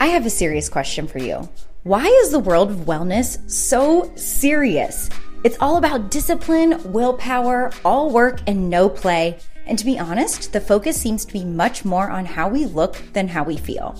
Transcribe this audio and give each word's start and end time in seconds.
I 0.00 0.06
have 0.06 0.24
a 0.24 0.30
serious 0.30 0.70
question 0.70 1.06
for 1.06 1.18
you. 1.18 1.46
Why 1.82 2.06
is 2.06 2.30
the 2.30 2.38
world 2.38 2.70
of 2.70 2.76
wellness 2.78 3.50
so 3.50 4.10
serious? 4.16 5.10
It's 5.44 5.58
all 5.60 5.76
about 5.76 6.10
discipline, 6.10 6.92
willpower, 6.92 7.70
all 7.84 8.08
work, 8.10 8.40
and 8.46 8.70
no 8.70 8.88
play. 8.88 9.38
And 9.66 9.78
to 9.78 9.84
be 9.84 9.98
honest, 9.98 10.54
the 10.54 10.60
focus 10.60 10.98
seems 10.98 11.26
to 11.26 11.32
be 11.34 11.44
much 11.44 11.84
more 11.84 12.10
on 12.10 12.24
how 12.24 12.48
we 12.48 12.64
look 12.64 12.96
than 13.12 13.28
how 13.28 13.44
we 13.44 13.58
feel. 13.58 13.94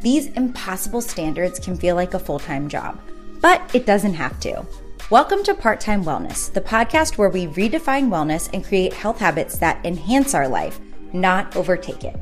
These 0.00 0.26
impossible 0.28 1.02
standards 1.02 1.60
can 1.60 1.76
feel 1.76 1.94
like 1.94 2.14
a 2.14 2.18
full 2.18 2.40
time 2.40 2.68
job, 2.68 3.00
but 3.40 3.62
it 3.76 3.86
doesn't 3.86 4.14
have 4.14 4.40
to. 4.40 4.66
Welcome 5.08 5.44
to 5.44 5.54
Part 5.54 5.78
Time 5.78 6.04
Wellness, 6.04 6.52
the 6.52 6.60
podcast 6.60 7.16
where 7.16 7.28
we 7.28 7.46
redefine 7.46 8.08
wellness 8.08 8.50
and 8.52 8.64
create 8.64 8.92
health 8.92 9.20
habits 9.20 9.56
that 9.58 9.84
enhance 9.86 10.34
our 10.34 10.48
life, 10.48 10.80
not 11.12 11.54
overtake 11.54 12.02
it. 12.02 12.16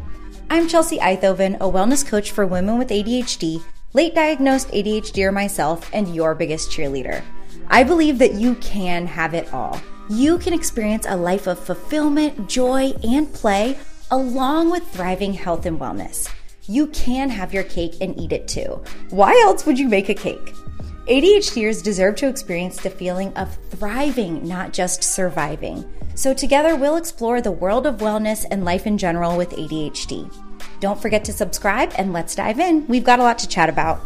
I'm 0.50 0.66
Chelsea 0.66 0.96
Eithoven, 0.98 1.56
a 1.56 1.70
wellness 1.70 2.06
coach 2.06 2.30
for 2.30 2.46
women 2.46 2.78
with 2.78 2.88
ADHD, 2.88 3.62
late 3.92 4.14
diagnosed 4.14 4.68
ADHDer 4.68 5.30
myself, 5.30 5.90
and 5.92 6.14
your 6.14 6.34
biggest 6.34 6.70
cheerleader. 6.70 7.22
I 7.68 7.84
believe 7.84 8.18
that 8.18 8.32
you 8.32 8.54
can 8.54 9.06
have 9.06 9.34
it 9.34 9.52
all. 9.52 9.78
You 10.08 10.38
can 10.38 10.54
experience 10.54 11.04
a 11.06 11.18
life 11.18 11.46
of 11.46 11.58
fulfillment, 11.58 12.48
joy, 12.48 12.94
and 13.04 13.30
play, 13.30 13.76
along 14.10 14.70
with 14.70 14.88
thriving 14.88 15.34
health 15.34 15.66
and 15.66 15.78
wellness. 15.78 16.32
You 16.62 16.86
can 16.88 17.28
have 17.28 17.52
your 17.52 17.64
cake 17.64 17.96
and 18.00 18.18
eat 18.18 18.32
it 18.32 18.48
too. 18.48 18.82
Why 19.10 19.38
else 19.44 19.66
would 19.66 19.78
you 19.78 19.88
make 19.88 20.08
a 20.08 20.14
cake? 20.14 20.54
ADHDers 21.08 21.82
deserve 21.82 22.16
to 22.16 22.26
experience 22.26 22.78
the 22.80 22.88
feeling 22.88 23.34
of 23.34 23.54
thriving, 23.68 24.48
not 24.48 24.72
just 24.72 25.02
surviving. 25.02 25.84
So, 26.18 26.34
together 26.34 26.74
we'll 26.74 26.96
explore 26.96 27.40
the 27.40 27.52
world 27.52 27.86
of 27.86 27.98
wellness 27.98 28.44
and 28.50 28.64
life 28.64 28.88
in 28.88 28.98
general 28.98 29.36
with 29.36 29.50
ADHD. 29.50 30.28
Don't 30.80 31.00
forget 31.00 31.24
to 31.26 31.32
subscribe 31.32 31.92
and 31.96 32.12
let's 32.12 32.34
dive 32.34 32.58
in. 32.58 32.84
We've 32.88 33.04
got 33.04 33.20
a 33.20 33.22
lot 33.22 33.38
to 33.38 33.46
chat 33.46 33.68
about. 33.68 34.00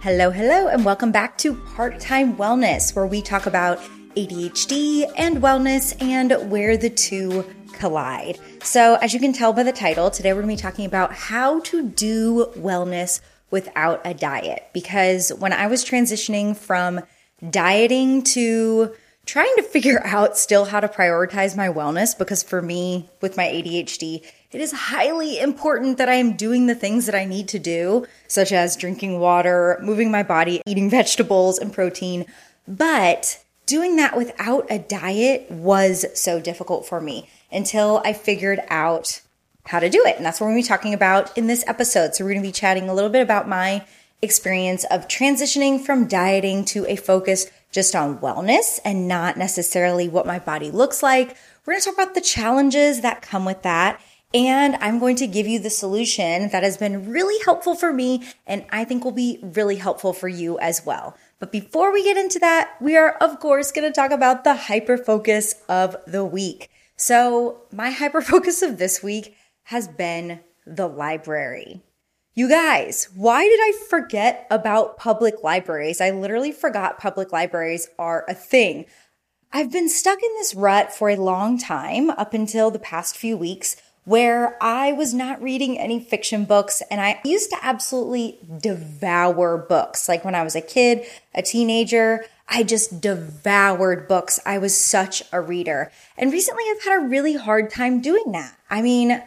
Hello, 0.00 0.30
hello, 0.30 0.68
and 0.68 0.86
welcome 0.86 1.12
back 1.12 1.36
to 1.36 1.52
Part 1.52 2.00
Time 2.00 2.34
Wellness, 2.38 2.96
where 2.96 3.06
we 3.06 3.20
talk 3.20 3.44
about 3.44 3.78
ADHD 4.16 5.04
and 5.18 5.42
wellness 5.42 5.94
and 6.00 6.50
where 6.50 6.78
the 6.78 6.88
two 6.88 7.44
collide. 7.74 8.38
So, 8.62 8.94
as 9.02 9.12
you 9.12 9.20
can 9.20 9.34
tell 9.34 9.52
by 9.52 9.64
the 9.64 9.72
title, 9.72 10.10
today 10.10 10.32
we're 10.32 10.40
going 10.40 10.56
to 10.56 10.62
be 10.62 10.66
talking 10.66 10.86
about 10.86 11.12
how 11.12 11.60
to 11.60 11.86
do 11.86 12.46
wellness 12.56 13.20
without 13.50 14.00
a 14.06 14.14
diet. 14.14 14.66
Because 14.72 15.30
when 15.34 15.52
I 15.52 15.66
was 15.66 15.84
transitioning 15.84 16.56
from 16.56 17.02
dieting 17.50 18.22
to 18.22 18.94
trying 19.26 19.54
to 19.56 19.62
figure 19.62 20.00
out 20.04 20.36
still 20.36 20.66
how 20.66 20.80
to 20.80 20.88
prioritize 20.88 21.56
my 21.56 21.68
wellness, 21.68 22.16
because 22.16 22.42
for 22.42 22.62
me, 22.62 23.08
with 23.20 23.36
my 23.36 23.44
ADHD, 23.44 24.22
it 24.52 24.60
is 24.60 24.72
highly 24.72 25.40
important 25.40 25.98
that 25.98 26.08
I 26.08 26.14
am 26.14 26.36
doing 26.36 26.66
the 26.66 26.74
things 26.74 27.06
that 27.06 27.14
I 27.14 27.24
need 27.24 27.48
to 27.48 27.58
do, 27.58 28.06
such 28.28 28.52
as 28.52 28.76
drinking 28.76 29.18
water, 29.18 29.78
moving 29.82 30.10
my 30.10 30.22
body, 30.22 30.62
eating 30.66 30.88
vegetables 30.98 31.58
and 31.58 31.72
protein. 31.72 32.26
But 32.68 33.42
doing 33.66 33.96
that 33.96 34.16
without 34.16 34.66
a 34.70 34.78
diet 34.78 35.50
was 35.50 36.06
so 36.14 36.40
difficult 36.40 36.86
for 36.86 37.00
me 37.00 37.28
until 37.50 38.00
I 38.04 38.12
figured 38.12 38.60
out 38.68 39.20
how 39.66 39.80
to 39.80 39.88
do 39.88 40.04
it. 40.04 40.16
And 40.16 40.24
that's 40.24 40.40
what 40.40 40.46
we're 40.46 40.52
going 40.52 40.62
to 40.62 40.66
be 40.66 40.68
talking 40.68 40.94
about 40.94 41.36
in 41.36 41.46
this 41.46 41.64
episode. 41.66 42.14
So 42.14 42.24
we're 42.24 42.32
going 42.32 42.42
to 42.42 42.48
be 42.48 42.52
chatting 42.52 42.88
a 42.88 42.94
little 42.94 43.10
bit 43.10 43.22
about 43.22 43.48
my 43.48 43.84
experience 44.20 44.84
of 44.84 45.08
transitioning 45.08 45.80
from 45.80 46.06
dieting 46.06 46.64
to 46.66 46.86
a 46.86 46.96
focus 46.96 47.46
just 47.74 47.96
on 47.96 48.18
wellness 48.18 48.78
and 48.84 49.08
not 49.08 49.36
necessarily 49.36 50.08
what 50.08 50.26
my 50.26 50.38
body 50.38 50.70
looks 50.70 51.02
like. 51.02 51.36
We're 51.66 51.72
going 51.72 51.80
to 51.80 51.84
talk 51.86 51.94
about 51.94 52.14
the 52.14 52.20
challenges 52.20 53.00
that 53.00 53.20
come 53.20 53.44
with 53.44 53.62
that. 53.62 54.00
And 54.32 54.76
I'm 54.76 55.00
going 55.00 55.16
to 55.16 55.26
give 55.26 55.48
you 55.48 55.58
the 55.58 55.70
solution 55.70 56.50
that 56.50 56.62
has 56.62 56.76
been 56.76 57.10
really 57.10 57.42
helpful 57.44 57.74
for 57.74 57.92
me 57.92 58.22
and 58.46 58.64
I 58.70 58.84
think 58.84 59.04
will 59.04 59.12
be 59.12 59.40
really 59.42 59.76
helpful 59.76 60.12
for 60.12 60.28
you 60.28 60.58
as 60.60 60.86
well. 60.86 61.16
But 61.40 61.50
before 61.50 61.92
we 61.92 62.04
get 62.04 62.16
into 62.16 62.38
that, 62.38 62.76
we 62.80 62.96
are 62.96 63.10
of 63.20 63.40
course 63.40 63.72
going 63.72 63.88
to 63.88 63.94
talk 63.94 64.12
about 64.12 64.44
the 64.44 64.54
hyper 64.54 64.96
focus 64.96 65.56
of 65.68 65.96
the 66.06 66.24
week. 66.24 66.70
So 66.96 67.62
my 67.72 67.90
hyper 67.90 68.22
focus 68.22 68.62
of 68.62 68.78
this 68.78 69.02
week 69.02 69.36
has 69.64 69.88
been 69.88 70.40
the 70.64 70.88
library. 70.88 71.82
You 72.36 72.48
guys, 72.48 73.10
why 73.14 73.44
did 73.44 73.60
I 73.62 73.72
forget 73.88 74.48
about 74.50 74.98
public 74.98 75.44
libraries? 75.44 76.00
I 76.00 76.10
literally 76.10 76.50
forgot 76.50 76.98
public 76.98 77.32
libraries 77.32 77.88
are 77.96 78.24
a 78.28 78.34
thing. 78.34 78.86
I've 79.52 79.70
been 79.70 79.88
stuck 79.88 80.20
in 80.20 80.30
this 80.34 80.52
rut 80.52 80.92
for 80.92 81.08
a 81.08 81.14
long 81.14 81.58
time 81.58 82.10
up 82.10 82.34
until 82.34 82.72
the 82.72 82.80
past 82.80 83.16
few 83.16 83.36
weeks 83.36 83.76
where 84.02 84.60
I 84.60 84.90
was 84.90 85.14
not 85.14 85.40
reading 85.40 85.78
any 85.78 86.00
fiction 86.00 86.44
books 86.44 86.82
and 86.90 87.00
I 87.00 87.20
used 87.24 87.50
to 87.50 87.58
absolutely 87.62 88.40
devour 88.60 89.56
books. 89.56 90.08
Like 90.08 90.24
when 90.24 90.34
I 90.34 90.42
was 90.42 90.56
a 90.56 90.60
kid, 90.60 91.06
a 91.36 91.40
teenager, 91.40 92.24
I 92.48 92.64
just 92.64 93.00
devoured 93.00 94.08
books. 94.08 94.40
I 94.44 94.58
was 94.58 94.76
such 94.76 95.22
a 95.32 95.40
reader. 95.40 95.92
And 96.18 96.32
recently 96.32 96.64
I've 96.68 96.82
had 96.82 97.00
a 97.00 97.06
really 97.06 97.36
hard 97.36 97.70
time 97.70 98.00
doing 98.00 98.32
that. 98.32 98.58
I 98.68 98.82
mean, 98.82 99.22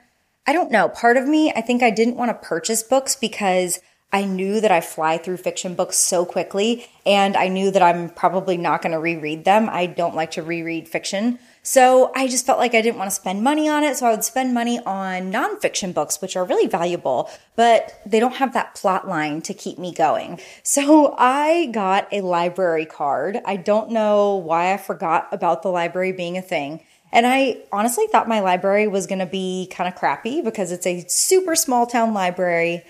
I 0.47 0.53
don't 0.53 0.72
know. 0.72 0.88
Part 0.88 1.18
of 1.18 1.28
me, 1.28 1.52
I 1.52 1.62
think 1.62 1.84
I 1.84 1.90
didn't 1.90 2.16
want 2.16 2.30
to 2.30 2.47
purchase 2.47 2.81
books 2.81 3.18
because 3.18 3.80
I 4.13 4.24
knew 4.24 4.62
that 4.62 4.72
I 4.72 4.80
fly 4.80 5.18
through 5.18 5.38
fiction 5.38 5.75
books 5.75 5.97
so 5.97 6.25
quickly 6.25 6.88
and 7.06 7.35
I 7.35 7.50
knew 7.50 7.72
that 7.72 7.81
I'm 7.81 8.09
probably 8.09 8.56
not 8.56 8.81
going 8.81 8.94
to 8.94 9.00
reread 9.00 9.44
them. 9.44 9.68
I 9.69 9.85
don't 9.85 10.16
like 10.16 10.31
to 10.31 10.41
reread 10.41 10.88
fiction. 10.88 11.40
So 11.62 12.13
I 12.16 12.30
just 12.30 12.46
felt 12.46 12.59
like 12.59 12.74
I 12.74 12.81
didn't 12.81 12.97
want 12.97 13.09
to 13.09 13.16
spend 13.16 13.44
money 13.44 13.68
on 13.68 13.84
it. 13.84 13.97
So 13.97 14.08
I 14.08 14.12
would 14.12 14.24
spend 14.24 14.53
money 14.53 14.80
on 14.85 15.34
nonfiction 15.34 15.94
books, 15.94 16.22
which 16.22 16.38
are 16.38 16.46
really 16.46 16.68
valuable, 16.68 17.29
but 17.58 18.00
they 18.06 18.22
don't 18.22 18.35
have 18.35 18.53
that 18.53 18.75
plot 18.75 19.06
line 19.06 19.41
to 19.41 19.53
keep 19.53 19.78
me 19.78 19.94
going. 19.94 20.40
So 20.64 21.14
I 21.18 21.66
got 21.74 22.08
a 22.14 22.22
library 22.22 22.85
card. 22.85 23.41
I 23.44 23.58
don't 23.58 23.91
know 23.91 24.38
why 24.38 24.74
I 24.74 24.78
forgot 24.78 25.28
about 25.34 25.64
the 25.64 25.69
library 25.69 26.14
being 26.14 26.38
a 26.38 26.41
thing. 26.41 26.79
And 27.12 27.25
I 27.25 27.63
honestly 27.72 28.07
thought 28.07 28.28
my 28.28 28.41
library 28.41 28.88
was 28.88 29.07
going 29.07 29.19
to 29.19 29.25
be 29.25 29.69
kind 29.72 29.88
of 29.88 29.95
crappy 29.95 30.41
because 30.41 30.72
it's 30.72 30.85
a 30.85 31.06
super 31.07 31.56
small 31.56 31.85
town 31.88 32.13
library. 32.13 32.84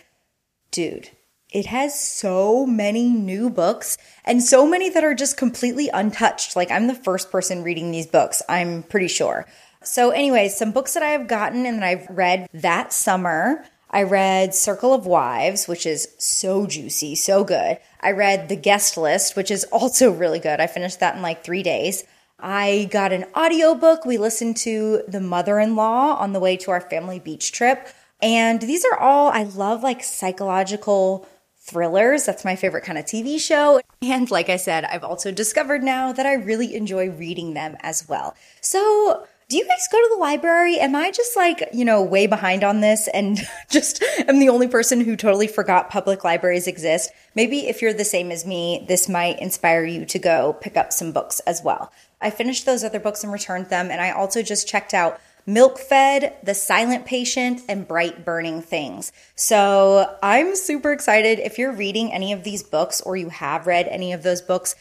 Dude, 0.71 1.09
it 1.51 1.67
has 1.67 1.99
so 1.99 2.65
many 2.65 3.09
new 3.09 3.49
books 3.49 3.97
and 4.25 4.43
so 4.43 4.67
many 4.67 4.89
that 4.89 5.03
are 5.03 5.15
just 5.15 5.37
completely 5.37 5.89
untouched. 5.89 6.55
Like 6.55 6.71
I'm 6.71 6.87
the 6.87 6.95
first 6.95 7.31
person 7.31 7.63
reading 7.63 7.91
these 7.91 8.07
books, 8.07 8.41
I'm 8.49 8.83
pretty 8.83 9.07
sure. 9.07 9.45
So, 9.83 10.09
anyways, 10.09 10.57
some 10.57 10.71
books 10.71 10.95
that 10.95 11.03
I 11.03 11.09
have 11.09 11.27
gotten 11.27 11.65
and 11.65 11.81
that 11.81 11.85
I've 11.85 12.09
read 12.09 12.49
that 12.53 12.91
summer. 12.91 13.63
I 13.89 14.03
read 14.03 14.53
Circle 14.53 14.93
of 14.93 15.05
Wives, 15.05 15.67
which 15.67 15.85
is 15.85 16.09
so 16.17 16.67
juicy, 16.67 17.15
so 17.15 17.45
good. 17.45 17.77
I 18.01 18.11
read 18.11 18.49
The 18.49 18.57
Guest 18.57 18.97
List, 18.97 19.37
which 19.37 19.49
is 19.49 19.63
also 19.71 20.11
really 20.11 20.39
good. 20.39 20.59
I 20.59 20.67
finished 20.67 20.99
that 20.99 21.15
in 21.15 21.21
like 21.21 21.43
three 21.43 21.63
days. 21.63 22.03
I 22.39 22.87
got 22.91 23.11
an 23.11 23.25
audiobook. 23.35 24.05
We 24.05 24.17
listened 24.17 24.57
to 24.57 25.03
The 25.07 25.21
Mother 25.21 25.59
in 25.59 25.75
Law 25.75 26.15
on 26.15 26.33
the 26.33 26.39
way 26.39 26.55
to 26.57 26.71
our 26.71 26.81
family 26.81 27.19
beach 27.19 27.51
trip. 27.51 27.87
And 28.21 28.61
these 28.61 28.85
are 28.85 28.97
all, 28.97 29.29
I 29.29 29.43
love 29.43 29.83
like 29.83 30.03
psychological 30.03 31.27
thrillers. 31.59 32.25
That's 32.25 32.45
my 32.45 32.55
favorite 32.55 32.83
kind 32.83 32.97
of 32.97 33.05
TV 33.05 33.39
show. 33.39 33.81
And 34.01 34.29
like 34.29 34.49
I 34.49 34.57
said, 34.57 34.85
I've 34.85 35.03
also 35.03 35.31
discovered 35.31 35.83
now 35.83 36.13
that 36.13 36.25
I 36.25 36.33
really 36.33 36.75
enjoy 36.75 37.09
reading 37.09 37.53
them 37.53 37.75
as 37.81 38.07
well. 38.07 38.35
So, 38.61 39.25
do 39.49 39.55
you 39.55 39.65
guys 39.65 39.87
go 39.89 39.97
to 39.97 40.09
the 40.13 40.19
library? 40.19 40.77
Am 40.77 40.93
I 40.93 41.09
just 41.09 41.37
like, 41.37 41.69
you 41.71 41.85
know, 41.85 42.03
way 42.03 42.27
behind 42.27 42.65
on 42.65 42.81
this 42.81 43.07
and 43.07 43.39
just 43.69 44.03
am 44.27 44.39
the 44.39 44.49
only 44.49 44.67
person 44.67 44.99
who 44.99 45.15
totally 45.15 45.47
forgot 45.47 45.89
public 45.89 46.25
libraries 46.25 46.67
exist? 46.67 47.11
Maybe 47.33 47.67
if 47.67 47.81
you're 47.81 47.93
the 47.93 48.03
same 48.03 48.29
as 48.29 48.45
me, 48.45 48.85
this 48.89 49.07
might 49.07 49.39
inspire 49.39 49.85
you 49.85 50.05
to 50.05 50.19
go 50.19 50.57
pick 50.59 50.75
up 50.75 50.91
some 50.91 51.13
books 51.13 51.39
as 51.41 51.61
well. 51.63 51.91
I 52.21 52.29
finished 52.29 52.65
those 52.65 52.83
other 52.83 52.99
books 52.99 53.23
and 53.23 53.31
returned 53.31 53.69
them. 53.69 53.91
And 53.91 54.01
I 54.01 54.11
also 54.11 54.41
just 54.41 54.67
checked 54.67 54.93
out 54.93 55.19
Milk 55.45 55.79
Fed, 55.79 56.35
The 56.43 56.53
Silent 56.53 57.05
Patient, 57.05 57.61
and 57.69 57.87
Bright 57.87 58.25
Burning 58.25 58.61
Things. 58.61 59.13
So 59.35 60.17
I'm 60.21 60.55
super 60.55 60.91
excited. 60.91 61.39
If 61.39 61.57
you're 61.57 61.71
reading 61.71 62.11
any 62.11 62.33
of 62.33 62.43
these 62.43 62.63
books 62.63 62.99
or 63.01 63.15
you 63.15 63.29
have 63.29 63.65
read 63.65 63.87
any 63.87 64.11
of 64.11 64.23
those 64.23 64.41
books, 64.41 64.75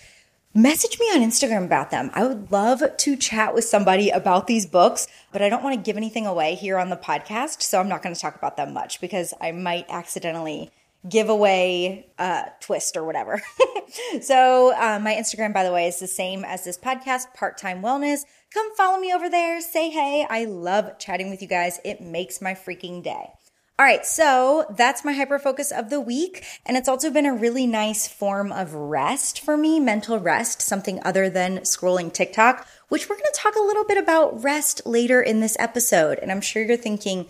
message 0.52 0.98
me 0.98 1.06
on 1.06 1.20
Instagram 1.20 1.66
about 1.66 1.90
them. 1.90 2.10
I 2.14 2.26
would 2.26 2.50
love 2.50 2.82
to 2.96 3.16
chat 3.16 3.54
with 3.54 3.64
somebody 3.64 4.10
about 4.10 4.48
these 4.48 4.66
books, 4.66 5.06
but 5.30 5.40
I 5.40 5.48
don't 5.48 5.62
want 5.62 5.76
to 5.76 5.86
give 5.86 5.96
anything 5.96 6.26
away 6.26 6.56
here 6.56 6.78
on 6.78 6.90
the 6.90 6.96
podcast. 6.96 7.62
So 7.62 7.78
I'm 7.78 7.88
not 7.88 8.02
going 8.02 8.14
to 8.14 8.20
talk 8.20 8.34
about 8.34 8.56
them 8.56 8.72
much 8.72 9.00
because 9.00 9.34
I 9.40 9.52
might 9.52 9.86
accidentally 9.88 10.72
giveaway 11.08 12.06
uh, 12.18 12.44
twist 12.60 12.96
or 12.96 13.04
whatever. 13.04 13.40
so 14.20 14.72
uh, 14.74 14.98
my 15.00 15.14
Instagram, 15.14 15.52
by 15.52 15.64
the 15.64 15.72
way, 15.72 15.86
is 15.86 15.98
the 15.98 16.06
same 16.06 16.44
as 16.44 16.64
this 16.64 16.78
podcast, 16.78 17.34
Part 17.34 17.58
Time 17.58 17.82
Wellness. 17.82 18.20
Come 18.52 18.74
follow 18.76 18.98
me 18.98 19.12
over 19.12 19.28
there. 19.28 19.60
Say 19.60 19.90
hey. 19.90 20.26
I 20.28 20.44
love 20.44 20.98
chatting 20.98 21.30
with 21.30 21.42
you 21.42 21.48
guys. 21.48 21.80
It 21.84 22.00
makes 22.00 22.40
my 22.40 22.54
freaking 22.54 23.02
day. 23.02 23.30
All 23.78 23.84
right, 23.84 24.06
so 24.06 24.64
that's 24.70 25.04
my 25.04 25.12
hyper 25.12 25.38
focus 25.38 25.70
of 25.70 25.90
the 25.90 26.00
week. 26.00 26.42
And 26.64 26.78
it's 26.78 26.88
also 26.88 27.10
been 27.10 27.26
a 27.26 27.34
really 27.34 27.66
nice 27.66 28.08
form 28.08 28.50
of 28.50 28.72
rest 28.72 29.40
for 29.40 29.54
me, 29.54 29.78
mental 29.78 30.18
rest, 30.18 30.62
something 30.62 30.98
other 31.04 31.28
than 31.28 31.58
scrolling 31.58 32.10
TikTok, 32.10 32.66
which 32.88 33.06
we're 33.06 33.16
going 33.16 33.26
to 33.30 33.38
talk 33.38 33.54
a 33.54 33.60
little 33.60 33.84
bit 33.84 33.98
about 33.98 34.42
rest 34.42 34.80
later 34.86 35.20
in 35.20 35.40
this 35.40 35.58
episode. 35.58 36.18
And 36.20 36.32
I'm 36.32 36.40
sure 36.40 36.62
you're 36.62 36.78
thinking, 36.78 37.26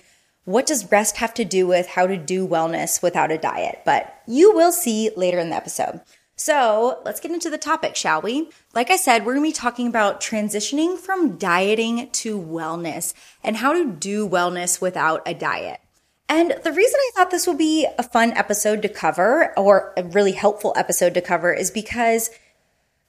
what 0.47 0.65
does 0.65 0.91
rest 0.91 1.19
have 1.19 1.35
to 1.35 1.45
do 1.45 1.67
with 1.67 1.89
how 1.89 2.07
to 2.07 2.17
do 2.17 2.47
wellness 2.47 3.03
without 3.03 3.31
a 3.31 3.37
diet? 3.37 3.83
But 3.85 4.23
you 4.27 4.55
will 4.55 4.73
see 4.73 5.11
later 5.17 5.39
in 5.39 5.51
the 5.51 5.57
episode. 5.57 6.01
So 6.37 7.01
let's 7.05 7.21
get 7.21 7.33
into 7.33 7.51
the 7.51 7.59
topic, 7.59 7.97
shall 7.97 8.23
we? 8.23 8.51
Like 8.73 8.91
I 8.91 8.97
said, 8.97 9.27
we're 9.27 9.35
going 9.35 9.45
to 9.45 9.51
be 9.51 9.61
talking 9.61 9.89
about 9.89 10.21
transitioning 10.21 10.99
from 10.99 11.37
dieting 11.37 12.11
to 12.11 12.39
wellness 12.39 13.13
and 13.43 13.57
how 13.57 13.73
to 13.73 13.91
do 13.91 14.29
wellness 14.29 14.81
without 14.81 15.23
a 15.27 15.35
diet. 15.35 15.81
And 16.29 16.55
the 16.63 16.73
reason 16.73 17.01
I 17.01 17.11
thought 17.15 17.31
this 17.31 17.47
would 17.47 17.59
be 17.59 17.87
a 17.99 18.03
fun 18.03 18.33
episode 18.33 18.83
to 18.83 18.89
cover 18.89 19.53
or 19.59 19.95
a 19.97 20.05
really 20.05 20.33
helpful 20.33 20.75
episode 20.77 21.15
to 21.15 21.21
cover 21.23 21.53
is 21.53 21.71
because 21.71 22.31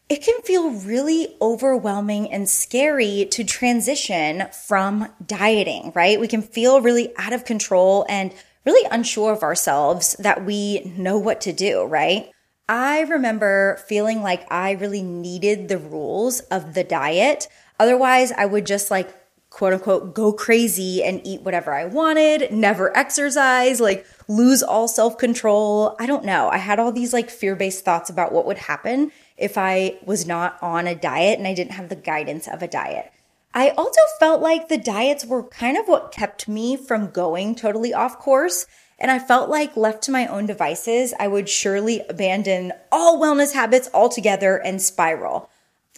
it 0.09 0.23
can 0.23 0.41
feel 0.41 0.71
really 0.71 1.35
overwhelming 1.41 2.31
and 2.31 2.49
scary 2.49 3.27
to 3.31 3.43
transition 3.43 4.47
from 4.67 5.09
dieting, 5.25 5.91
right? 5.93 6.19
We 6.19 6.29
can 6.29 6.41
feel 6.41 6.81
really 6.81 7.11
out 7.17 7.33
of 7.33 7.43
control 7.43 8.05
and 8.07 8.33
really 8.65 8.87
unsure 8.89 9.33
of 9.33 9.43
ourselves 9.43 10.15
that 10.19 10.45
we 10.45 10.93
know 10.97 11.17
what 11.17 11.41
to 11.41 11.51
do, 11.51 11.83
right? 11.83 12.31
I 12.69 13.01
remember 13.01 13.79
feeling 13.87 14.21
like 14.21 14.49
I 14.51 14.71
really 14.71 15.01
needed 15.01 15.67
the 15.67 15.77
rules 15.77 16.39
of 16.41 16.73
the 16.73 16.83
diet. 16.83 17.47
Otherwise, 17.79 18.31
I 18.31 18.45
would 18.45 18.65
just 18.65 18.89
like 18.89 19.13
quote 19.49 19.73
unquote 19.73 20.13
go 20.13 20.33
crazy 20.33 21.03
and 21.03 21.21
eat 21.25 21.41
whatever 21.41 21.73
I 21.73 21.85
wanted, 21.85 22.51
never 22.51 22.95
exercise, 22.95 23.79
like 23.79 24.05
lose 24.27 24.63
all 24.63 24.87
self 24.87 25.17
control. 25.17 25.95
I 25.99 26.05
don't 26.05 26.25
know. 26.25 26.49
I 26.49 26.57
had 26.57 26.79
all 26.79 26.91
these 26.91 27.13
like 27.13 27.29
fear 27.29 27.55
based 27.55 27.83
thoughts 27.85 28.09
about 28.09 28.31
what 28.33 28.45
would 28.45 28.57
happen 28.57 29.11
if 29.37 29.57
I 29.57 29.97
was 30.03 30.25
not 30.25 30.57
on 30.61 30.87
a 30.87 30.95
diet 30.95 31.37
and 31.37 31.47
I 31.47 31.53
didn't 31.53 31.73
have 31.73 31.89
the 31.89 31.95
guidance 31.95 32.47
of 32.47 32.61
a 32.61 32.67
diet. 32.67 33.11
I 33.53 33.69
also 33.71 34.01
felt 34.19 34.41
like 34.41 34.67
the 34.67 34.77
diets 34.77 35.25
were 35.25 35.43
kind 35.43 35.77
of 35.77 35.87
what 35.87 36.11
kept 36.11 36.47
me 36.47 36.75
from 36.75 37.11
going 37.11 37.55
totally 37.55 37.93
off 37.93 38.19
course. 38.19 38.65
And 38.99 39.11
I 39.11 39.19
felt 39.19 39.49
like 39.49 39.77
left 39.77 40.03
to 40.03 40.11
my 40.11 40.27
own 40.27 40.47
devices, 40.47 41.13
I 41.19 41.27
would 41.27 41.47
surely 41.47 42.01
abandon 42.09 42.73
all 42.91 43.21
wellness 43.21 43.53
habits 43.53 43.89
altogether 43.93 44.57
and 44.57 44.81
spiral. 44.81 45.49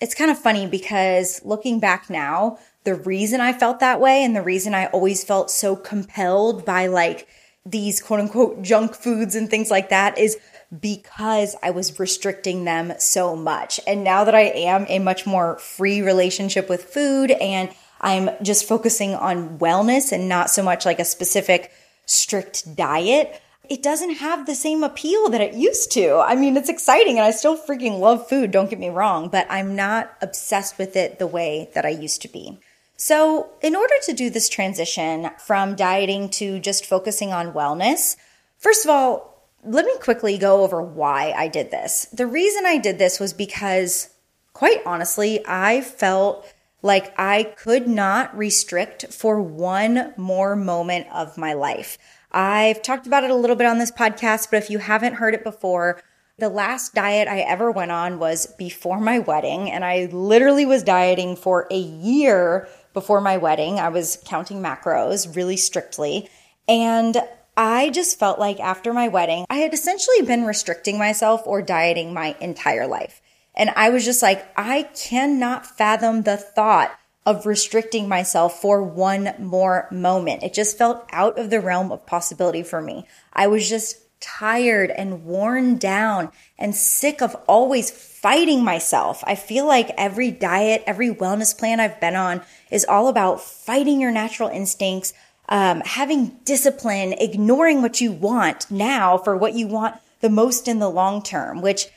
It's 0.01 0.15
kind 0.15 0.31
of 0.31 0.37
funny 0.37 0.67
because 0.67 1.41
looking 1.43 1.79
back 1.79 2.09
now, 2.09 2.59
the 2.83 2.95
reason 2.95 3.41
I 3.41 3.53
felt 3.53 3.79
that 3.79 3.99
way 3.99 4.23
and 4.23 4.35
the 4.35 4.41
reason 4.41 4.73
I 4.73 4.87
always 4.87 5.23
felt 5.23 5.51
so 5.51 5.75
compelled 5.75 6.65
by 6.65 6.87
like 6.87 7.27
these 7.65 8.01
quote 8.01 8.19
unquote 8.19 8.61
junk 8.61 8.95
foods 8.95 9.35
and 9.35 9.49
things 9.49 9.69
like 9.69 9.89
that 9.89 10.17
is 10.17 10.37
because 10.77 11.55
I 11.63 11.71
was 11.71 11.99
restricting 11.99 12.63
them 12.63 12.93
so 12.99 13.35
much. 13.35 13.79
And 13.87 14.03
now 14.03 14.23
that 14.23 14.35
I 14.35 14.41
am 14.41 14.85
a 14.87 14.99
much 14.99 15.25
more 15.25 15.57
free 15.57 16.01
relationship 16.01 16.69
with 16.69 16.83
food 16.83 17.31
and 17.31 17.69
I'm 18.01 18.29
just 18.41 18.67
focusing 18.67 19.15
on 19.15 19.57
wellness 19.59 20.11
and 20.11 20.29
not 20.29 20.49
so 20.49 20.63
much 20.63 20.85
like 20.85 20.99
a 20.99 21.05
specific 21.05 21.71
strict 22.05 22.75
diet, 22.75 23.41
it 23.69 23.83
doesn't 23.83 24.15
have 24.15 24.45
the 24.45 24.55
same 24.55 24.83
appeal 24.83 25.29
that 25.29 25.41
it 25.41 25.53
used 25.53 25.91
to. 25.91 26.17
I 26.17 26.35
mean, 26.35 26.57
it's 26.57 26.69
exciting 26.69 27.17
and 27.17 27.25
I 27.25 27.31
still 27.31 27.57
freaking 27.57 27.99
love 27.99 28.27
food, 28.27 28.51
don't 28.51 28.69
get 28.69 28.79
me 28.79 28.89
wrong, 28.89 29.29
but 29.29 29.47
I'm 29.49 29.75
not 29.75 30.11
obsessed 30.21 30.77
with 30.77 30.95
it 30.95 31.19
the 31.19 31.27
way 31.27 31.69
that 31.73 31.85
I 31.85 31.89
used 31.89 32.21
to 32.23 32.27
be. 32.27 32.59
So, 32.97 33.51
in 33.61 33.77
order 33.77 33.93
to 34.03 34.13
do 34.13 34.29
this 34.29 34.49
transition 34.49 35.29
from 35.37 35.75
dieting 35.75 36.29
to 36.31 36.59
just 36.59 36.85
focusing 36.85 37.31
on 37.31 37.53
wellness, 37.53 38.17
first 38.57 38.83
of 38.83 38.91
all, 38.91 39.38
let 39.63 39.85
me 39.85 39.97
quickly 39.99 40.37
go 40.37 40.63
over 40.63 40.81
why 40.81 41.33
I 41.35 41.47
did 41.47 41.71
this. 41.71 42.05
The 42.13 42.27
reason 42.27 42.65
I 42.65 42.77
did 42.77 42.97
this 42.97 43.19
was 43.19 43.33
because, 43.33 44.09
quite 44.53 44.81
honestly, 44.85 45.45
I 45.45 45.81
felt 45.81 46.45
like 46.81 47.13
I 47.17 47.43
could 47.43 47.87
not 47.87 48.35
restrict 48.37 49.13
for 49.13 49.41
one 49.41 50.13
more 50.17 50.55
moment 50.55 51.07
of 51.13 51.37
my 51.37 51.53
life. 51.53 51.97
I've 52.31 52.81
talked 52.81 53.07
about 53.07 53.23
it 53.23 53.31
a 53.31 53.35
little 53.35 53.55
bit 53.55 53.67
on 53.67 53.79
this 53.79 53.91
podcast, 53.91 54.49
but 54.49 54.57
if 54.57 54.69
you 54.69 54.77
haven't 54.77 55.15
heard 55.15 55.33
it 55.33 55.43
before, 55.43 56.01
the 56.37 56.47
last 56.47 56.93
diet 56.93 57.27
I 57.27 57.39
ever 57.39 57.69
went 57.69 57.91
on 57.91 58.17
was 58.17 58.47
before 58.57 58.99
my 58.99 59.19
wedding, 59.19 59.69
and 59.69 59.83
I 59.83 60.05
literally 60.11 60.65
was 60.65 60.83
dieting 60.83 61.35
for 61.35 61.67
a 61.69 61.77
year 61.77 62.69
before 62.93 63.19
my 63.19 63.35
wedding. 63.35 63.79
I 63.79 63.89
was 63.89 64.21
counting 64.25 64.61
macros 64.61 65.35
really 65.35 65.57
strictly. 65.57 66.29
And 66.67 67.17
I 67.59 67.89
just 67.89 68.17
felt 68.17 68.39
like 68.39 68.61
after 68.61 68.93
my 68.93 69.09
wedding, 69.09 69.45
I 69.49 69.57
had 69.57 69.73
essentially 69.73 70.21
been 70.21 70.45
restricting 70.45 70.97
myself 70.97 71.41
or 71.45 71.61
dieting 71.61 72.13
my 72.13 72.37
entire 72.39 72.87
life. 72.87 73.21
And 73.53 73.69
I 73.71 73.89
was 73.89 74.05
just 74.05 74.21
like, 74.21 74.47
I 74.55 74.83
cannot 74.95 75.65
fathom 75.65 76.21
the 76.21 76.37
thought 76.37 76.97
of 77.25 77.45
restricting 77.45 78.07
myself 78.07 78.61
for 78.61 78.81
one 78.81 79.33
more 79.39 79.89
moment. 79.91 80.41
It 80.41 80.53
just 80.53 80.77
felt 80.77 81.05
out 81.11 81.37
of 81.37 81.49
the 81.49 81.59
realm 81.59 81.91
of 81.91 82.05
possibility 82.05 82.63
for 82.63 82.81
me. 82.81 83.05
I 83.33 83.47
was 83.47 83.67
just 83.67 83.97
tired 84.21 84.91
and 84.91 85.25
worn 85.25 85.77
down 85.77 86.31
and 86.57 86.73
sick 86.73 87.21
of 87.21 87.35
always 87.45 87.91
fighting 87.91 88.63
myself. 88.63 89.21
I 89.27 89.35
feel 89.35 89.67
like 89.67 89.91
every 89.97 90.31
diet, 90.31 90.83
every 90.87 91.13
wellness 91.13 91.57
plan 91.57 91.81
I've 91.81 91.99
been 91.99 92.15
on 92.15 92.41
is 92.71 92.85
all 92.85 93.09
about 93.09 93.41
fighting 93.41 93.99
your 93.99 94.11
natural 94.11 94.47
instincts, 94.47 95.13
um, 95.49 95.81
having 95.81 96.37
discipline, 96.45 97.13
ignoring 97.13 97.81
what 97.81 97.99
you 97.99 98.11
want 98.11 98.69
now 98.71 99.17
for 99.17 99.35
what 99.35 99.55
you 99.55 99.67
want 99.67 99.95
the 100.21 100.29
most 100.29 100.67
in 100.67 100.79
the 100.79 100.89
long 100.89 101.21
term, 101.21 101.61
which 101.61 101.87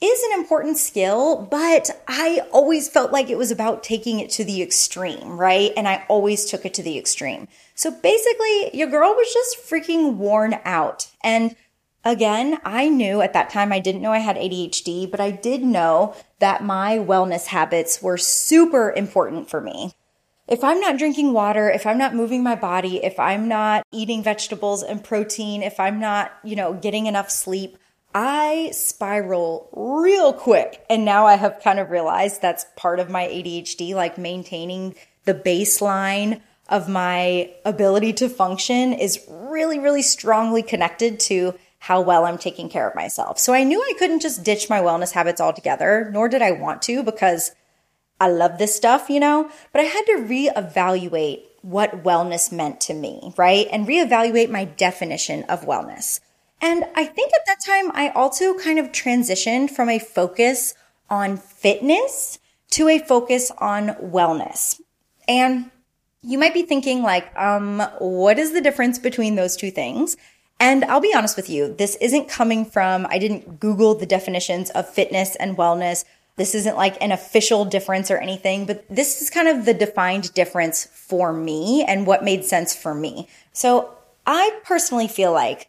is 0.00 0.22
an 0.24 0.40
important 0.40 0.78
skill, 0.78 1.46
but 1.48 1.90
I 2.08 2.42
always 2.52 2.88
felt 2.88 3.12
like 3.12 3.30
it 3.30 3.38
was 3.38 3.52
about 3.52 3.84
taking 3.84 4.18
it 4.18 4.30
to 4.30 4.44
the 4.44 4.60
extreme, 4.60 5.38
right? 5.38 5.72
And 5.76 5.86
I 5.86 6.04
always 6.08 6.44
took 6.44 6.66
it 6.66 6.74
to 6.74 6.82
the 6.82 6.98
extreme. 6.98 7.46
So 7.76 7.90
basically, 7.92 8.70
your 8.76 8.88
girl 8.88 9.10
was 9.10 9.32
just 9.32 9.58
freaking 9.58 10.16
worn 10.16 10.58
out. 10.64 11.08
And 11.22 11.54
again, 12.04 12.58
I 12.64 12.88
knew 12.88 13.20
at 13.20 13.32
that 13.34 13.50
time, 13.50 13.72
I 13.72 13.78
didn't 13.78 14.02
know 14.02 14.12
I 14.12 14.18
had 14.18 14.36
ADHD, 14.36 15.08
but 15.08 15.20
I 15.20 15.30
did 15.30 15.62
know 15.62 16.16
that 16.40 16.64
my 16.64 16.98
wellness 16.98 17.46
habits 17.46 18.02
were 18.02 18.18
super 18.18 18.90
important 18.90 19.48
for 19.48 19.60
me 19.60 19.94
if 20.52 20.62
I'm 20.62 20.80
not 20.80 20.98
drinking 20.98 21.32
water, 21.32 21.70
if 21.70 21.86
I'm 21.86 21.96
not 21.96 22.14
moving 22.14 22.42
my 22.42 22.54
body, 22.54 23.02
if 23.02 23.18
I'm 23.18 23.48
not 23.48 23.86
eating 23.90 24.22
vegetables 24.22 24.82
and 24.82 25.02
protein, 25.02 25.62
if 25.62 25.80
I'm 25.80 25.98
not, 25.98 26.30
you 26.44 26.56
know, 26.56 26.74
getting 26.74 27.06
enough 27.06 27.30
sleep, 27.30 27.78
I 28.14 28.68
spiral 28.74 29.70
real 29.72 30.34
quick. 30.34 30.84
And 30.90 31.06
now 31.06 31.24
I 31.24 31.36
have 31.36 31.62
kind 31.64 31.78
of 31.78 31.88
realized 31.88 32.42
that's 32.42 32.66
part 32.76 33.00
of 33.00 33.08
my 33.08 33.24
ADHD, 33.28 33.94
like 33.94 34.18
maintaining 34.18 34.94
the 35.24 35.32
baseline 35.32 36.42
of 36.68 36.86
my 36.86 37.50
ability 37.64 38.12
to 38.12 38.28
function 38.28 38.92
is 38.92 39.24
really, 39.30 39.78
really 39.78 40.02
strongly 40.02 40.62
connected 40.62 41.18
to 41.20 41.54
how 41.78 42.02
well 42.02 42.26
I'm 42.26 42.36
taking 42.36 42.68
care 42.68 42.86
of 42.86 42.94
myself. 42.94 43.38
So 43.38 43.54
I 43.54 43.64
knew 43.64 43.80
I 43.80 43.94
couldn't 43.98 44.20
just 44.20 44.44
ditch 44.44 44.68
my 44.68 44.80
wellness 44.80 45.12
habits 45.12 45.40
altogether, 45.40 46.10
nor 46.12 46.28
did 46.28 46.42
I 46.42 46.50
want 46.50 46.82
to 46.82 47.02
because 47.02 47.52
I 48.22 48.28
love 48.28 48.58
this 48.58 48.72
stuff, 48.72 49.10
you 49.10 49.18
know, 49.18 49.50
but 49.72 49.80
I 49.80 49.84
had 49.84 50.04
to 50.06 50.12
reevaluate 50.18 51.42
what 51.62 52.04
wellness 52.04 52.52
meant 52.52 52.80
to 52.82 52.94
me, 52.94 53.34
right? 53.36 53.66
And 53.72 53.84
reevaluate 53.84 54.48
my 54.48 54.64
definition 54.64 55.42
of 55.44 55.62
wellness. 55.62 56.20
And 56.60 56.84
I 56.94 57.04
think 57.04 57.32
at 57.34 57.46
that 57.46 57.64
time, 57.66 57.90
I 57.94 58.10
also 58.10 58.56
kind 58.56 58.78
of 58.78 58.92
transitioned 58.92 59.70
from 59.70 59.88
a 59.88 59.98
focus 59.98 60.74
on 61.10 61.36
fitness 61.36 62.38
to 62.70 62.88
a 62.88 63.00
focus 63.00 63.50
on 63.58 63.88
wellness. 63.96 64.80
And 65.26 65.72
you 66.22 66.38
might 66.38 66.54
be 66.54 66.62
thinking 66.62 67.02
like, 67.02 67.36
um, 67.36 67.80
what 67.98 68.38
is 68.38 68.52
the 68.52 68.60
difference 68.60 69.00
between 69.00 69.34
those 69.34 69.56
two 69.56 69.72
things? 69.72 70.16
And 70.60 70.84
I'll 70.84 71.00
be 71.00 71.12
honest 71.12 71.36
with 71.36 71.50
you, 71.50 71.74
this 71.74 71.96
isn't 71.96 72.28
coming 72.28 72.64
from, 72.64 73.04
I 73.10 73.18
didn't 73.18 73.58
Google 73.58 73.96
the 73.96 74.06
definitions 74.06 74.70
of 74.70 74.88
fitness 74.88 75.34
and 75.34 75.56
wellness 75.56 76.04
this 76.36 76.54
isn't 76.54 76.76
like 76.76 77.00
an 77.02 77.12
official 77.12 77.64
difference 77.64 78.10
or 78.10 78.18
anything, 78.18 78.64
but 78.64 78.84
this 78.88 79.20
is 79.20 79.30
kind 79.30 79.48
of 79.48 79.64
the 79.64 79.74
defined 79.74 80.32
difference 80.34 80.86
for 80.86 81.32
me 81.32 81.84
and 81.86 82.06
what 82.06 82.24
made 82.24 82.44
sense 82.44 82.74
for 82.74 82.94
me. 82.94 83.28
So 83.52 83.90
I 84.26 84.60
personally 84.64 85.08
feel 85.08 85.32
like 85.32 85.68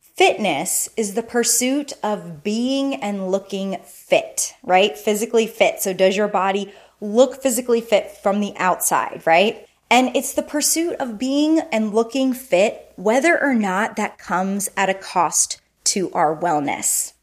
fitness 0.00 0.88
is 0.96 1.14
the 1.14 1.22
pursuit 1.22 1.92
of 2.02 2.44
being 2.44 2.94
and 2.96 3.30
looking 3.30 3.78
fit, 3.84 4.54
right? 4.62 4.96
Physically 4.96 5.46
fit. 5.46 5.80
So 5.80 5.92
does 5.92 6.16
your 6.16 6.28
body 6.28 6.72
look 7.00 7.42
physically 7.42 7.80
fit 7.80 8.10
from 8.10 8.40
the 8.40 8.54
outside, 8.56 9.22
right? 9.26 9.66
And 9.90 10.14
it's 10.14 10.34
the 10.34 10.42
pursuit 10.42 10.94
of 11.00 11.18
being 11.18 11.60
and 11.72 11.92
looking 11.92 12.32
fit, 12.32 12.92
whether 12.96 13.40
or 13.40 13.54
not 13.54 13.96
that 13.96 14.18
comes 14.18 14.70
at 14.76 14.88
a 14.88 14.94
cost 14.94 15.60
to 15.84 16.10
our 16.12 16.36
wellness. 16.36 17.13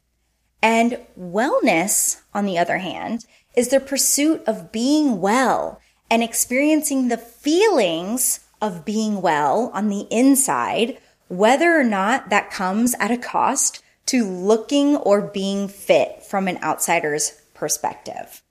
And 0.62 0.98
wellness, 1.18 2.20
on 2.32 2.46
the 2.46 2.56
other 2.56 2.78
hand, 2.78 3.26
is 3.56 3.68
the 3.68 3.80
pursuit 3.80 4.42
of 4.46 4.72
being 4.72 5.20
well 5.20 5.80
and 6.10 6.22
experiencing 6.22 7.08
the 7.08 7.18
feelings 7.18 8.40
of 8.60 8.84
being 8.84 9.20
well 9.20 9.70
on 9.74 9.88
the 9.88 10.06
inside, 10.10 10.98
whether 11.28 11.78
or 11.78 11.84
not 11.84 12.30
that 12.30 12.50
comes 12.50 12.94
at 13.00 13.10
a 13.10 13.16
cost 13.16 13.82
to 14.06 14.24
looking 14.24 14.96
or 14.96 15.20
being 15.20 15.68
fit 15.68 16.22
from 16.22 16.46
an 16.46 16.58
outsider's 16.62 17.42
perspective. 17.54 18.42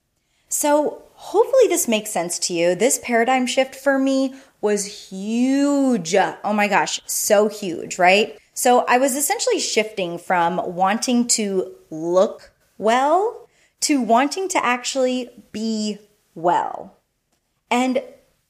So 0.50 1.04
hopefully 1.14 1.68
this 1.68 1.88
makes 1.88 2.10
sense 2.10 2.40
to 2.40 2.54
you. 2.54 2.76
This 2.76 3.00
paradigm 3.04 3.46
shift 3.46 3.76
for 3.76 3.98
me 3.98 4.36
was 4.60 5.10
huge. 5.10 6.16
Oh 6.16 6.54
my 6.54 6.68
gosh, 6.68 7.00
so 7.06 7.48
huge, 7.48 7.98
right? 7.98 8.38
So 8.54 8.86
I 8.88 8.98
was 8.98 9.16
essentially 9.16 9.60
shifting 9.60 10.18
from 10.18 10.76
wanting 10.76 11.28
to 11.30 11.74
look 11.92 12.52
well 12.78 13.48
to 13.82 14.02
wanting 14.02 14.48
to 14.50 14.66
actually 14.66 15.30
be 15.52 16.00
well. 16.34 16.98
And 17.70 18.02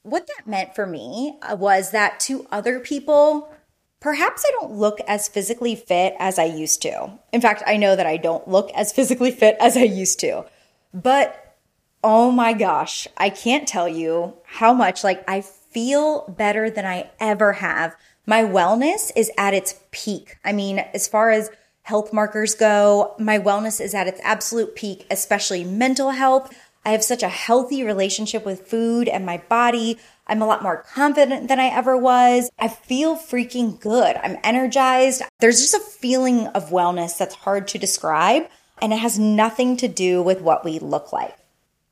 what 0.04 0.28
that 0.28 0.48
meant 0.48 0.76
for 0.76 0.86
me 0.86 1.38
uh, 1.42 1.56
was 1.56 1.92
that 1.92 2.20
to 2.22 2.48
other 2.52 2.80
people, 2.80 3.54
perhaps 4.00 4.44
I 4.46 4.52
don't 4.60 4.74
look 4.74 5.00
as 5.08 5.28
physically 5.28 5.76
fit 5.76 6.16
as 6.20 6.40
I 6.40 6.46
used 6.46 6.82
to. 6.84 7.20
In 7.32 7.42
fact, 7.42 7.64
I 7.66 7.78
know 7.78 7.96
that 7.96 8.08
I 8.08 8.18
don't 8.18 8.48
look 8.48 8.72
as 8.72 8.92
physically 8.92 9.32
fit 9.32 9.58
as 9.60 9.78
I 9.78 9.84
used 9.84 10.20
to. 10.22 10.46
But 10.94 11.58
oh 12.04 12.32
my 12.32 12.54
gosh, 12.54 13.08
I 13.18 13.30
can't 13.30 13.68
tell 13.68 13.88
you 13.88 14.34
how 14.44 14.74
much 14.74 15.04
like 15.04 15.24
I 15.30 15.42
feel 15.42 16.28
better 16.28 16.70
than 16.70 16.86
I 16.86 17.12
ever 17.20 17.54
have. 17.54 17.96
My 18.26 18.44
wellness 18.44 19.12
is 19.16 19.32
at 19.38 19.54
its 19.54 19.80
peak. 19.92 20.38
I 20.44 20.52
mean, 20.52 20.80
as 20.80 21.08
far 21.08 21.32
as 21.32 21.50
health 21.84 22.14
markers 22.14 22.56
go, 22.56 23.16
my 23.18 23.40
wellness 23.40 23.82
is 23.82 23.94
at 23.94 24.08
its 24.08 24.22
absolute 24.24 24.76
peak, 24.76 25.06
especially 25.10 25.64
mental 25.64 26.12
health. 26.12 26.54
I 26.86 26.92
have 26.92 27.04
such 27.04 27.22
a 27.22 27.30
healthy 27.30 27.84
relationship 27.84 28.46
with 28.46 28.68
food 28.68 29.08
and 29.08 29.26
my 29.26 29.38
body. 29.50 29.98
I'm 30.28 30.42
a 30.42 30.48
lot 30.48 30.64
more 30.64 30.78
confident 30.94 31.48
than 31.48 31.60
I 31.60 31.68
ever 31.68 31.96
was. 31.98 32.50
I 32.58 32.70
feel 32.70 33.16
freaking 33.16 33.80
good. 33.80 34.16
I'm 34.16 34.38
energized. 34.44 35.22
There's 35.40 35.60
just 35.60 35.74
a 35.74 35.80
feeling 35.80 36.48
of 36.48 36.70
wellness 36.70 37.18
that's 37.18 37.36
hard 37.36 37.68
to 37.70 37.78
describe, 37.78 38.48
and 38.82 38.94
it 38.94 39.00
has 39.00 39.20
nothing 39.20 39.78
to 39.78 39.88
do 39.88 40.24
with 40.24 40.42
what 40.42 40.66
we 40.66 40.80
look 40.80 41.12
like. 41.14 41.36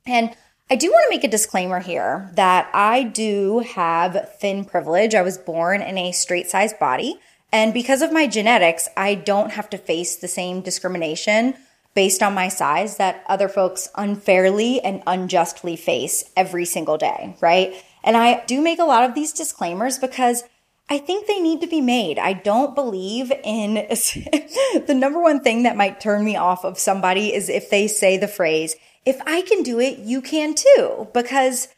And 0.06 0.34
I 0.70 0.76
do 0.76 0.90
want 0.90 1.04
to 1.04 1.16
make 1.16 1.24
a 1.24 1.28
disclaimer 1.28 1.80
here 1.80 2.30
that 2.34 2.70
I 2.72 3.02
do 3.02 3.60
have 3.74 4.36
thin 4.38 4.64
privilege. 4.64 5.14
I 5.14 5.22
was 5.22 5.36
born 5.36 5.82
in 5.82 5.98
a 5.98 6.12
straight 6.12 6.48
sized 6.48 6.78
body. 6.78 7.20
And 7.52 7.74
because 7.74 8.02
of 8.02 8.12
my 8.12 8.26
genetics, 8.26 8.88
I 8.96 9.14
don't 9.14 9.52
have 9.52 9.70
to 9.70 9.78
face 9.78 10.16
the 10.16 10.28
same 10.28 10.60
discrimination 10.60 11.54
based 11.94 12.22
on 12.22 12.34
my 12.34 12.48
size 12.48 12.96
that 12.98 13.24
other 13.26 13.48
folks 13.48 13.88
unfairly 13.96 14.80
and 14.80 15.02
unjustly 15.06 15.76
face 15.76 16.24
every 16.36 16.64
single 16.64 16.96
day, 16.96 17.36
right? 17.40 17.74
And 18.04 18.16
I 18.16 18.44
do 18.46 18.60
make 18.60 18.78
a 18.78 18.84
lot 18.84 19.04
of 19.04 19.14
these 19.14 19.32
disclaimers 19.32 19.98
because 19.98 20.44
I 20.88 20.98
think 20.98 21.26
they 21.26 21.40
need 21.40 21.60
to 21.60 21.66
be 21.66 21.80
made. 21.80 22.18
I 22.18 22.32
don't 22.32 22.74
believe 22.74 23.32
in 23.44 23.74
the 24.86 24.96
number 24.96 25.20
one 25.20 25.40
thing 25.40 25.64
that 25.64 25.76
might 25.76 26.00
turn 26.00 26.24
me 26.24 26.36
off 26.36 26.64
of 26.64 26.78
somebody 26.78 27.34
is 27.34 27.48
if 27.48 27.70
they 27.70 27.86
say 27.86 28.16
the 28.16 28.28
phrase, 28.28 28.76
if 29.04 29.20
I 29.26 29.42
can 29.42 29.62
do 29.62 29.80
it, 29.80 29.98
you 29.98 30.20
can 30.20 30.54
too, 30.54 31.08
because 31.14 31.68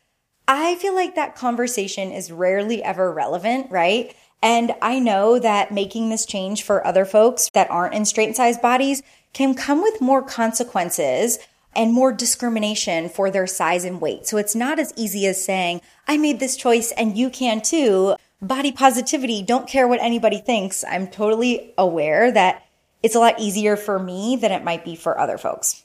I 0.49 0.75
feel 0.77 0.95
like 0.95 1.15
that 1.15 1.37
conversation 1.37 2.11
is 2.11 2.33
rarely 2.33 2.83
ever 2.83 3.13
relevant, 3.13 3.71
right? 3.71 4.15
And 4.43 4.75
I 4.83 4.99
know 4.99 5.39
that 5.39 5.71
making 5.73 6.11
this 6.11 6.27
change 6.27 6.65
for 6.65 6.85
other 6.87 7.05
folks 7.05 7.49
that 7.55 7.71
aren't 7.71 7.95
in 7.95 8.05
straight 8.05 8.35
size 8.37 8.59
bodies 8.59 9.03
can 9.33 9.55
come 9.55 9.83
with 9.83 10.01
more 10.01 10.23
consequences 10.23 11.39
and 11.75 11.93
more 11.93 12.13
discrimination 12.13 13.09
for 13.09 13.31
their 13.31 13.47
size 13.47 13.85
and 13.85 14.01
weight. 14.01 14.27
So 14.27 14.37
it's 14.37 14.55
not 14.55 14.79
as 14.79 14.93
easy 14.97 15.27
as 15.27 15.43
saying, 15.43 15.81
I 16.07 16.17
made 16.17 16.41
this 16.41 16.57
choice 16.57 16.93
and 16.93 17.17
you 17.17 17.31
can 17.31 17.63
too. 17.63 18.17
Body 18.43 18.73
positivity, 18.73 19.43
don't 19.43 19.69
care 19.69 19.87
what 19.87 20.03
anybody 20.03 20.39
thinks. 20.39 20.85
I'm 20.85 21.07
totally 21.07 21.73
aware 21.79 22.33
that 22.33 22.67
it's 23.03 23.15
a 23.15 23.21
lot 23.21 23.39
easier 23.39 23.77
for 23.77 23.99
me 23.99 24.37
than 24.37 24.53
it 24.53 24.65
might 24.65 24.85
be 24.85 24.97
for 24.97 25.19
other 25.19 25.39
folks. 25.39 25.85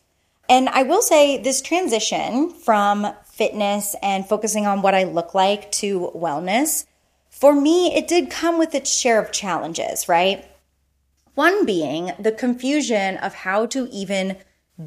And 0.50 0.68
I 0.70 0.84
will 0.84 1.02
say 1.02 1.42
this 1.42 1.62
transition 1.62 2.50
from 2.50 3.14
fitness 3.26 3.96
and 4.02 4.28
focusing 4.28 4.66
on 4.66 4.82
what 4.82 4.96
I 4.96 5.04
look 5.04 5.34
like 5.34 5.72
to 5.74 6.12
wellness, 6.16 6.86
for 7.40 7.54
me, 7.54 7.94
it 7.94 8.08
did 8.08 8.32
come 8.32 8.58
with 8.58 8.74
its 8.74 8.92
share 8.92 9.22
of 9.22 9.32
challenges, 9.32 10.10
right? 10.10 10.44
One 11.36 11.66
being 11.66 12.12
the 12.18 12.32
confusion 12.32 13.18
of 13.18 13.36
how 13.36 13.68
to 13.68 13.88
even 13.92 14.38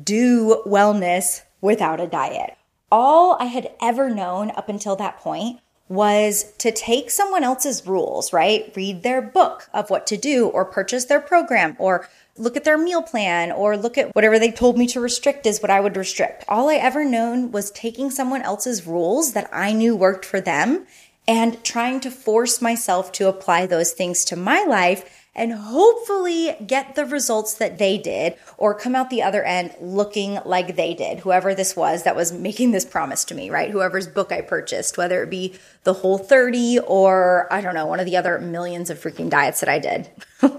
do 0.03 0.61
wellness 0.67 1.43
without 1.61 2.01
a 2.01 2.09
diet. 2.09 2.57
All 2.91 3.37
I 3.39 3.45
had 3.45 3.71
ever 3.81 4.11
known 4.11 4.51
up 4.51 4.69
until 4.69 4.97
that 4.97 5.19
point 5.19 5.61
was 5.89 6.53
to 6.59 6.73
take 6.73 7.11
someone 7.11 7.45
else's 7.45 7.87
rules, 7.87 8.33
right? 8.33 8.73
Read 8.75 9.05
their 9.05 9.23
book 9.23 9.69
of 9.73 9.89
what 9.89 10.07
to 10.09 10.17
do 10.17 10.49
or 10.49 10.65
purchase 10.65 11.05
their 11.05 11.21
program 11.21 11.77
or 11.79 12.09
look 12.37 12.57
at 12.57 12.65
their 12.65 12.79
meal 12.79 13.03
plan 13.03 13.53
or 13.53 13.77
look 13.77 13.97
at 13.97 14.15
whatever 14.15 14.39
they 14.39 14.51
told 14.51 14.77
me 14.77 14.87
to 14.89 15.01
restrict 15.01 15.47
is 15.47 15.61
what 15.61 15.71
I 15.71 15.81
would 15.81 15.97
restrict. 15.97 16.45
All 16.49 16.69
I 16.69 16.77
ever 16.77 17.05
known 17.05 17.53
was 17.53 17.71
taking 17.71 18.11
someone 18.11 18.43
else's 18.43 18.87
rules 18.87 19.35
that 19.35 19.49
I 19.53 19.73
knew 19.73 19.95
worked 19.95 20.25
for 20.25 20.41
them 20.41 20.87
and 21.29 21.63
trying 21.63 22.01
to 22.01 22.11
force 22.11 22.61
myself 22.61 23.13
to 23.13 23.29
apply 23.29 23.67
those 23.67 23.93
things 23.93 24.25
to 24.27 24.37
my 24.37 24.65
life 24.65 25.05
and 25.35 25.53
hopefully 25.53 26.57
get 26.67 26.97
the 26.97 27.07
results 27.07 27.55
that 27.55 27.79
they 27.79 27.97
did 27.97 28.35
or 28.59 28.75
come 28.75 28.97
out 28.97 29.11
the 29.11 29.23
other 29.23 29.45
end 29.45 29.75
looking 29.81 30.39
like 30.45 30.75
they 30.75 30.93
did, 30.93 31.21
whoever 31.21 31.55
this 31.55 31.77
was 31.77 32.03
that 32.03 32.17
was 32.17 32.33
making 32.33 32.73
this 32.73 32.85
promise 32.85 33.25
to 33.25 33.35
me, 33.35 33.49
right? 33.49 33.71
Whoever's 33.71 34.09
book 34.09 34.33
I 34.33 34.41
purchased, 34.41 34.99
whether 34.99 35.23
it 35.23 35.31
be 35.31 35.55
the 35.85 35.95
whole 35.95 36.19
30 36.19 36.81
or 36.81 37.47
I 37.51 37.61
don't 37.61 37.75
know, 37.75 37.87
one 37.87 38.01
of 38.01 38.07
the 38.07 38.17
other 38.17 38.39
millions 38.41 38.91
of 38.91 38.99
freaking 38.99 39.31
diets 39.31 39.61
that 39.61 39.69
I 39.69 39.79
did. 39.79 40.11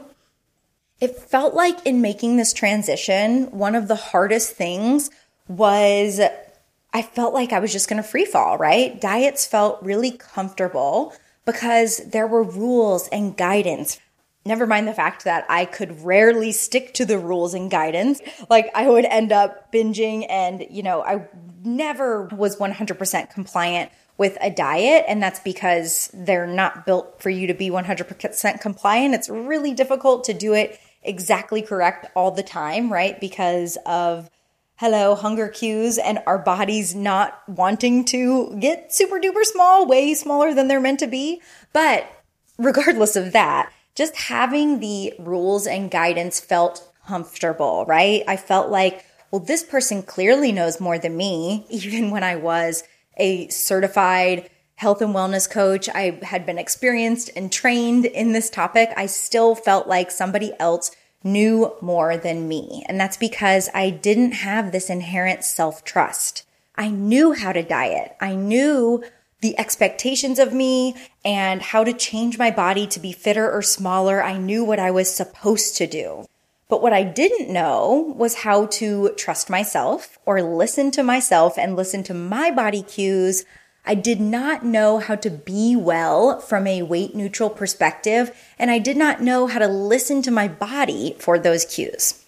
it 1.01 1.17
felt 1.17 1.53
like 1.53 1.85
in 1.85 2.01
making 2.01 2.37
this 2.37 2.53
transition, 2.53 3.51
one 3.51 3.75
of 3.75 3.89
the 3.89 3.95
hardest 3.95 4.55
things 4.55 5.09
was 5.49 6.21
I 6.93 7.01
felt 7.01 7.33
like 7.33 7.53
I 7.53 7.59
was 7.59 7.71
just 7.71 7.87
going 7.87 8.01
to 8.01 8.07
free 8.07 8.25
fall, 8.25 8.57
right? 8.57 8.99
Diets 8.99 9.45
felt 9.45 9.81
really 9.81 10.11
comfortable 10.11 11.13
because 11.45 11.97
there 11.97 12.27
were 12.27 12.43
rules 12.43 13.07
and 13.09 13.35
guidance 13.35 13.99
Never 14.43 14.65
mind 14.65 14.87
the 14.87 14.93
fact 14.93 15.25
that 15.25 15.45
I 15.49 15.65
could 15.65 16.03
rarely 16.03 16.51
stick 16.51 16.95
to 16.95 17.05
the 17.05 17.19
rules 17.19 17.53
and 17.53 17.69
guidance. 17.69 18.21
Like 18.49 18.71
I 18.73 18.89
would 18.89 19.05
end 19.05 19.31
up 19.31 19.71
binging 19.71 20.25
and, 20.29 20.65
you 20.69 20.81
know, 20.81 21.03
I 21.03 21.27
never 21.63 22.25
was 22.25 22.55
100% 22.57 23.29
compliant 23.29 23.91
with 24.17 24.39
a 24.41 24.49
diet. 24.49 25.05
And 25.07 25.21
that's 25.21 25.39
because 25.41 26.09
they're 26.13 26.47
not 26.47 26.87
built 26.87 27.21
for 27.21 27.29
you 27.29 27.47
to 27.47 27.53
be 27.53 27.69
100% 27.69 28.61
compliant. 28.61 29.13
It's 29.13 29.29
really 29.29 29.75
difficult 29.75 30.23
to 30.23 30.33
do 30.33 30.53
it 30.53 30.79
exactly 31.03 31.61
correct 31.61 32.07
all 32.15 32.31
the 32.31 32.43
time, 32.43 32.91
right? 32.91 33.19
Because 33.19 33.77
of 33.85 34.27
hello, 34.81 35.13
hunger 35.13 35.47
cues 35.47 35.99
and 35.99 36.17
our 36.25 36.39
bodies 36.39 36.95
not 36.95 37.47
wanting 37.47 38.03
to 38.03 38.57
get 38.59 38.91
super 38.91 39.19
duper 39.19 39.43
small, 39.43 39.85
way 39.85 40.11
smaller 40.15 40.55
than 40.55 40.67
they're 40.67 40.79
meant 40.79 40.99
to 40.99 41.05
be. 41.05 41.39
But 41.71 42.11
regardless 42.57 43.15
of 43.15 43.31
that, 43.31 43.71
just 43.93 44.15
having 44.15 44.79
the 44.79 45.13
rules 45.19 45.67
and 45.67 45.91
guidance 45.91 46.39
felt 46.39 46.91
comfortable, 47.05 47.85
right? 47.85 48.23
I 48.27 48.37
felt 48.37 48.71
like, 48.71 49.05
well, 49.29 49.39
this 49.39 49.61
person 49.61 50.01
clearly 50.01 50.51
knows 50.51 50.81
more 50.81 50.97
than 50.97 51.15
me, 51.15 51.67
even 51.69 52.09
when 52.09 52.23
I 52.23 52.35
was 52.35 52.83
a 53.17 53.49
certified 53.49 54.49
health 54.77 54.99
and 55.03 55.13
wellness 55.13 55.47
coach. 55.47 55.89
I 55.89 56.19
had 56.23 56.43
been 56.43 56.57
experienced 56.57 57.29
and 57.35 57.51
trained 57.51 58.07
in 58.07 58.31
this 58.31 58.49
topic. 58.49 58.89
I 58.97 59.05
still 59.05 59.53
felt 59.53 59.87
like 59.87 60.09
somebody 60.09 60.53
else 60.59 60.89
knew 61.23 61.73
more 61.81 62.17
than 62.17 62.47
me. 62.47 62.83
And 62.87 62.99
that's 62.99 63.17
because 63.17 63.69
I 63.73 63.89
didn't 63.89 64.33
have 64.33 64.71
this 64.71 64.89
inherent 64.89 65.43
self 65.43 65.83
trust. 65.83 66.45
I 66.75 66.89
knew 66.89 67.33
how 67.33 67.51
to 67.51 67.63
diet. 67.63 68.15
I 68.19 68.35
knew 68.35 69.03
the 69.41 69.57
expectations 69.57 70.39
of 70.39 70.53
me 70.53 70.95
and 71.25 71.61
how 71.61 71.83
to 71.83 71.93
change 71.93 72.37
my 72.37 72.51
body 72.51 72.87
to 72.87 72.99
be 72.99 73.11
fitter 73.11 73.51
or 73.51 73.61
smaller. 73.61 74.23
I 74.23 74.37
knew 74.37 74.63
what 74.63 74.79
I 74.79 74.91
was 74.91 75.13
supposed 75.13 75.75
to 75.77 75.87
do. 75.87 76.25
But 76.69 76.81
what 76.81 76.93
I 76.93 77.03
didn't 77.03 77.51
know 77.51 78.13
was 78.15 78.35
how 78.35 78.67
to 78.67 79.13
trust 79.17 79.49
myself 79.49 80.17
or 80.25 80.41
listen 80.41 80.89
to 80.91 81.03
myself 81.03 81.57
and 81.57 81.75
listen 81.75 82.01
to 82.03 82.13
my 82.13 82.49
body 82.49 82.81
cues. 82.81 83.43
I 83.85 83.95
did 83.95 84.21
not 84.21 84.63
know 84.63 84.99
how 84.99 85.15
to 85.15 85.29
be 85.29 85.75
well 85.75 86.39
from 86.39 86.67
a 86.67 86.83
weight 86.83 87.15
neutral 87.15 87.49
perspective, 87.49 88.31
and 88.59 88.69
I 88.69 88.79
did 88.79 88.95
not 88.95 89.21
know 89.21 89.47
how 89.47 89.59
to 89.59 89.67
listen 89.67 90.21
to 90.23 90.31
my 90.31 90.47
body 90.47 91.15
for 91.19 91.39
those 91.39 91.65
cues. 91.65 92.23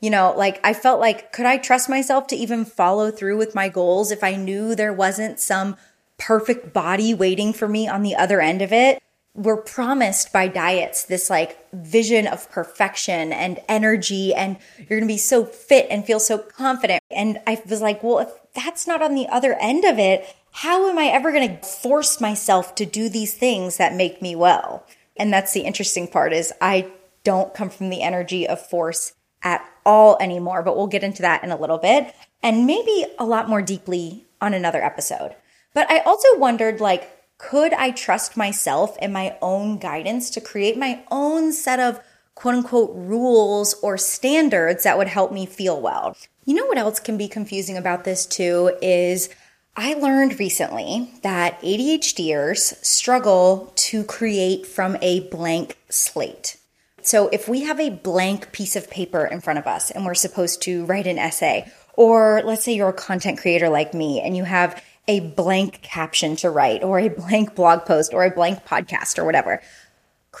You 0.00 0.10
know, 0.10 0.32
like 0.36 0.60
I 0.62 0.74
felt 0.74 1.00
like, 1.00 1.32
could 1.32 1.46
I 1.46 1.58
trust 1.58 1.88
myself 1.88 2.28
to 2.28 2.36
even 2.36 2.64
follow 2.64 3.10
through 3.10 3.36
with 3.36 3.54
my 3.54 3.68
goals 3.68 4.12
if 4.12 4.22
I 4.22 4.36
knew 4.36 4.74
there 4.74 4.92
wasn't 4.92 5.40
some 5.40 5.76
perfect 6.18 6.72
body 6.72 7.14
waiting 7.14 7.52
for 7.52 7.68
me 7.68 7.88
on 7.88 8.02
the 8.02 8.14
other 8.14 8.40
end 8.40 8.62
of 8.62 8.72
it. 8.72 9.02
We're 9.34 9.56
promised 9.56 10.32
by 10.32 10.48
diets 10.48 11.04
this 11.04 11.30
like 11.30 11.58
vision 11.72 12.26
of 12.26 12.50
perfection 12.50 13.32
and 13.32 13.60
energy, 13.68 14.34
and 14.34 14.56
you're 14.78 14.98
gonna 14.98 15.06
be 15.06 15.18
so 15.18 15.44
fit 15.44 15.86
and 15.90 16.04
feel 16.04 16.20
so 16.20 16.38
confident. 16.38 17.02
And 17.10 17.40
I 17.46 17.62
was 17.68 17.80
like, 17.80 18.02
well, 18.02 18.18
if 18.18 18.30
that's 18.54 18.86
not 18.86 19.02
on 19.02 19.14
the 19.14 19.28
other 19.28 19.54
end 19.54 19.84
of 19.84 19.98
it, 19.98 20.26
how 20.62 20.90
am 20.90 20.98
I 20.98 21.04
ever 21.04 21.30
gonna 21.30 21.62
force 21.62 22.20
myself 22.20 22.74
to 22.74 22.84
do 22.84 23.08
these 23.08 23.32
things 23.32 23.76
that 23.76 23.94
make 23.94 24.20
me 24.20 24.34
well? 24.34 24.84
And 25.16 25.32
that's 25.32 25.52
the 25.52 25.60
interesting 25.60 26.08
part 26.08 26.32
is 26.32 26.52
I 26.60 26.90
don't 27.22 27.54
come 27.54 27.70
from 27.70 27.90
the 27.90 28.02
energy 28.02 28.44
of 28.48 28.60
force 28.60 29.12
at 29.40 29.64
all 29.86 30.16
anymore, 30.20 30.64
but 30.64 30.76
we'll 30.76 30.88
get 30.88 31.04
into 31.04 31.22
that 31.22 31.44
in 31.44 31.52
a 31.52 31.56
little 31.56 31.78
bit. 31.78 32.12
And 32.42 32.66
maybe 32.66 33.06
a 33.20 33.24
lot 33.24 33.48
more 33.48 33.62
deeply 33.62 34.26
on 34.40 34.52
another 34.52 34.82
episode. 34.82 35.36
But 35.74 35.88
I 35.88 36.00
also 36.00 36.36
wondered 36.36 36.80
like, 36.80 37.08
could 37.38 37.72
I 37.72 37.92
trust 37.92 38.36
myself 38.36 38.96
and 39.00 39.12
my 39.12 39.36
own 39.40 39.78
guidance 39.78 40.28
to 40.30 40.40
create 40.40 40.76
my 40.76 41.04
own 41.12 41.52
set 41.52 41.78
of 41.78 42.00
quote 42.34 42.56
unquote 42.56 42.90
rules 42.96 43.74
or 43.74 43.96
standards 43.96 44.82
that 44.82 44.98
would 44.98 45.06
help 45.06 45.30
me 45.30 45.46
feel 45.46 45.80
well? 45.80 46.16
You 46.46 46.54
know 46.54 46.66
what 46.66 46.78
else 46.78 46.98
can 46.98 47.16
be 47.16 47.28
confusing 47.28 47.76
about 47.76 48.02
this 48.02 48.26
too 48.26 48.76
is 48.82 49.28
I 49.76 49.94
learned 49.94 50.40
recently 50.40 51.10
that 51.22 51.60
ADHDers 51.62 52.84
struggle 52.84 53.72
to 53.76 54.02
create 54.04 54.66
from 54.66 54.96
a 55.00 55.28
blank 55.28 55.78
slate. 55.88 56.56
So 57.02 57.28
if 57.28 57.48
we 57.48 57.62
have 57.62 57.78
a 57.78 57.90
blank 57.90 58.52
piece 58.52 58.76
of 58.76 58.90
paper 58.90 59.24
in 59.24 59.40
front 59.40 59.58
of 59.58 59.66
us 59.66 59.90
and 59.90 60.04
we're 60.04 60.14
supposed 60.14 60.62
to 60.62 60.84
write 60.86 61.06
an 61.06 61.18
essay, 61.18 61.72
or 61.94 62.42
let's 62.44 62.64
say 62.64 62.74
you're 62.74 62.88
a 62.88 62.92
content 62.92 63.38
creator 63.38 63.68
like 63.68 63.94
me 63.94 64.20
and 64.20 64.36
you 64.36 64.44
have 64.44 64.82
a 65.06 65.20
blank 65.20 65.80
caption 65.80 66.36
to 66.36 66.50
write 66.50 66.84
or 66.84 66.98
a 66.98 67.08
blank 67.08 67.54
blog 67.54 67.86
post 67.86 68.12
or 68.12 68.24
a 68.24 68.30
blank 68.30 68.64
podcast 68.66 69.18
or 69.18 69.24
whatever. 69.24 69.62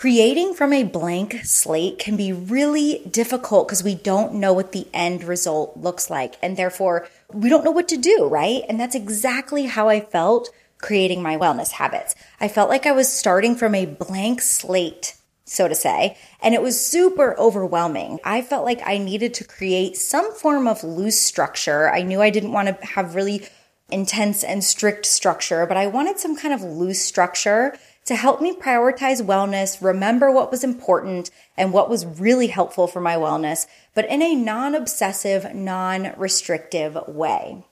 Creating 0.00 0.54
from 0.54 0.72
a 0.72 0.84
blank 0.84 1.40
slate 1.42 1.98
can 1.98 2.16
be 2.16 2.32
really 2.32 3.02
difficult 3.10 3.66
because 3.66 3.82
we 3.82 3.96
don't 3.96 4.32
know 4.32 4.52
what 4.52 4.70
the 4.70 4.86
end 4.94 5.24
result 5.24 5.76
looks 5.76 6.08
like. 6.08 6.36
And 6.40 6.56
therefore, 6.56 7.08
we 7.32 7.48
don't 7.48 7.64
know 7.64 7.72
what 7.72 7.88
to 7.88 7.96
do, 7.96 8.28
right? 8.28 8.62
And 8.68 8.78
that's 8.78 8.94
exactly 8.94 9.66
how 9.66 9.88
I 9.88 9.98
felt 9.98 10.50
creating 10.80 11.20
my 11.20 11.36
wellness 11.36 11.72
habits. 11.72 12.14
I 12.40 12.46
felt 12.46 12.70
like 12.70 12.86
I 12.86 12.92
was 12.92 13.12
starting 13.12 13.56
from 13.56 13.74
a 13.74 13.86
blank 13.86 14.40
slate, 14.40 15.16
so 15.44 15.66
to 15.66 15.74
say, 15.74 16.16
and 16.40 16.54
it 16.54 16.62
was 16.62 16.80
super 16.86 17.36
overwhelming. 17.36 18.20
I 18.22 18.40
felt 18.40 18.64
like 18.64 18.80
I 18.86 18.98
needed 18.98 19.34
to 19.34 19.44
create 19.44 19.96
some 19.96 20.32
form 20.32 20.68
of 20.68 20.84
loose 20.84 21.20
structure. 21.20 21.90
I 21.90 22.02
knew 22.02 22.22
I 22.22 22.30
didn't 22.30 22.52
want 22.52 22.68
to 22.68 22.86
have 22.86 23.16
really 23.16 23.48
intense 23.90 24.44
and 24.44 24.62
strict 24.62 25.06
structure, 25.06 25.66
but 25.66 25.76
I 25.76 25.88
wanted 25.88 26.20
some 26.20 26.36
kind 26.36 26.54
of 26.54 26.62
loose 26.62 27.02
structure 27.02 27.76
to 28.08 28.16
help 28.16 28.40
me 28.40 28.54
prioritize 28.54 29.20
wellness, 29.22 29.84
remember 29.84 30.32
what 30.32 30.50
was 30.50 30.64
important 30.64 31.30
and 31.58 31.74
what 31.74 31.90
was 31.90 32.06
really 32.06 32.46
helpful 32.46 32.86
for 32.86 33.02
my 33.02 33.16
wellness, 33.16 33.66
but 33.94 34.08
in 34.08 34.22
a 34.22 34.34
non 34.34 34.74
obsessive, 34.74 35.54
non 35.54 36.14
restrictive 36.16 36.96
way. 37.06 37.66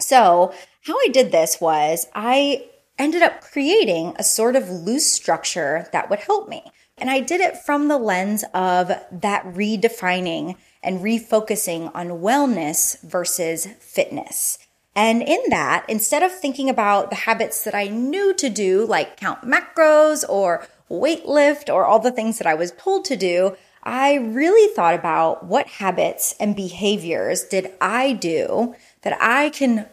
So, 0.00 0.54
how 0.84 0.94
I 0.94 1.08
did 1.12 1.32
this 1.32 1.60
was 1.60 2.06
I 2.14 2.64
ended 2.98 3.20
up 3.20 3.42
creating 3.42 4.16
a 4.18 4.24
sort 4.24 4.56
of 4.56 4.70
loose 4.70 5.06
structure 5.06 5.86
that 5.92 6.08
would 6.08 6.20
help 6.20 6.48
me. 6.48 6.62
And 6.96 7.10
I 7.10 7.20
did 7.20 7.42
it 7.42 7.58
from 7.58 7.88
the 7.88 7.98
lens 7.98 8.44
of 8.54 8.88
that 8.88 9.44
redefining 9.44 10.56
and 10.82 11.00
refocusing 11.00 11.90
on 11.94 12.22
wellness 12.22 13.02
versus 13.02 13.66
fitness. 13.80 14.58
And 14.98 15.22
in 15.22 15.38
that, 15.50 15.84
instead 15.86 16.24
of 16.24 16.32
thinking 16.32 16.68
about 16.68 17.10
the 17.10 17.14
habits 17.14 17.62
that 17.62 17.72
I 17.72 17.86
knew 17.86 18.34
to 18.34 18.50
do, 18.50 18.84
like 18.84 19.16
count 19.16 19.42
macros 19.42 20.28
or 20.28 20.66
weight 20.88 21.24
lift 21.24 21.70
or 21.70 21.84
all 21.84 22.00
the 22.00 22.10
things 22.10 22.38
that 22.38 22.48
I 22.48 22.54
was 22.54 22.72
told 22.72 23.04
to 23.04 23.16
do, 23.16 23.56
I 23.84 24.14
really 24.14 24.74
thought 24.74 24.96
about 24.96 25.46
what 25.46 25.68
habits 25.68 26.34
and 26.40 26.56
behaviors 26.56 27.44
did 27.44 27.70
I 27.80 28.12
do 28.12 28.74
that 29.02 29.16
I 29.20 29.50
can 29.50 29.86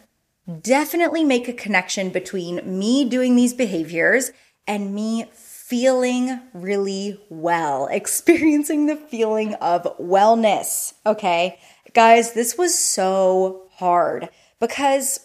definitely 0.60 1.22
make 1.22 1.46
a 1.46 1.52
connection 1.52 2.10
between 2.10 2.56
me 2.78 3.08
doing 3.08 3.36
these 3.36 3.54
behaviors 3.54 4.32
and 4.66 4.92
me 4.92 5.26
feeling 5.32 6.40
really 6.52 7.20
well, 7.28 7.86
experiencing 7.92 8.86
the 8.86 8.96
feeling 8.96 9.54
of 9.54 9.84
wellness. 9.98 10.94
Okay. 11.06 11.60
Guys, 11.94 12.32
this 12.32 12.58
was 12.58 12.76
so 12.76 13.68
hard 13.76 14.30
because 14.60 15.20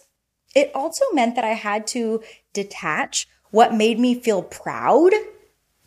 it 0.56 0.72
also 0.76 1.06
meant 1.14 1.36
that 1.36 1.46
I 1.46 1.54
had 1.54 1.88
to 1.88 2.22
detach 2.54 3.28
what 3.52 3.74
made 3.74 4.00
me 4.00 4.16
feel 4.20 4.44
proud 4.44 5.12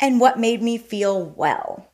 and 0.00 0.20
what 0.20 0.38
made 0.38 0.62
me 0.62 0.78
feel 0.78 1.24
well. 1.24 1.88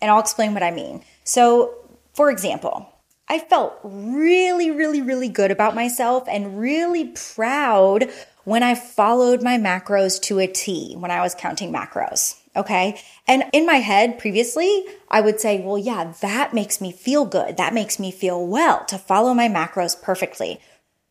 And 0.00 0.10
I'll 0.10 0.20
explain 0.20 0.54
what 0.54 0.62
I 0.62 0.70
mean. 0.70 1.04
So, 1.24 1.74
for 2.12 2.30
example, 2.30 2.88
I 3.28 3.38
felt 3.38 3.78
really, 3.82 4.70
really, 4.70 5.00
really 5.00 5.28
good 5.28 5.50
about 5.50 5.74
myself 5.74 6.24
and 6.28 6.58
really 6.58 7.08
proud 7.08 8.10
when 8.44 8.62
I 8.62 8.74
followed 8.74 9.42
my 9.42 9.56
macros 9.56 10.20
to 10.22 10.38
a 10.38 10.46
T 10.46 10.94
when 10.98 11.10
I 11.10 11.22
was 11.22 11.34
counting 11.34 11.72
macros. 11.72 12.38
Okay. 12.56 13.00
And 13.26 13.44
in 13.52 13.66
my 13.66 13.76
head 13.76 14.18
previously, 14.18 14.84
I 15.08 15.20
would 15.20 15.40
say, 15.40 15.60
well, 15.60 15.78
yeah, 15.78 16.12
that 16.20 16.54
makes 16.54 16.80
me 16.80 16.92
feel 16.92 17.24
good. 17.24 17.56
That 17.56 17.74
makes 17.74 17.98
me 17.98 18.12
feel 18.12 18.46
well 18.46 18.84
to 18.84 18.98
follow 18.98 19.34
my 19.34 19.48
macros 19.48 20.00
perfectly. 20.00 20.60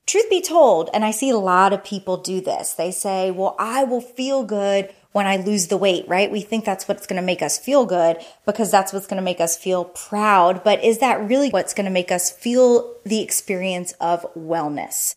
Truth 0.05 0.29
be 0.29 0.41
told, 0.41 0.89
and 0.93 1.05
I 1.05 1.11
see 1.11 1.29
a 1.29 1.37
lot 1.37 1.71
of 1.73 1.83
people 1.83 2.17
do 2.17 2.41
this, 2.41 2.73
they 2.73 2.91
say, 2.91 3.31
well, 3.31 3.55
I 3.57 3.83
will 3.83 4.01
feel 4.01 4.43
good 4.43 4.93
when 5.13 5.27
I 5.27 5.37
lose 5.37 5.67
the 5.67 5.77
weight, 5.77 6.05
right? 6.07 6.31
We 6.31 6.41
think 6.41 6.65
that's 6.65 6.87
what's 6.87 7.07
going 7.07 7.21
to 7.21 7.25
make 7.25 7.41
us 7.41 7.57
feel 7.57 7.85
good 7.85 8.17
because 8.45 8.69
that's 8.69 8.91
what's 8.91 9.07
going 9.07 9.17
to 9.17 9.23
make 9.23 9.39
us 9.39 9.55
feel 9.55 9.85
proud. 9.85 10.63
But 10.63 10.83
is 10.83 10.97
that 10.99 11.27
really 11.27 11.49
what's 11.49 11.73
going 11.73 11.85
to 11.85 11.91
make 11.91 12.11
us 12.11 12.31
feel 12.31 12.95
the 13.05 13.21
experience 13.21 13.93
of 14.01 14.25
wellness? 14.35 15.15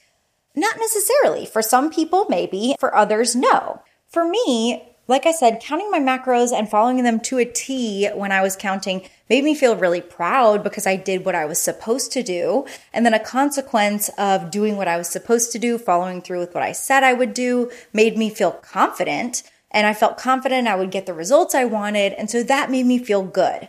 Not 0.55 0.77
necessarily. 0.79 1.46
For 1.46 1.62
some 1.62 1.90
people, 1.90 2.27
maybe. 2.29 2.77
For 2.79 2.94
others, 2.94 3.35
no. 3.35 3.83
For 4.07 4.29
me, 4.29 4.96
like 5.09 5.27
I 5.27 5.33
said, 5.33 5.61
counting 5.61 5.90
my 5.90 6.01
macros 6.01 6.53
and 6.53 6.69
following 6.69 7.03
them 7.03 7.21
to 7.21 7.38
a 7.38 7.45
T 7.45 8.09
when 8.14 8.33
I 8.33 8.42
was 8.42 8.57
counting 8.57 9.09
made 9.29 9.45
me 9.45 9.55
feel 9.55 9.77
really 9.77 10.01
proud 10.01 10.64
because 10.64 10.87
I 10.87 10.97
did 10.97 11.25
what 11.25 11.35
I 11.35 11.45
was 11.45 11.61
supposed 11.61 12.12
to 12.12 12.23
do. 12.23 12.66
And 12.92 13.07
then 13.07 13.14
a 13.14 13.21
consequence 13.21 14.11
of 14.19 14.51
doing 14.51 14.77
what 14.77 14.88
I 14.88 14.97
was 14.97 15.09
supposed 15.09 15.53
to 15.53 15.59
do, 15.59 15.79
following 15.79 16.23
through 16.23 16.40
with 16.40 16.55
what 16.55 16.62
I 16.62 16.73
said 16.73 17.05
I 17.05 17.12
would 17.12 17.35
do, 17.35 17.71
made 17.92 18.16
me 18.16 18.31
feel 18.31 18.53
confident. 18.53 19.42
And 19.71 19.87
I 19.87 19.95
felt 19.95 20.19
confident 20.19 20.69
I 20.69 20.77
would 20.77 20.90
get 20.90 21.07
the 21.07 21.14
results 21.14 21.55
I 21.55 21.64
wanted. 21.64 22.12
And 22.14 22.31
so 22.31 22.42
that 22.42 22.71
made 22.71 22.87
me 22.87 22.99
feel 22.99 23.23
good. 23.23 23.69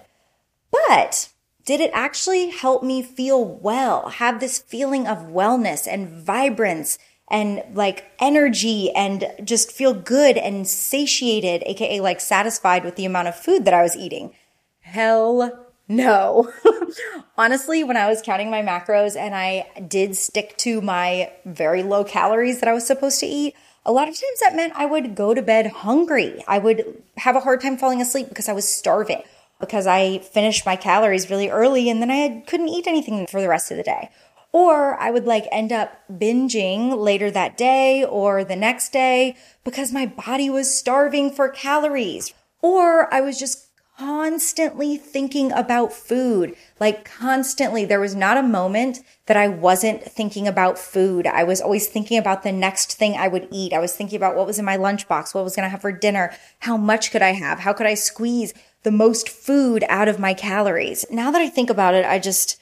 But 0.72 1.30
did 1.66 1.82
it 1.82 1.92
actually 1.94 2.50
help 2.50 2.82
me 2.82 3.04
feel 3.04 3.44
well, 3.44 4.10
have 4.10 4.40
this 4.40 4.58
feeling 4.58 5.06
of 5.06 5.28
wellness 5.28 5.86
and 5.86 6.08
vibrance 6.08 6.98
and 7.30 7.64
like 7.74 8.06
energy 8.20 8.92
and 8.92 9.26
just 9.44 9.72
feel 9.72 9.94
good 9.94 10.38
and 10.38 10.68
satiated, 10.68 11.64
aka 11.66 12.00
like 12.00 12.22
satisfied 12.22 12.84
with 12.84 12.96
the 12.96 13.06
amount 13.06 13.28
of 13.28 13.36
food 13.36 13.66
that 13.66 13.74
I 13.74 13.84
was 13.84 13.96
eating? 13.96 14.34
Hell 14.82 15.68
no. 15.88 16.52
Honestly, 17.38 17.84
when 17.84 17.98
I 17.98 18.08
was 18.08 18.22
counting 18.22 18.50
my 18.50 18.62
macros 18.62 19.16
and 19.16 19.36
I 19.36 19.70
did 19.88 20.16
stick 20.16 20.58
to 20.58 20.82
my 20.82 21.32
very 21.46 21.84
low 21.84 22.04
calories 22.04 22.60
that 22.60 22.70
I 22.70 22.74
was 22.74 22.86
supposed 22.86 23.20
to 23.22 23.26
eat, 23.26 23.56
a 23.86 23.92
lot 23.92 24.10
of 24.10 24.16
times 24.16 24.40
that 24.42 24.56
meant 24.56 24.74
I 24.76 24.86
would 24.86 25.16
go 25.16 25.34
to 25.34 25.42
bed 25.42 25.68
hungry. 25.68 26.44
I 26.48 26.58
would 26.58 27.02
have 27.18 27.36
a 27.36 27.40
hard 27.40 27.62
time 27.62 27.78
falling 27.78 28.02
asleep 28.02 28.28
because 28.30 28.50
I 28.50 28.54
was 28.54 28.68
starving 28.68 29.24
because 29.60 29.88
I 29.88 30.20
finished 30.20 30.66
my 30.66 30.76
calories 30.76 31.30
really 31.30 31.50
early 31.50 31.90
and 31.90 32.02
then 32.02 32.12
I 32.12 32.44
couldn't 32.48 32.70
eat 32.70 32.86
anything 32.86 33.28
for 33.28 33.42
the 33.42 33.48
rest 33.48 33.72
of 33.72 33.78
the 33.78 33.84
day. 33.84 34.10
Or 34.58 35.00
I 35.00 35.12
would 35.12 35.28
like 35.28 35.48
end 35.52 35.72
up 35.72 36.02
binging 36.12 36.98
later 36.98 37.30
that 37.30 37.58
day 37.58 38.04
or 38.04 38.44
the 38.44 38.56
next 38.56 38.92
day 38.92 39.36
because 39.64 39.94
my 39.94 40.08
body 40.08 40.50
was 40.50 40.74
starving 40.74 41.30
for 41.30 41.48
calories. 41.48 42.34
Or 42.64 43.14
I 43.14 43.22
was 43.22 43.38
just 43.38 43.68
constantly 44.00 44.98
thinking 44.98 45.52
about 45.52 45.94
food, 45.94 46.56
like 46.80 47.06
constantly. 47.06 47.86
There 47.86 48.00
was 48.00 48.16
not 48.16 48.36
a 48.36 48.42
moment 48.42 49.02
that 49.28 49.38
I 49.38 49.48
wasn't 49.48 50.02
thinking 50.02 50.48
about 50.48 50.80
food. 50.80 51.28
I 51.28 51.44
was 51.44 51.62
always 51.62 51.86
thinking 51.86 52.18
about 52.18 52.42
the 52.42 52.52
next 52.52 52.96
thing 52.96 53.16
I 53.16 53.28
would 53.28 53.48
eat. 53.52 53.74
I 53.74 53.80
was 53.80 53.96
thinking 53.96 54.18
about 54.18 54.36
what 54.36 54.48
was 54.48 54.58
in 54.58 54.66
my 54.66 54.78
lunchbox, 54.78 55.36
what 55.36 55.44
was 55.44 55.56
going 55.56 55.66
to 55.66 55.70
have 55.70 55.82
for 55.82 55.92
dinner, 55.92 56.36
how 56.62 56.78
much 56.78 57.12
could 57.12 57.22
I 57.22 57.34
have, 57.34 57.60
how 57.60 57.74
could 57.74 57.86
I 57.86 57.94
squeeze 57.94 58.56
the 58.82 58.92
most 58.92 59.30
food 59.30 59.84
out 59.88 60.08
of 60.08 60.20
my 60.20 60.34
calories. 60.34 61.06
Now 61.12 61.30
that 61.30 61.42
I 61.42 61.50
think 61.50 61.70
about 61.70 61.94
it, 61.94 62.06
I 62.06 62.18
just, 62.18 62.60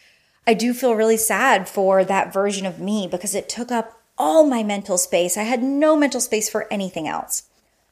I 0.47 0.53
do 0.53 0.73
feel 0.73 0.95
really 0.95 1.17
sad 1.17 1.67
for 1.67 2.03
that 2.03 2.31
version 2.31 2.65
of 2.65 2.79
me 2.79 3.07
because 3.07 3.33
it 3.33 3.49
took 3.49 3.71
up 3.71 3.99
all 4.17 4.45
my 4.45 4.63
mental 4.63 4.97
space. 4.97 5.37
I 5.37 5.43
had 5.43 5.63
no 5.63 5.95
mental 5.95 6.21
space 6.21 6.49
for 6.49 6.71
anything 6.71 7.07
else. 7.07 7.43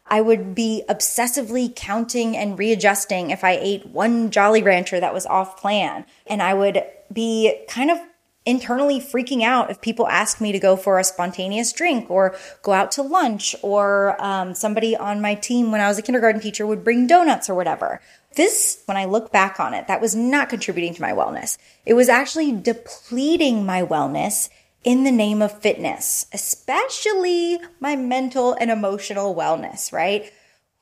I 0.05 0.21
would 0.21 0.53
be 0.53 0.83
obsessively 0.89 1.73
counting 1.75 2.37
and 2.37 2.59
readjusting 2.59 3.31
if 3.31 3.43
I 3.43 3.57
ate 3.59 3.87
one 3.87 4.29
Jolly 4.29 4.61
Rancher 4.61 4.99
that 4.99 5.13
was 5.13 5.25
off 5.25 5.59
plan. 5.59 6.05
And 6.27 6.41
I 6.41 6.53
would 6.53 6.83
be 7.11 7.55
kind 7.67 7.89
of 7.89 7.97
internally 8.45 8.99
freaking 8.99 9.41
out 9.41 9.71
if 9.71 9.79
people 9.81 10.07
asked 10.07 10.41
me 10.41 10.51
to 10.51 10.59
go 10.59 10.75
for 10.75 10.99
a 10.99 11.03
spontaneous 11.03 11.71
drink 11.71 12.11
or 12.11 12.35
go 12.61 12.73
out 12.73 12.91
to 12.91 13.01
lunch 13.01 13.55
or 13.61 14.21
um, 14.21 14.53
somebody 14.53 14.95
on 14.95 15.21
my 15.21 15.33
team 15.33 15.71
when 15.71 15.79
I 15.79 15.87
was 15.87 15.97
a 15.97 16.01
kindergarten 16.01 16.41
teacher 16.41 16.67
would 16.67 16.83
bring 16.83 17.07
donuts 17.07 17.49
or 17.49 17.55
whatever. 17.55 18.01
This, 18.35 18.81
when 18.85 18.97
I 18.97 19.05
look 19.05 19.31
back 19.31 19.59
on 19.59 19.73
it, 19.73 19.87
that 19.87 20.01
was 20.01 20.15
not 20.15 20.49
contributing 20.49 20.93
to 20.95 21.01
my 21.01 21.11
wellness. 21.11 21.57
It 21.85 21.93
was 21.93 22.09
actually 22.09 22.51
depleting 22.51 23.65
my 23.65 23.83
wellness 23.83 24.49
in 24.83 25.03
the 25.03 25.11
name 25.11 25.41
of 25.41 25.61
fitness, 25.61 26.25
especially 26.33 27.59
my 27.79 27.95
mental 27.95 28.53
and 28.53 28.69
emotional 28.69 29.35
wellness, 29.35 29.93
right? 29.93 30.31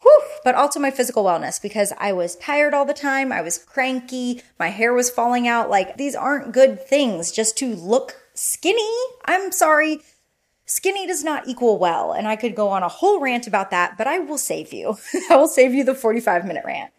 Whew, 0.02 0.24
but 0.44 0.56
also 0.56 0.80
my 0.80 0.90
physical 0.90 1.24
wellness 1.24 1.62
because 1.62 1.94
I 2.00 2.14
was 2.14 2.36
tired 2.38 2.74
all 2.74 2.86
the 2.86 2.94
time. 2.94 3.32
I 3.32 3.42
was 3.42 3.60
cranky. 3.60 4.42
My 4.58 4.70
hair 4.70 4.94
was 4.94 5.12
falling 5.12 5.48
out. 5.48 5.70
Like 5.70 5.98
these 5.98 6.16
aren't 6.16 6.54
good 6.54 6.86
things 6.88 7.32
just 7.32 7.58
to 7.58 7.76
look 7.76 8.16
skinny. 8.34 8.92
I'm 9.26 9.52
sorry. 9.52 10.00
Skinny 10.66 11.06
does 11.06 11.24
not 11.24 11.48
equal 11.48 11.78
well. 11.78 12.14
And 12.14 12.28
I 12.28 12.36
could 12.36 12.56
go 12.56 12.70
on 12.70 12.82
a 12.82 12.88
whole 12.88 13.20
rant 13.20 13.46
about 13.46 13.70
that, 13.72 13.98
but 13.98 14.08
I 14.08 14.20
will 14.20 14.38
save 14.40 14.74
you. 14.74 14.98
I 15.30 15.36
will 15.36 15.48
save 15.48 15.74
you 15.74 15.84
the 15.84 15.94
45 15.94 16.46
minute 16.46 16.64
rant. 16.66 16.92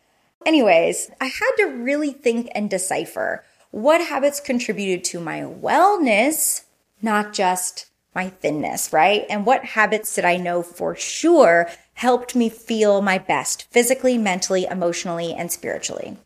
Anyways, 0.45 1.11
I 1.21 1.27
had 1.27 1.53
to 1.59 1.67
really 1.67 2.13
think 2.13 2.51
and 2.55 2.69
decipher 2.69 3.45
what 3.71 4.07
habits 4.07 4.41
contributed 4.41 5.05
to 5.05 5.21
my 5.21 5.41
wellness, 5.41 6.63
not 7.01 7.33
just 7.33 7.87
my 8.15 8.29
thinness, 8.29 8.93
right? 8.93 9.25
And 9.31 9.47
what 9.47 9.65
habits 9.65 10.15
did 10.15 10.25
I 10.25 10.37
know 10.37 10.63
for 10.63 10.95
sure 10.95 11.71
helped 11.95 12.35
me 12.35 12.49
feel 12.49 13.01
my 13.01 13.19
best 13.19 13.71
physically, 13.71 14.19
mentally, 14.19 14.67
emotionally, 14.67 15.33
and 15.33 15.51
spiritually? 15.51 16.19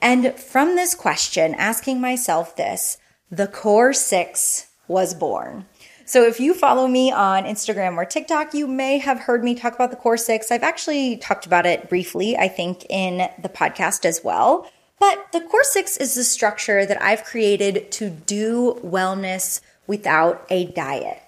And 0.00 0.34
from 0.34 0.76
this 0.76 0.94
question, 0.94 1.54
asking 1.54 2.00
myself 2.00 2.56
this, 2.56 2.98
the 3.30 3.46
core 3.46 3.92
six 3.92 4.68
was 4.86 5.14
born. 5.14 5.66
So 6.08 6.26
if 6.26 6.40
you 6.40 6.54
follow 6.54 6.86
me 6.86 7.12
on 7.12 7.44
Instagram 7.44 7.98
or 7.98 8.06
TikTok, 8.06 8.54
you 8.54 8.66
may 8.66 8.96
have 8.96 9.20
heard 9.20 9.44
me 9.44 9.54
talk 9.54 9.74
about 9.74 9.90
the 9.90 9.96
core 9.96 10.16
six. 10.16 10.50
I've 10.50 10.62
actually 10.62 11.18
talked 11.18 11.44
about 11.44 11.66
it 11.66 11.90
briefly, 11.90 12.34
I 12.34 12.48
think, 12.48 12.86
in 12.88 13.28
the 13.38 13.50
podcast 13.50 14.06
as 14.06 14.24
well. 14.24 14.70
But 14.98 15.30
the 15.32 15.42
core 15.42 15.64
six 15.64 15.98
is 15.98 16.14
the 16.14 16.24
structure 16.24 16.86
that 16.86 17.02
I've 17.02 17.24
created 17.24 17.90
to 17.92 18.08
do 18.08 18.80
wellness 18.82 19.60
without 19.86 20.46
a 20.48 20.64
diet. 20.68 21.20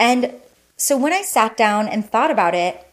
And 0.00 0.34
so 0.76 0.98
when 0.98 1.12
I 1.12 1.22
sat 1.22 1.56
down 1.56 1.86
and 1.86 2.04
thought 2.04 2.32
about 2.32 2.56
it, 2.56 2.84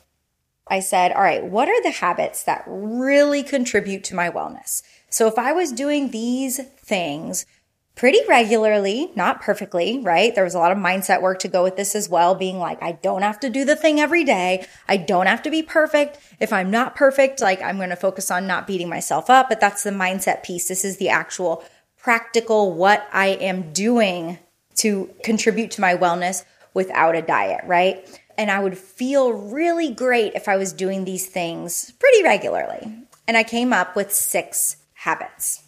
I 0.67 0.79
said, 0.79 1.11
all 1.11 1.23
right, 1.23 1.43
what 1.43 1.67
are 1.67 1.81
the 1.81 1.89
habits 1.89 2.43
that 2.43 2.63
really 2.67 3.41
contribute 3.41 4.03
to 4.05 4.15
my 4.15 4.29
wellness? 4.29 4.83
So 5.09 5.25
if 5.25 5.39
I 5.39 5.53
was 5.53 5.71
doing 5.71 6.11
these 6.11 6.59
things 6.77 7.47
pretty 7.95 8.19
regularly, 8.27 9.11
not 9.15 9.41
perfectly, 9.41 9.99
right? 9.99 10.33
There 10.33 10.43
was 10.43 10.55
a 10.55 10.59
lot 10.59 10.71
of 10.71 10.77
mindset 10.77 11.21
work 11.21 11.39
to 11.39 11.47
go 11.47 11.63
with 11.63 11.75
this 11.75 11.95
as 11.95 12.09
well, 12.09 12.35
being 12.35 12.57
like, 12.57 12.81
I 12.81 12.93
don't 12.93 13.21
have 13.21 13.39
to 13.41 13.49
do 13.49 13.65
the 13.65 13.75
thing 13.75 13.99
every 13.99 14.23
day. 14.23 14.65
I 14.87 14.97
don't 14.97 15.27
have 15.27 15.43
to 15.43 15.51
be 15.51 15.61
perfect. 15.61 16.17
If 16.39 16.53
I'm 16.53 16.71
not 16.71 16.95
perfect, 16.95 17.41
like 17.41 17.61
I'm 17.61 17.77
going 17.77 17.89
to 17.89 17.95
focus 17.95 18.31
on 18.31 18.47
not 18.47 18.65
beating 18.65 18.89
myself 18.89 19.29
up, 19.29 19.49
but 19.49 19.59
that's 19.59 19.83
the 19.83 19.91
mindset 19.91 20.43
piece. 20.43 20.67
This 20.67 20.85
is 20.85 20.97
the 20.97 21.09
actual 21.09 21.63
practical 21.97 22.73
what 22.73 23.07
I 23.13 23.27
am 23.27 23.73
doing 23.73 24.39
to 24.77 25.11
contribute 25.23 25.71
to 25.71 25.81
my 25.81 25.95
wellness 25.95 26.43
without 26.73 27.15
a 27.15 27.21
diet, 27.21 27.61
right? 27.65 28.19
And 28.37 28.49
I 28.49 28.59
would 28.59 28.77
feel 28.77 29.33
really 29.33 29.91
great 29.91 30.33
if 30.33 30.47
I 30.47 30.57
was 30.57 30.73
doing 30.73 31.05
these 31.05 31.27
things 31.27 31.91
pretty 31.99 32.23
regularly. 32.23 33.05
And 33.27 33.37
I 33.37 33.43
came 33.43 33.73
up 33.73 33.95
with 33.95 34.11
six 34.11 34.77
habits. 34.93 35.60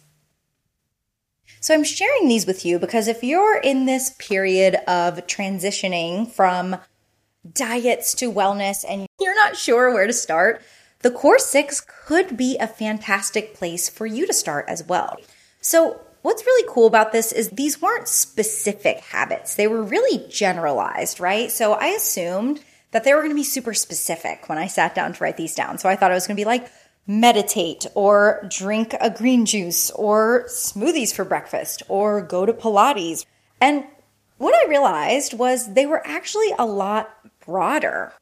So 1.64 1.72
I'm 1.72 1.82
sharing 1.82 2.28
these 2.28 2.44
with 2.44 2.66
you 2.66 2.78
because 2.78 3.08
if 3.08 3.24
you're 3.24 3.58
in 3.58 3.86
this 3.86 4.10
period 4.18 4.74
of 4.86 5.26
transitioning 5.26 6.30
from 6.30 6.76
diets 7.50 8.12
to 8.16 8.30
wellness 8.30 8.84
and 8.86 9.06
you're 9.18 9.34
not 9.34 9.56
sure 9.56 9.90
where 9.90 10.06
to 10.06 10.12
start, 10.12 10.60
the 11.00 11.10
Core 11.10 11.38
Six 11.38 11.80
could 11.80 12.36
be 12.36 12.58
a 12.58 12.66
fantastic 12.66 13.54
place 13.54 13.88
for 13.88 14.04
you 14.04 14.26
to 14.26 14.34
start 14.34 14.66
as 14.68 14.84
well. 14.84 15.16
So 15.62 16.00
What's 16.20 16.46
really 16.46 16.66
cool 16.72 16.86
about 16.86 17.12
this 17.12 17.32
is 17.32 17.50
these 17.50 17.82
weren't 17.82 18.08
specific 18.08 19.00
habits. 19.00 19.56
They 19.56 19.66
were 19.66 19.82
really 19.82 20.26
generalized, 20.30 21.20
right? 21.20 21.50
So 21.50 21.74
I 21.74 21.88
assumed 21.88 22.64
that 22.92 23.04
they 23.04 23.12
were 23.12 23.20
going 23.20 23.32
to 23.32 23.34
be 23.34 23.44
super 23.44 23.74
specific 23.74 24.48
when 24.48 24.56
I 24.56 24.66
sat 24.66 24.94
down 24.94 25.12
to 25.12 25.22
write 25.22 25.36
these 25.36 25.54
down. 25.54 25.76
So 25.76 25.86
I 25.86 25.96
thought 25.96 26.10
I 26.10 26.14
was 26.14 26.26
going 26.26 26.36
to 26.36 26.40
be 26.40 26.46
like 26.46 26.70
meditate 27.06 27.86
or 27.94 28.46
drink 28.48 28.94
a 29.00 29.10
green 29.10 29.44
juice 29.44 29.90
or 29.90 30.44
smoothies 30.46 31.14
for 31.14 31.24
breakfast 31.24 31.82
or 31.88 32.22
go 32.22 32.46
to 32.46 32.52
Pilates. 32.52 33.26
And 33.60 33.84
what 34.38 34.54
I 34.54 34.68
realized 34.68 35.34
was 35.34 35.74
they 35.74 35.86
were 35.86 36.06
actually 36.06 36.52
a 36.58 36.66
lot 36.66 37.14
broader. 37.44 38.12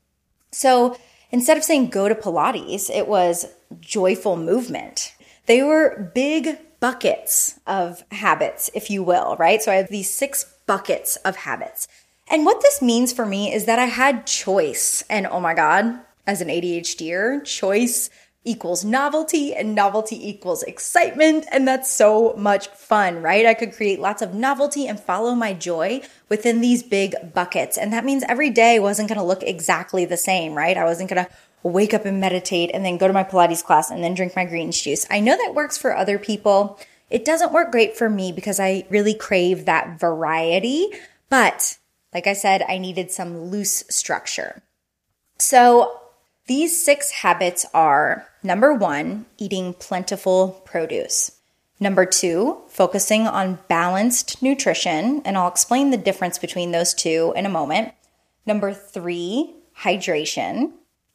So 0.51 0.97
instead 1.31 1.57
of 1.57 1.65
saying 1.65 1.89
go 1.89 2.09
to 2.09 2.15
Pilates, 2.15 2.91
it 2.91 3.07
was 3.07 3.47
joyful 3.81 4.37
movement. 4.37 5.15
They 5.47 5.63
were 5.63 6.11
big 6.15 6.59
buckets 6.81 7.61
of 7.67 8.05
habits, 8.11 8.71
if 8.75 8.91
you 8.91 9.03
will, 9.03 9.37
right? 9.37 9.63
So 9.63 9.71
I 9.71 9.77
have 9.77 9.89
these 9.89 10.11
six 10.11 10.53
buckets 10.67 11.17
of 11.17 11.37
habits. 11.37 11.87
And 12.29 12.45
what 12.45 12.61
this 12.61 12.83
means 12.83 13.13
for 13.13 13.27
me 13.27 13.53
is 13.53 13.67
that 13.67 13.79
I 13.79 13.87
had 13.87 14.27
choice. 14.27 15.03
And 15.09 15.27
oh 15.27 15.41
my 15.41 15.55
God, 15.55 16.01
as 16.27 16.41
an 16.41 16.49
ADHDer, 16.49 17.45
choice 17.45 18.11
equals 18.45 18.85
novelty 18.85 19.55
and 19.55 19.75
novelty 19.75 20.29
equals 20.29 20.63
excitement. 20.65 21.47
And 21.53 21.67
that's 21.67 21.91
so 21.91 22.35
much 22.37 22.69
fun, 22.69 23.23
right? 23.23 23.47
I 23.47 23.55
could 23.55 23.73
create 23.73 24.01
lots 24.01 24.21
of 24.21 24.35
novelty 24.35 24.87
and 24.89 24.99
follow 24.99 25.35
my 25.35 25.53
joy 25.53 26.03
within 26.29 26.61
these 26.61 26.83
big 26.83 27.33
buckets. 27.33 27.79
And 27.79 27.93
that 27.93 28.05
means 28.05 28.25
every 28.29 28.51
day 28.51 28.81
wasn't 28.81 29.09
going 29.09 29.19
to 29.19 29.25
look 29.25 29.43
exactly 29.43 30.05
the 30.05 30.17
same, 30.17 30.55
right? 30.55 30.77
I 30.77 30.85
wasn't 30.85 31.11
going 31.11 31.25
to 31.25 31.31
wake 31.63 31.95
up 31.95 32.05
and 32.05 32.21
meditate 32.21 32.71
and 32.75 32.85
then 32.85 32.99
go 32.99 33.07
to 33.07 33.13
my 33.13 33.23
Pilates 33.23 33.63
class 33.63 33.91
and 33.91 34.03
then 34.03 34.15
drink 34.15 34.35
my 34.35 34.45
greens 34.45 34.81
juice. 34.81 35.07
I 35.09 35.21
know 35.21 35.37
that 35.37 35.55
works 35.55 35.79
for 35.79 35.97
other 35.97 36.19
people. 36.19 36.81
It 37.11 37.25
doesn't 37.25 37.53
work 37.53 37.71
great 37.71 37.97
for 37.97 38.11
me 38.11 38.33
because 38.33 38.59
I 38.59 38.87
really 38.91 39.15
crave 39.15 39.67
that 39.67 40.01
variety. 40.01 40.89
But 41.29 41.79
like 42.13 42.27
I 42.27 42.33
said, 42.33 42.63
I 42.69 42.79
needed 42.79 43.13
some 43.13 43.45
loose 43.45 43.85
structure. 43.89 44.63
So 45.39 46.01
these 46.47 46.85
six 46.85 47.11
habits 47.11 47.65
are 47.73 48.27
number 48.43 48.75
one, 48.75 49.27
eating 49.39 49.75
plentiful 49.75 50.63
produce. 50.65 51.39
Number 51.81 52.07
two, 52.07 52.63
focusing 52.69 53.27
on 53.27 53.59
balanced 53.69 54.43
nutrition. 54.43 55.23
And 55.25 55.37
I'll 55.37 55.49
explain 55.49 55.91
the 55.91 55.97
difference 55.97 56.39
between 56.39 56.71
those 56.71 56.95
two 56.95 57.33
in 57.37 57.45
a 57.45 57.51
moment. 57.51 57.93
Number 58.47 58.73
three, 58.73 59.55
hydration 59.81 60.73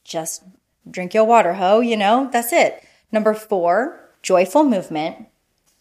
just 0.07 0.43
drink 0.89 1.13
your 1.13 1.25
water, 1.25 1.53
ho, 1.53 1.81
you 1.81 1.97
know, 1.97 2.29
that's 2.31 2.53
it. 2.53 2.83
Number 3.11 3.33
four, 3.33 3.99
joyful 4.21 4.63
movement. 4.63 5.27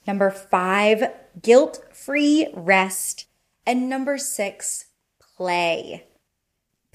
Number 0.06 0.30
five, 0.30 1.04
guilt 1.40 1.84
free 1.92 2.48
rest. 2.52 3.26
And 3.64 3.88
number 3.88 4.18
six, 4.18 4.86
play. 5.36 6.05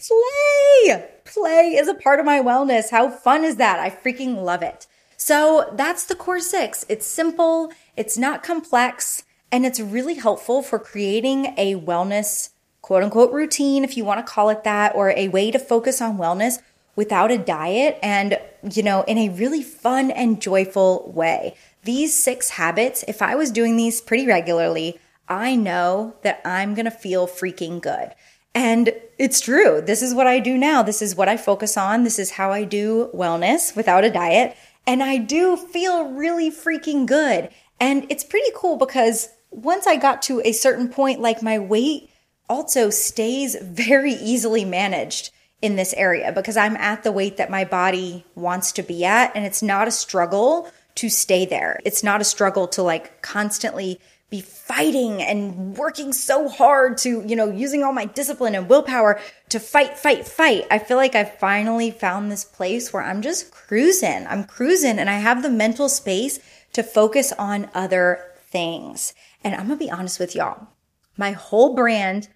Play! 0.08 1.06
Play 1.26 1.76
is 1.76 1.88
a 1.88 1.94
part 1.94 2.20
of 2.20 2.26
my 2.26 2.40
wellness. 2.40 2.90
How 2.90 3.10
fun 3.10 3.44
is 3.44 3.58
that? 3.58 3.80
I 3.80 3.90
freaking 3.90 4.44
love 4.44 4.64
it. 4.64 4.88
So 5.16 5.72
that's 5.74 6.06
the 6.06 6.16
core 6.16 6.40
six. 6.40 6.86
It's 6.90 7.06
simple, 7.06 7.72
it's 7.96 8.18
not 8.18 8.42
complex, 8.42 9.24
and 9.52 9.66
it's 9.66 9.80
really 9.80 10.16
helpful 10.16 10.64
for 10.64 10.80
creating 10.80 11.54
a 11.58 11.76
wellness 11.76 12.50
quote 12.82 13.04
unquote 13.04 13.32
routine, 13.32 13.84
if 13.84 13.96
you 13.96 14.04
want 14.04 14.26
to 14.26 14.32
call 14.32 14.50
it 14.50 14.64
that, 14.64 14.96
or 14.96 15.12
a 15.12 15.28
way 15.28 15.52
to 15.52 15.60
focus 15.60 16.02
on 16.02 16.18
wellness 16.18 16.60
without 16.96 17.32
a 17.32 17.38
diet 17.38 18.00
and, 18.02 18.40
you 18.72 18.82
know, 18.82 19.04
in 19.04 19.18
a 19.18 19.30
really 19.30 19.62
fun 19.62 20.10
and 20.10 20.42
joyful 20.42 21.12
way. 21.16 21.56
These 21.84 22.18
six 22.18 22.50
habits, 22.52 23.04
if 23.08 23.22
I 23.22 23.36
was 23.36 23.52
doing 23.52 23.78
these 23.78 24.02
pretty 24.02 24.26
regularly, 24.26 25.00
I 25.30 25.56
know 25.56 26.16
that 26.24 26.42
I'm 26.44 26.74
going 26.74 26.86
to 26.86 26.92
feel 26.92 27.28
freaking 27.28 27.82
good. 27.82 28.14
And 28.54 28.94
it's 29.18 29.40
true. 29.40 29.82
This 29.82 30.02
is 30.02 30.14
what 30.14 30.28
I 30.28 30.40
do 30.40 30.58
now. 30.58 30.84
This 30.84 31.02
is 31.02 31.16
what 31.16 31.30
I 31.30 31.38
focus 31.38 31.78
on. 31.78 32.04
This 32.04 32.20
is 32.20 32.32
how 32.32 32.52
I 32.52 32.64
do 32.64 33.10
wellness 33.14 33.76
without 33.76 34.04
a 34.04 34.12
diet. 34.12 34.56
And 34.86 35.02
I 35.02 35.18
do 35.18 35.56
feel 35.56 36.10
really 36.12 36.52
freaking 36.52 37.06
good. 37.06 37.50
And 37.80 38.06
it's 38.10 38.24
pretty 38.24 38.52
cool 38.56 38.78
because 38.78 39.30
once 39.52 39.88
I 39.88 39.96
got 39.96 40.22
to 40.24 40.42
a 40.44 40.52
certain 40.52 40.90
point, 40.90 41.22
like 41.22 41.42
my 41.42 41.60
weight 41.60 42.10
also 42.50 42.90
stays 42.90 43.56
very 43.62 44.14
easily 44.14 44.66
managed 44.66 45.32
in 45.62 45.76
this 45.76 45.94
area 45.94 46.32
because 46.32 46.58
I'm 46.58 46.76
at 46.78 47.04
the 47.04 47.12
weight 47.12 47.38
that 47.38 47.50
my 47.50 47.64
body 47.64 48.26
wants 48.36 48.72
to 48.74 48.84
be 48.84 49.06
at. 49.06 49.32
And 49.36 49.46
it's 49.46 49.62
not 49.62 49.88
a 49.88 49.92
struggle 49.92 50.70
to 50.96 51.10
stay 51.10 51.46
there. 51.46 51.80
It's 51.86 52.04
not 52.04 52.22
a 52.22 52.26
struggle 52.26 52.68
to 52.70 52.84
like 52.84 53.22
constantly 53.22 54.00
be 54.32 54.41
fighting 54.41 55.22
and 55.22 55.78
working 55.78 56.12
so 56.12 56.50
hard 56.50 56.98
to, 56.98 57.22
you 57.28 57.36
know, 57.36 57.52
using 57.52 57.84
all 57.84 57.94
my 57.94 58.06
discipline 58.06 58.56
and 58.56 58.67
willpower 58.67 59.20
to 59.50 59.60
fight, 59.60 60.00
fight, 60.00 60.26
fight. 60.26 60.65
I 60.72 60.80
feel 60.80 60.98
like 60.98 61.13
I've 61.13 61.38
finally 61.38 61.91
found 61.91 62.32
this 62.32 62.44
place 62.44 62.91
where 62.91 63.04
I'm 63.04 63.22
just 63.22 63.52
cruising. 63.52 64.26
I'm 64.28 64.46
cruising 64.46 64.98
and 64.98 65.10
I 65.10 65.20
have 65.20 65.44
the 65.44 65.50
mental 65.50 65.89
space 65.89 66.39
to 66.74 66.82
focus 66.82 67.32
on 67.34 67.70
other 67.76 68.24
things. 68.46 69.13
And 69.44 69.54
I'm 69.54 69.67
going 69.67 69.78
to 69.78 69.86
be 69.86 69.91
honest 69.91 70.20
with 70.20 70.34
y'all. 70.34 70.70
My 71.15 71.34
whole 71.34 71.76
brand 71.76 72.30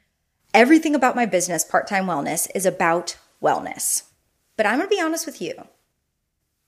Everything 0.56 0.96
about 0.96 1.18
my 1.18 1.26
business, 1.26 1.66
Part 1.66 1.86
Time 1.86 2.06
Wellness, 2.06 2.48
is 2.56 2.66
about 2.66 3.18
wellness. 3.44 4.04
But 4.56 4.66
I'm 4.66 4.78
going 4.78 4.90
to 4.90 4.96
be 4.96 5.02
honest 5.02 5.26
with 5.26 5.42
you. 5.42 5.54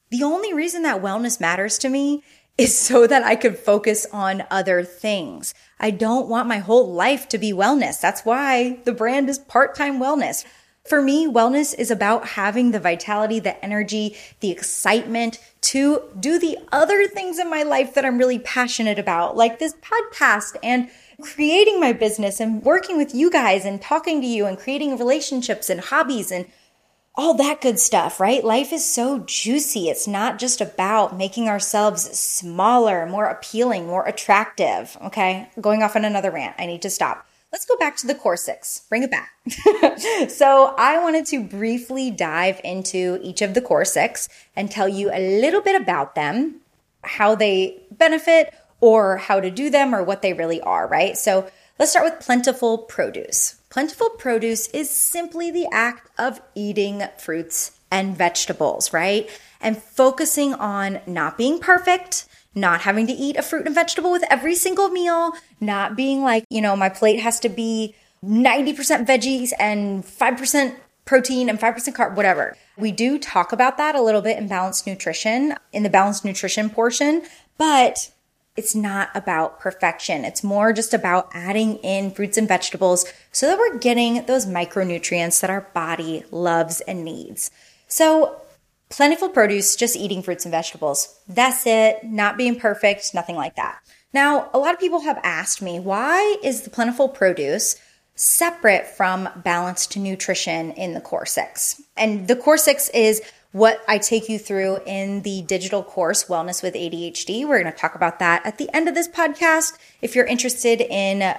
The 0.09 0.23
only 0.23 0.53
reason 0.53 0.81
that 0.81 1.01
wellness 1.01 1.39
matters 1.39 1.77
to 1.77 1.87
me 1.87 2.21
is 2.57 2.77
so 2.77 3.05
that 3.05 3.23
I 3.23 3.35
could 3.35 3.57
focus 3.57 4.07
on 4.11 4.43
other 4.49 4.83
things. 4.83 5.53
I 5.79 5.91
don't 5.91 6.27
want 6.27 6.47
my 6.47 6.57
whole 6.57 6.91
life 6.91 7.29
to 7.29 7.37
be 7.37 7.53
wellness. 7.53 8.01
That's 8.01 8.25
why 8.25 8.79
the 8.83 8.93
brand 8.93 9.29
is 9.29 9.37
part 9.37 9.75
time 9.75 9.99
wellness. 9.99 10.43
For 10.87 11.01
me, 11.01 11.27
wellness 11.27 11.77
is 11.77 11.91
about 11.91 12.29
having 12.29 12.71
the 12.71 12.79
vitality, 12.79 13.39
the 13.39 13.63
energy, 13.63 14.15
the 14.39 14.51
excitement 14.51 15.37
to 15.61 16.01
do 16.17 16.39
the 16.39 16.57
other 16.71 17.07
things 17.07 17.39
in 17.39 17.49
my 17.49 17.61
life 17.61 17.93
that 17.93 18.05
I'm 18.05 18.17
really 18.17 18.39
passionate 18.39 18.97
about, 18.97 19.35
like 19.35 19.59
this 19.59 19.75
podcast 19.75 20.55
and 20.63 20.89
creating 21.21 21.79
my 21.79 21.91
business 21.91 22.39
and 22.39 22.63
working 22.63 22.95
with 22.95 23.13
you 23.13 23.29
guys 23.29 23.65
and 23.65 23.81
talking 23.81 24.21
to 24.21 24.27
you 24.27 24.45
and 24.45 24.57
creating 24.57 24.97
relationships 24.97 25.69
and 25.69 25.81
hobbies 25.81 26.31
and 26.31 26.45
all 27.17 27.33
that 27.33 27.61
good 27.61 27.79
stuff, 27.79 28.19
right? 28.19 28.43
Life 28.43 28.71
is 28.71 28.85
so 28.85 29.19
juicy. 29.19 29.89
It's 29.89 30.07
not 30.07 30.37
just 30.37 30.61
about 30.61 31.17
making 31.17 31.49
ourselves 31.49 32.03
smaller, 32.17 33.07
more 33.07 33.25
appealing, 33.25 33.87
more 33.87 34.05
attractive. 34.05 34.95
Okay. 35.03 35.49
Going 35.59 35.81
off 35.81 35.95
on 35.95 36.05
another 36.05 36.29
rant. 36.29 36.55
I 36.59 36.67
need 36.67 36.83
to 36.83 36.91
stop. 36.91 37.25
Let's 37.51 37.65
go 37.65 37.75
back 37.77 37.95
to 37.97 38.07
the 38.07 38.13
core 38.13 38.37
six. 38.37 38.83
Bring 38.87 39.03
it 39.03 39.09
back. 39.09 39.31
so, 40.29 40.75
I 40.77 41.01
wanted 41.01 41.25
to 41.27 41.43
briefly 41.43 42.11
dive 42.11 42.61
into 42.63 43.19
each 43.23 43.41
of 43.41 43.53
the 43.53 43.61
core 43.61 43.85
six 43.85 44.29
and 44.55 44.69
tell 44.69 44.87
you 44.87 45.09
a 45.11 45.39
little 45.41 45.61
bit 45.61 45.79
about 45.81 46.13
them, 46.13 46.57
how 47.03 47.35
they 47.35 47.81
benefit, 47.89 48.53
or 48.81 49.17
how 49.17 49.39
to 49.39 49.49
do 49.49 49.69
them, 49.69 49.95
or 49.95 50.03
what 50.03 50.21
they 50.21 50.33
really 50.33 50.59
are, 50.61 50.87
right? 50.87 51.17
So, 51.17 51.49
let's 51.79 51.91
start 51.91 52.05
with 52.05 52.25
plentiful 52.25 52.79
produce. 52.79 53.55
Plentiful 53.69 54.09
produce 54.11 54.67
is 54.67 54.89
simply 54.89 55.51
the 55.51 55.67
act 55.71 56.09
of 56.17 56.41
eating 56.55 57.03
fruits 57.17 57.79
and 57.91 58.17
vegetables, 58.17 58.93
right? 58.93 59.29
And 59.61 59.81
focusing 59.81 60.53
on 60.53 60.99
not 61.05 61.37
being 61.37 61.59
perfect, 61.59 62.27
not 62.55 62.81
having 62.81 63.07
to 63.07 63.13
eat 63.13 63.37
a 63.37 63.43
fruit 63.43 63.65
and 63.65 63.75
vegetable 63.75 64.11
with 64.11 64.23
every 64.29 64.55
single 64.55 64.89
meal, 64.89 65.33
not 65.59 65.95
being 65.95 66.21
like, 66.23 66.43
you 66.49 66.61
know, 66.61 66.75
my 66.75 66.89
plate 66.89 67.19
has 67.19 67.39
to 67.41 67.49
be 67.49 67.95
90% 68.23 69.05
veggies 69.05 69.51
and 69.59 70.03
5% 70.03 70.75
protein 71.05 71.49
and 71.49 71.59
5% 71.59 71.95
carb, 71.95 72.15
whatever. 72.15 72.57
We 72.77 72.91
do 72.91 73.17
talk 73.17 73.51
about 73.51 73.77
that 73.77 73.95
a 73.95 74.01
little 74.01 74.21
bit 74.21 74.37
in 74.37 74.47
balanced 74.47 74.85
nutrition, 74.85 75.55
in 75.71 75.83
the 75.83 75.89
balanced 75.89 76.25
nutrition 76.25 76.69
portion, 76.69 77.23
but 77.57 78.11
it's 78.57 78.73
not 78.73 79.09
about 79.13 79.59
perfection. 79.59 80.25
It's 80.25 80.43
more 80.43 80.73
just 80.73 80.93
about 80.93 81.29
adding 81.33 81.75
in 81.77 82.11
fruits 82.11 82.37
and 82.37 82.47
vegetables 82.47 83.05
so 83.31 83.45
that 83.45 83.57
we're 83.57 83.77
getting 83.77 84.25
those 84.25 84.47
micronutrients 84.47 85.39
that 85.41 85.51
our 85.51 85.69
body 85.73 86.25
loves 86.31 86.81
and 86.81 87.05
needs. 87.05 87.51
So, 87.87 88.41
plentiful 88.89 89.29
produce, 89.29 89.75
just 89.75 89.95
eating 89.95 90.23
fruits 90.23 90.45
and 90.45 90.51
vegetables. 90.51 91.19
That's 91.27 91.67
it, 91.67 92.03
not 92.03 92.37
being 92.37 92.59
perfect, 92.59 93.13
nothing 93.13 93.35
like 93.35 93.55
that. 93.55 93.79
Now, 94.11 94.49
a 94.53 94.57
lot 94.57 94.73
of 94.73 94.79
people 94.79 95.01
have 95.01 95.19
asked 95.23 95.61
me, 95.61 95.79
why 95.79 96.37
is 96.43 96.61
the 96.61 96.69
plentiful 96.69 97.09
produce 97.09 97.75
separate 98.15 98.87
from 98.87 99.29
balanced 99.35 99.95
nutrition 99.95 100.71
in 100.71 100.93
the 100.93 101.01
core 101.01 101.25
six? 101.25 101.79
And 101.95 102.27
the 102.27 102.35
core 102.35 102.57
six 102.57 102.89
is 102.89 103.21
what 103.51 103.81
I 103.87 103.97
take 103.97 104.29
you 104.29 104.37
through 104.37 104.79
in 104.85 105.21
the 105.21 105.41
digital 105.43 105.83
course, 105.83 106.25
Wellness 106.25 106.61
with 106.61 106.73
ADHD. 106.73 107.47
We're 107.47 107.61
going 107.61 107.71
to 107.71 107.77
talk 107.77 107.95
about 107.95 108.19
that 108.19 108.45
at 108.45 108.57
the 108.57 108.69
end 108.75 108.87
of 108.87 108.95
this 108.95 109.07
podcast. 109.07 109.77
If 110.01 110.15
you're 110.15 110.25
interested 110.25 110.81
in 110.81 111.35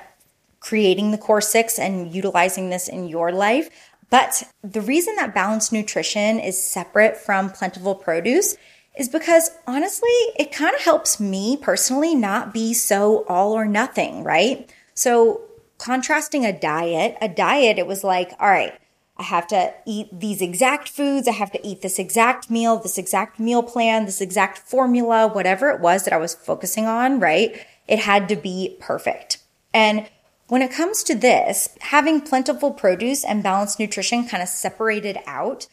creating 0.61 1.11
the 1.11 1.19
core 1.19 1.41
six 1.41 1.79
and 1.79 2.13
utilizing 2.13 2.71
this 2.71 2.89
in 2.89 3.09
your 3.09 3.33
life. 3.33 3.71
But 4.11 4.45
the 4.63 4.81
reason 4.81 5.17
that 5.17 5.35
balanced 5.35 5.73
nutrition 5.73 6.41
is 6.41 6.63
separate 6.63 7.17
from 7.17 7.51
plentiful 7.51 7.95
produce 7.95 8.57
is 8.99 9.09
because 9.09 9.51
honestly, 9.67 10.09
it 10.39 10.51
kind 10.51 10.75
of 10.75 10.81
helps 10.81 11.21
me 11.21 11.57
personally 11.57 12.15
not 12.15 12.53
be 12.53 12.75
so 12.75 13.25
all 13.29 13.53
or 13.53 13.67
nothing, 13.67 14.25
right? 14.25 14.73
So, 14.95 15.43
contrasting 15.79 16.45
a 16.45 16.59
diet, 16.59 17.17
a 17.21 17.29
diet, 17.29 17.79
it 17.79 17.87
was 17.87 18.03
like, 18.03 18.33
all 18.41 18.49
right, 18.49 18.77
I 19.19 19.25
have 19.25 19.49
to 19.49 19.75
eat 19.85 20.09
these 20.13 20.41
exact 20.41 20.89
foods. 20.89 21.27
I 21.27 21.33
have 21.33 21.51
to 21.53 21.67
eat 21.67 21.83
this 21.83 21.99
exact 21.99 22.51
meal, 22.51 22.77
this 22.79 22.99
exact 22.99 23.41
meal 23.41 23.63
plan, 23.63 24.07
this 24.07 24.21
exact 24.21 24.59
formula, 24.59 25.27
whatever 25.27 25.71
it 25.71 25.81
was 25.81 26.05
that 26.05 26.13
I 26.13 26.19
was 26.19 26.35
focusing 26.35 26.87
on, 26.87 27.19
right? 27.19 27.67
It 27.89 27.99
had 27.99 28.29
to 28.29 28.37
be 28.37 28.77
perfect. 28.81 29.39
And 29.75 30.09
when 30.47 30.63
it 30.63 30.71
comes 30.71 31.03
to 31.05 31.15
this, 31.15 31.69
having 31.81 32.21
plentiful 32.21 32.73
produce 32.73 33.25
and 33.25 33.43
balanced 33.43 33.81
nutrition 33.81 34.27
kind 34.27 34.43
of 34.43 34.49
separated 34.49 35.19
out, 35.27 35.67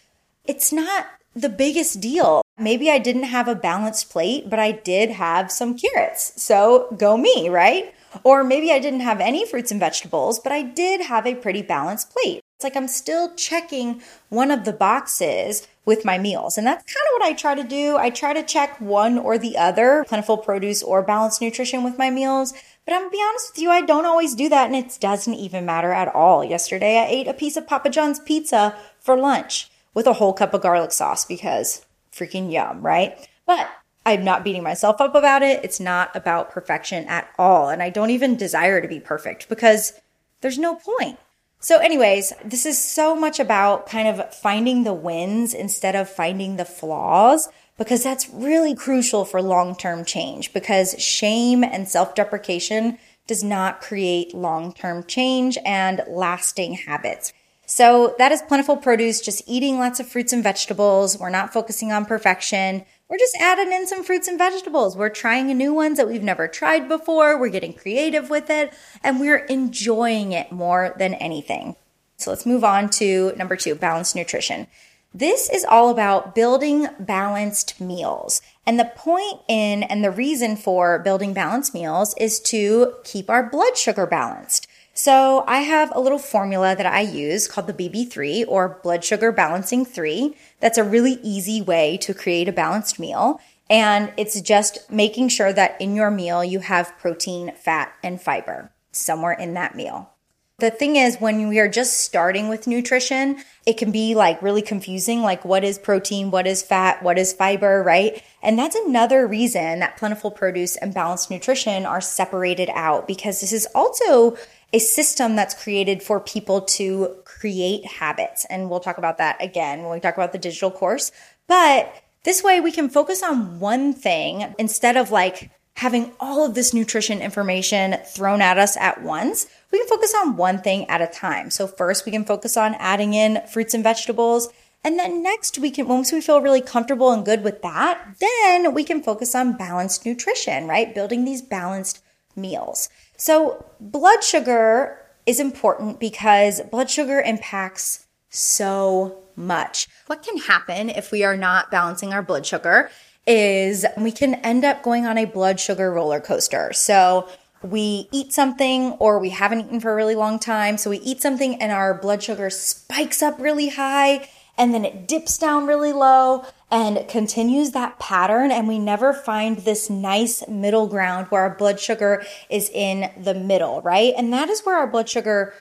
it's 0.43 0.73
not 0.73 1.05
the 1.35 1.49
biggest 1.49 2.01
deal. 2.01 2.41
Maybe 2.57 2.89
I 2.89 2.97
didn't 2.97 3.23
have 3.23 3.47
a 3.47 3.55
balanced 3.55 4.09
plate, 4.09 4.49
but 4.49 4.59
I 4.59 4.71
did 4.71 5.11
have 5.11 5.51
some 5.51 5.77
carrots. 5.77 6.41
So 6.41 6.87
go 6.97 7.15
me, 7.15 7.49
right? 7.49 7.93
Or 8.23 8.43
maybe 8.43 8.71
I 8.71 8.79
didn't 8.79 9.01
have 9.01 9.19
any 9.19 9.45
fruits 9.45 9.71
and 9.71 9.79
vegetables, 9.79 10.39
but 10.39 10.51
I 10.51 10.61
did 10.61 11.01
have 11.01 11.27
a 11.27 11.35
pretty 11.35 11.61
balanced 11.61 12.11
plate. 12.11 12.41
It's 12.55 12.63
like 12.63 12.77
I'm 12.77 12.87
still 12.87 13.33
checking 13.35 14.01
one 14.29 14.49
of 14.49 14.63
the 14.63 14.71
boxes 14.71 15.67
with 15.83 16.05
my 16.05 16.17
meals. 16.17 16.57
And 16.57 16.65
that's 16.65 16.83
kind 16.83 17.05
of 17.07 17.19
what 17.19 17.29
I 17.29 17.33
try 17.33 17.53
to 17.53 17.63
do. 17.63 17.97
I 17.97 18.09
try 18.09 18.33
to 18.33 18.43
check 18.43 18.79
one 18.79 19.17
or 19.17 19.37
the 19.37 19.57
other, 19.57 20.05
plentiful 20.07 20.37
produce 20.37 20.81
or 20.81 21.01
balanced 21.01 21.41
nutrition 21.41 21.83
with 21.83 21.97
my 21.97 22.09
meals. 22.09 22.53
But 22.85 22.93
I'm 22.93 23.01
gonna 23.01 23.11
be 23.11 23.23
honest 23.29 23.51
with 23.51 23.61
you, 23.61 23.71
I 23.71 23.81
don't 23.81 24.05
always 24.05 24.35
do 24.35 24.47
that 24.47 24.67
and 24.67 24.75
it 24.75 24.97
doesn't 25.01 25.33
even 25.33 25.65
matter 25.65 25.91
at 25.91 26.13
all. 26.15 26.45
Yesterday 26.45 26.97
I 26.97 27.07
ate 27.07 27.27
a 27.27 27.33
piece 27.33 27.57
of 27.57 27.67
Papa 27.67 27.89
John's 27.89 28.19
pizza 28.19 28.75
for 28.99 29.17
lunch 29.17 29.69
with 29.93 30.07
a 30.07 30.13
whole 30.13 30.33
cup 30.33 30.53
of 30.53 30.61
garlic 30.61 30.93
sauce 30.93 31.25
because 31.25 31.85
freaking 32.13 32.51
yum, 32.51 32.81
right? 32.83 33.27
But 33.45 33.67
I'm 34.05 34.23
not 34.23 34.45
beating 34.45 34.63
myself 34.63 35.01
up 35.01 35.13
about 35.13 35.43
it. 35.43 35.63
It's 35.63 35.79
not 35.79 36.15
about 36.15 36.51
perfection 36.51 37.05
at 37.07 37.27
all. 37.37 37.69
And 37.69 37.83
I 37.83 37.89
don't 37.89 38.11
even 38.11 38.37
desire 38.37 38.79
to 38.79 38.87
be 38.87 38.99
perfect 38.99 39.49
because 39.49 39.99
there's 40.41 40.59
no 40.59 40.75
point. 40.75 41.17
So, 41.65 41.79
anyways, 41.79 42.31
this 42.43 42.63
is 42.67 42.77
so 42.77 43.15
much 43.15 43.39
about 43.39 43.89
kind 43.89 44.07
of 44.07 44.35
finding 44.35 44.83
the 44.83 44.93
wins 44.93 45.55
instead 45.55 45.95
of 45.95 46.07
finding 46.07 46.57
the 46.57 46.63
flaws 46.63 47.49
because 47.75 48.03
that's 48.03 48.29
really 48.29 48.75
crucial 48.75 49.25
for 49.25 49.41
long 49.41 49.75
term 49.75 50.05
change 50.05 50.53
because 50.53 50.93
shame 51.01 51.63
and 51.63 51.89
self 51.89 52.13
deprecation 52.13 52.99
does 53.25 53.43
not 53.43 53.81
create 53.81 54.35
long 54.35 54.73
term 54.73 55.05
change 55.05 55.57
and 55.65 56.03
lasting 56.07 56.75
habits. 56.75 57.33
So, 57.65 58.13
that 58.19 58.31
is 58.31 58.43
plentiful 58.43 58.77
produce, 58.77 59.19
just 59.19 59.41
eating 59.47 59.79
lots 59.79 59.99
of 59.99 60.07
fruits 60.07 60.33
and 60.33 60.43
vegetables. 60.43 61.17
We're 61.17 61.31
not 61.31 61.51
focusing 61.51 61.91
on 61.91 62.05
perfection. 62.05 62.85
We're 63.07 63.19
just 63.19 63.37
adding 63.39 63.71
in 63.71 63.85
some 63.85 64.03
fruits 64.03 64.27
and 64.27 64.37
vegetables. 64.37 64.97
We're 64.97 65.09
trying 65.09 65.55
new 65.55 65.73
ones 65.73 65.97
that 65.97 66.07
we've 66.07 66.23
never 66.23 66.47
tried 66.47 66.87
before. 66.87 67.39
We're 67.39 67.49
getting 67.49 67.73
creative 67.73 68.31
with 68.31 68.49
it 68.49 68.73
and 69.03 69.19
we're 69.19 69.45
enjoying 69.45 70.31
it 70.31 70.51
more 70.51 70.95
than 70.97 71.13
anything. 71.15 71.75
So 72.17 72.31
let's 72.31 72.47
move 72.47 72.63
on 72.63 72.89
to 72.91 73.33
number 73.37 73.55
two 73.55 73.75
balanced 73.75 74.15
nutrition. 74.15 74.65
This 75.13 75.51
is 75.51 75.63
all 75.63 75.89
about 75.89 76.33
building 76.33 76.87
balanced 76.99 77.79
meals. 77.79 78.41
And 78.65 78.79
the 78.79 78.91
point 78.95 79.39
in 79.47 79.83
and 79.83 80.03
the 80.03 80.09
reason 80.09 80.57
for 80.57 80.97
building 80.97 81.31
balanced 81.31 81.75
meals 81.75 82.15
is 82.17 82.39
to 82.41 82.95
keep 83.03 83.29
our 83.29 83.47
blood 83.47 83.77
sugar 83.77 84.07
balanced. 84.07 84.67
So 84.97 85.43
I 85.45 85.59
have 85.59 85.91
a 85.93 85.99
little 85.99 86.17
formula 86.17 86.73
that 86.73 86.85
I 86.85 87.01
use 87.01 87.49
called 87.49 87.67
the 87.67 87.73
BB3 87.73 88.45
or 88.47 88.79
blood 88.81 89.03
sugar 89.03 89.33
balancing 89.33 89.83
3. 89.83 90.33
That's 90.61 90.77
a 90.77 90.85
really 90.85 91.19
easy 91.21 91.61
way 91.61 91.97
to 91.97 92.13
create 92.13 92.47
a 92.47 92.53
balanced 92.53 92.97
meal. 92.97 93.41
And 93.69 94.13
it's 94.15 94.39
just 94.39 94.89
making 94.89 95.27
sure 95.27 95.51
that 95.51 95.79
in 95.81 95.95
your 95.95 96.11
meal 96.11 96.45
you 96.45 96.59
have 96.59 96.97
protein, 96.97 97.51
fat, 97.57 97.93
and 98.03 98.21
fiber 98.21 98.71
somewhere 98.93 99.33
in 99.33 99.53
that 99.55 99.75
meal. 99.75 100.11
The 100.59 100.71
thing 100.71 100.95
is, 100.95 101.17
when 101.17 101.49
we 101.49 101.59
are 101.59 101.67
just 101.67 101.99
starting 101.99 102.47
with 102.47 102.65
nutrition, 102.65 103.43
it 103.65 103.73
can 103.73 103.91
be 103.91 104.15
like 104.15 104.41
really 104.41 104.61
confusing. 104.61 105.21
Like, 105.21 105.43
what 105.43 105.65
is 105.65 105.77
protein? 105.77 106.31
What 106.31 106.47
is 106.47 106.63
fat? 106.63 107.03
What 107.03 107.17
is 107.17 107.33
fiber? 107.33 107.83
Right? 107.83 108.23
And 108.41 108.57
that's 108.57 108.77
another 108.77 109.27
reason 109.27 109.79
that 109.79 109.97
plentiful 109.97 110.31
produce 110.31 110.77
and 110.77 110.93
balanced 110.93 111.29
nutrition 111.29 111.85
are 111.85 111.99
separated 111.99 112.69
out 112.73 113.05
because 113.05 113.41
this 113.41 113.51
is 113.51 113.67
also 113.75 114.37
a 114.73 114.79
system 114.79 115.35
that's 115.35 115.61
created 115.61 116.03
for 116.03 116.19
people 116.19 116.61
to 116.61 117.15
create 117.23 117.85
habits. 117.85 118.45
And 118.49 118.69
we'll 118.69 118.79
talk 118.79 118.97
about 118.97 119.17
that 119.19 119.41
again 119.41 119.83
when 119.83 119.91
we 119.91 119.99
talk 119.99 120.15
about 120.15 120.31
the 120.31 120.37
digital 120.37 120.71
course. 120.71 121.11
But 121.47 121.93
this 122.23 122.43
way 122.43 122.59
we 122.59 122.71
can 122.71 122.89
focus 122.89 123.23
on 123.23 123.59
one 123.59 123.93
thing 123.93 124.53
instead 124.57 124.97
of 124.97 125.11
like 125.11 125.51
having 125.75 126.11
all 126.19 126.45
of 126.45 126.55
this 126.55 126.73
nutrition 126.73 127.21
information 127.21 127.97
thrown 128.05 128.41
at 128.41 128.57
us 128.57 128.77
at 128.77 129.01
once. 129.01 129.47
We 129.71 129.79
can 129.79 129.87
focus 129.87 130.13
on 130.15 130.37
one 130.37 130.61
thing 130.61 130.89
at 130.89 131.01
a 131.01 131.07
time. 131.07 131.49
So 131.49 131.67
first 131.67 132.05
we 132.05 132.11
can 132.11 132.25
focus 132.25 132.55
on 132.55 132.75
adding 132.75 133.13
in 133.13 133.41
fruits 133.51 133.73
and 133.73 133.83
vegetables. 133.83 134.49
And 134.83 134.97
then 134.97 135.21
next 135.21 135.59
we 135.59 135.71
can, 135.71 135.87
once 135.87 136.11
we 136.11 136.21
feel 136.21 136.41
really 136.41 136.61
comfortable 136.61 137.11
and 137.11 137.25
good 137.25 137.43
with 137.43 137.61
that, 137.61 138.15
then 138.19 138.73
we 138.73 138.83
can 138.83 139.03
focus 139.03 139.35
on 139.35 139.57
balanced 139.57 140.05
nutrition, 140.05 140.67
right? 140.67 140.95
Building 140.95 141.25
these 141.25 141.41
balanced 141.41 142.01
meals. 142.35 142.87
So, 143.17 143.65
blood 143.79 144.23
sugar 144.23 144.99
is 145.25 145.39
important 145.39 145.99
because 145.99 146.61
blood 146.71 146.89
sugar 146.89 147.21
impacts 147.21 148.05
so 148.29 149.23
much. 149.35 149.87
What 150.07 150.23
can 150.23 150.37
happen 150.37 150.89
if 150.89 151.11
we 151.11 151.23
are 151.23 151.37
not 151.37 151.71
balancing 151.71 152.13
our 152.13 152.21
blood 152.21 152.45
sugar 152.45 152.89
is 153.25 153.85
we 153.97 154.11
can 154.11 154.35
end 154.35 154.63
up 154.63 154.83
going 154.83 155.05
on 155.05 155.17
a 155.17 155.25
blood 155.25 155.59
sugar 155.59 155.91
roller 155.91 156.19
coaster. 156.19 156.73
So, 156.73 157.27
we 157.61 158.07
eat 158.11 158.31
something 158.31 158.91
or 158.93 159.17
we 159.17 159.29
haven't 159.29 159.61
eaten 159.61 159.79
for 159.79 159.91
a 159.91 159.95
really 159.95 160.15
long 160.15 160.37
time. 160.37 160.77
So, 160.77 160.89
we 160.89 160.97
eat 160.97 161.21
something 161.21 161.61
and 161.61 161.71
our 161.71 161.93
blood 161.93 162.21
sugar 162.21 162.49
spikes 162.49 163.23
up 163.23 163.39
really 163.39 163.69
high 163.69 164.27
and 164.57 164.73
then 164.73 164.85
it 164.85 165.07
dips 165.07 165.37
down 165.37 165.65
really 165.65 165.93
low 165.93 166.45
and 166.71 167.07
continues 167.07 167.71
that 167.71 167.99
pattern. 167.99 168.51
And 168.51 168.67
we 168.67 168.79
never 168.79 169.13
find 169.13 169.57
this 169.57 169.89
nice 169.89 170.47
middle 170.47 170.87
ground 170.87 171.27
where 171.27 171.41
our 171.41 171.55
blood 171.55 171.79
sugar 171.79 172.23
is 172.49 172.69
in 172.69 173.11
the 173.17 173.33
middle, 173.33 173.81
right? 173.81 174.13
And 174.17 174.33
that 174.33 174.49
is 174.49 174.61
where 174.61 174.77
our 174.77 174.87
blood 174.87 175.09
sugar 175.09 175.53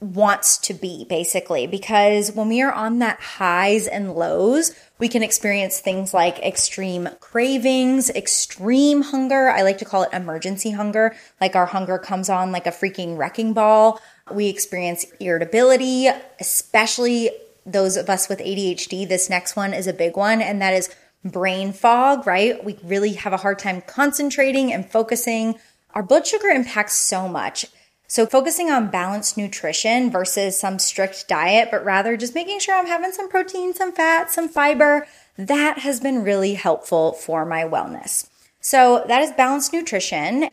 wants 0.00 0.58
to 0.58 0.72
be 0.72 1.04
basically 1.08 1.66
because 1.66 2.30
when 2.32 2.48
we 2.48 2.62
are 2.62 2.72
on 2.72 3.00
that 3.00 3.18
highs 3.20 3.86
and 3.86 4.14
lows, 4.14 4.72
we 4.98 5.08
can 5.08 5.22
experience 5.22 5.80
things 5.80 6.14
like 6.14 6.38
extreme 6.38 7.08
cravings, 7.20 8.08
extreme 8.10 9.02
hunger. 9.02 9.50
I 9.50 9.62
like 9.62 9.78
to 9.78 9.84
call 9.84 10.04
it 10.04 10.10
emergency 10.12 10.70
hunger. 10.70 11.16
Like 11.40 11.56
our 11.56 11.66
hunger 11.66 11.98
comes 11.98 12.28
on 12.28 12.52
like 12.52 12.66
a 12.66 12.70
freaking 12.70 13.16
wrecking 13.16 13.54
ball. 13.54 14.00
We 14.32 14.48
experience 14.48 15.06
irritability, 15.20 16.08
especially 16.38 17.30
those 17.72 17.96
of 17.96 18.08
us 18.08 18.28
with 18.28 18.38
ADHD. 18.40 19.08
This 19.08 19.30
next 19.30 19.56
one 19.56 19.74
is 19.74 19.86
a 19.86 19.92
big 19.92 20.16
one, 20.16 20.40
and 20.40 20.60
that 20.60 20.74
is 20.74 20.94
brain 21.24 21.72
fog, 21.72 22.26
right? 22.26 22.62
We 22.64 22.78
really 22.82 23.14
have 23.14 23.32
a 23.32 23.38
hard 23.38 23.58
time 23.58 23.82
concentrating 23.82 24.72
and 24.72 24.90
focusing. 24.90 25.56
Our 25.94 26.02
blood 26.02 26.26
sugar 26.26 26.48
impacts 26.48 26.94
so 26.94 27.28
much. 27.28 27.66
So 28.06 28.24
focusing 28.24 28.70
on 28.70 28.90
balanced 28.90 29.36
nutrition 29.36 30.10
versus 30.10 30.58
some 30.58 30.78
strict 30.78 31.28
diet, 31.28 31.68
but 31.70 31.84
rather 31.84 32.16
just 32.16 32.34
making 32.34 32.60
sure 32.60 32.74
I'm 32.74 32.86
having 32.86 33.12
some 33.12 33.28
protein, 33.28 33.74
some 33.74 33.92
fat, 33.92 34.30
some 34.30 34.48
fiber, 34.48 35.06
that 35.36 35.80
has 35.80 36.00
been 36.00 36.24
really 36.24 36.54
helpful 36.54 37.12
for 37.12 37.44
my 37.44 37.64
wellness. 37.64 38.28
So 38.60 39.04
that 39.08 39.22
is 39.22 39.32
balanced 39.32 39.74
nutrition. 39.74 40.48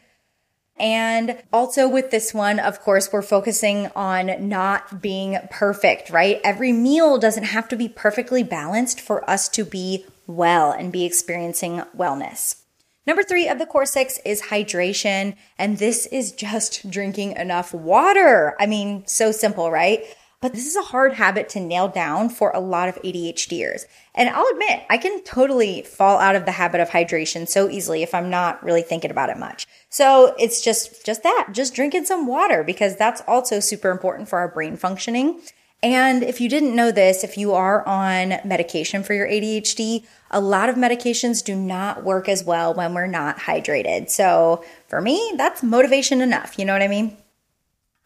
And 0.78 1.42
also 1.54 1.88
with 1.88 2.12
this 2.12 2.34
one, 2.34 2.60
of 2.60 2.82
course, 2.82 3.12
we're 3.12 3.22
focusing 3.22 3.90
on 3.96 4.50
not 4.50 5.02
being 5.02 5.38
perfect, 5.50 6.10
right? 6.10 6.42
Every 6.44 6.74
meal 6.74 7.18
doesn't 7.18 7.46
have 7.46 7.70
to 7.70 7.78
be 7.78 7.88
perfectly 7.88 8.44
balanced 8.44 9.00
for 9.00 9.28
us 9.30 9.48
to 9.50 9.64
be 9.64 10.06
well 10.28 10.72
and 10.72 10.92
be 10.92 11.06
experiencing 11.06 11.82
wellness. 11.96 12.62
Number 13.08 13.24
three 13.24 13.48
of 13.48 13.60
the 13.60 13.66
core 13.66 13.86
six 13.86 14.20
is 14.26 14.44
hydration. 14.44 15.36
And 15.58 15.78
this 15.78 16.08
is 16.08 16.32
just 16.32 16.90
drinking 16.90 17.34
enough 17.34 17.74
water. 17.74 18.56
I 18.60 18.66
mean, 18.66 19.06
so 19.06 19.32
simple, 19.32 19.72
right? 19.72 20.04
But 20.42 20.54
this 20.54 20.68
is 20.68 20.76
a 20.76 20.82
hard 20.82 21.14
habit 21.14 21.50
to 21.50 21.60
nail 21.60 21.88
down 21.88 22.30
for 22.30 22.52
a 22.52 22.60
lot 22.60 22.90
of 22.90 23.02
ADHDers. 23.02 23.86
And 24.14 24.30
I'll 24.30 24.48
admit, 24.48 24.84
I 24.90 24.98
can 24.98 25.24
totally 25.24 25.82
fall 25.82 26.20
out 26.20 26.36
of 26.36 26.46
the 26.46 26.52
habit 26.52 26.82
of 26.82 26.90
hydration 26.90 27.48
so 27.48 27.70
easily 27.70 28.04
if 28.04 28.14
I'm 28.14 28.30
not 28.30 28.64
really 28.64 28.82
thinking 28.82 29.12
about 29.12 29.30
it 29.30 29.38
much. 29.38 29.68
So 29.90 30.36
it's 30.38 30.62
just, 30.62 31.06
just 31.06 31.24
that, 31.24 31.50
just 31.52 31.74
drinking 31.74 32.06
some 32.06 32.28
water 32.28 32.64
because 32.64 32.96
that's 32.96 33.22
also 33.28 33.60
super 33.60 33.90
important 33.90 34.30
for 34.30 34.40
our 34.40 34.48
brain 34.48 34.78
functioning. 34.78 35.42
And 35.82 36.24
if 36.24 36.42
you 36.42 36.50
didn't 36.50 36.76
know 36.76 36.92
this, 36.92 37.24
if 37.24 37.38
you 37.38 37.54
are 37.54 37.88
on 37.88 38.40
medication 38.44 39.04
for 39.04 39.14
your 39.14 39.28
ADHD, 39.28 40.06
a 40.32 40.42
lot 40.42 40.68
of 40.68 40.76
medications 40.76 41.44
do 41.44 41.56
not 41.56 42.04
work 42.04 42.28
as 42.28 42.44
well 42.44 42.74
when 42.74 42.94
we're 42.94 43.08
not 43.08 43.38
hydrated. 43.38 44.10
So 44.10 44.64
for 44.88 45.00
me, 45.00 45.34
that's 45.38 45.62
motivation 45.62 46.22
enough. 46.22 46.58
You 46.58 46.66
know 46.66 46.74
what 46.74 46.82
I 46.82 46.88
mean? 46.88 47.18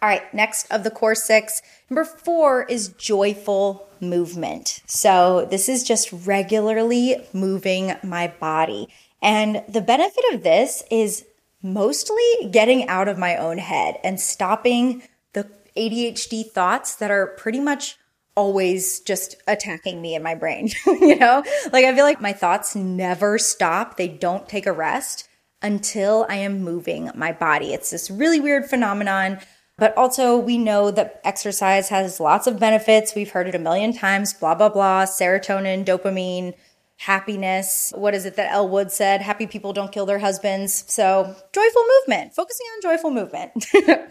All 0.01 0.07
right, 0.07 0.33
next 0.33 0.71
of 0.71 0.83
the 0.83 0.91
core 0.91 1.15
six. 1.15 1.61
Number 1.89 2.05
four 2.05 2.63
is 2.63 2.89
joyful 2.89 3.87
movement. 3.99 4.81
So 4.85 5.47
this 5.49 5.67
is 5.67 5.83
just 5.83 6.11
regularly 6.25 7.17
moving 7.33 7.95
my 8.03 8.33
body. 8.39 8.87
And 9.21 9.63
the 9.67 9.81
benefit 9.81 10.23
of 10.33 10.43
this 10.43 10.83
is 10.89 11.25
mostly 11.61 12.49
getting 12.49 12.87
out 12.87 13.07
of 13.09 13.17
my 13.17 13.35
own 13.35 13.57
head 13.57 13.99
and 14.03 14.19
stopping 14.19 15.03
the 15.33 15.49
ADHD 15.75 16.49
thoughts 16.49 16.95
that 16.95 17.11
are 17.11 17.27
pretty 17.27 17.59
much 17.59 17.97
always 18.35 19.01
just 19.01 19.35
attacking 19.47 20.01
me 20.01 20.15
in 20.15 20.23
my 20.23 20.35
brain. 20.35 20.69
you 20.85 21.17
know, 21.17 21.43
like 21.73 21.83
I 21.83 21.93
feel 21.93 22.05
like 22.05 22.21
my 22.21 22.31
thoughts 22.31 22.75
never 22.75 23.37
stop. 23.37 23.97
They 23.97 24.07
don't 24.07 24.47
take 24.47 24.65
a 24.65 24.71
rest 24.71 25.27
until 25.61 26.25
I 26.29 26.35
am 26.35 26.61
moving 26.61 27.11
my 27.15 27.33
body. 27.33 27.73
It's 27.73 27.89
this 27.91 28.09
really 28.09 28.39
weird 28.39 28.69
phenomenon. 28.69 29.39
But 29.79 29.97
also, 29.97 30.37
we 30.37 30.57
know 30.57 30.91
that 30.91 31.21
exercise 31.23 31.89
has 31.89 32.19
lots 32.19 32.47
of 32.47 32.59
benefits. 32.59 33.15
We've 33.15 33.31
heard 33.31 33.47
it 33.47 33.55
a 33.55 33.59
million 33.59 33.93
times 33.93 34.33
blah, 34.33 34.55
blah, 34.55 34.69
blah, 34.69 35.05
serotonin, 35.05 35.85
dopamine, 35.85 36.53
happiness. 36.97 37.93
What 37.95 38.13
is 38.13 38.25
it 38.25 38.35
that 38.35 38.51
Elle 38.51 38.67
Woods 38.67 38.93
said? 38.93 39.21
Happy 39.21 39.47
people 39.47 39.71
don't 39.71 39.91
kill 39.91 40.05
their 40.05 40.19
husbands. 40.19 40.83
So, 40.87 41.33
joyful 41.53 41.85
movement, 41.97 42.35
focusing 42.35 42.65
on 42.75 42.81
joyful 42.81 43.11
movement. 43.11 43.65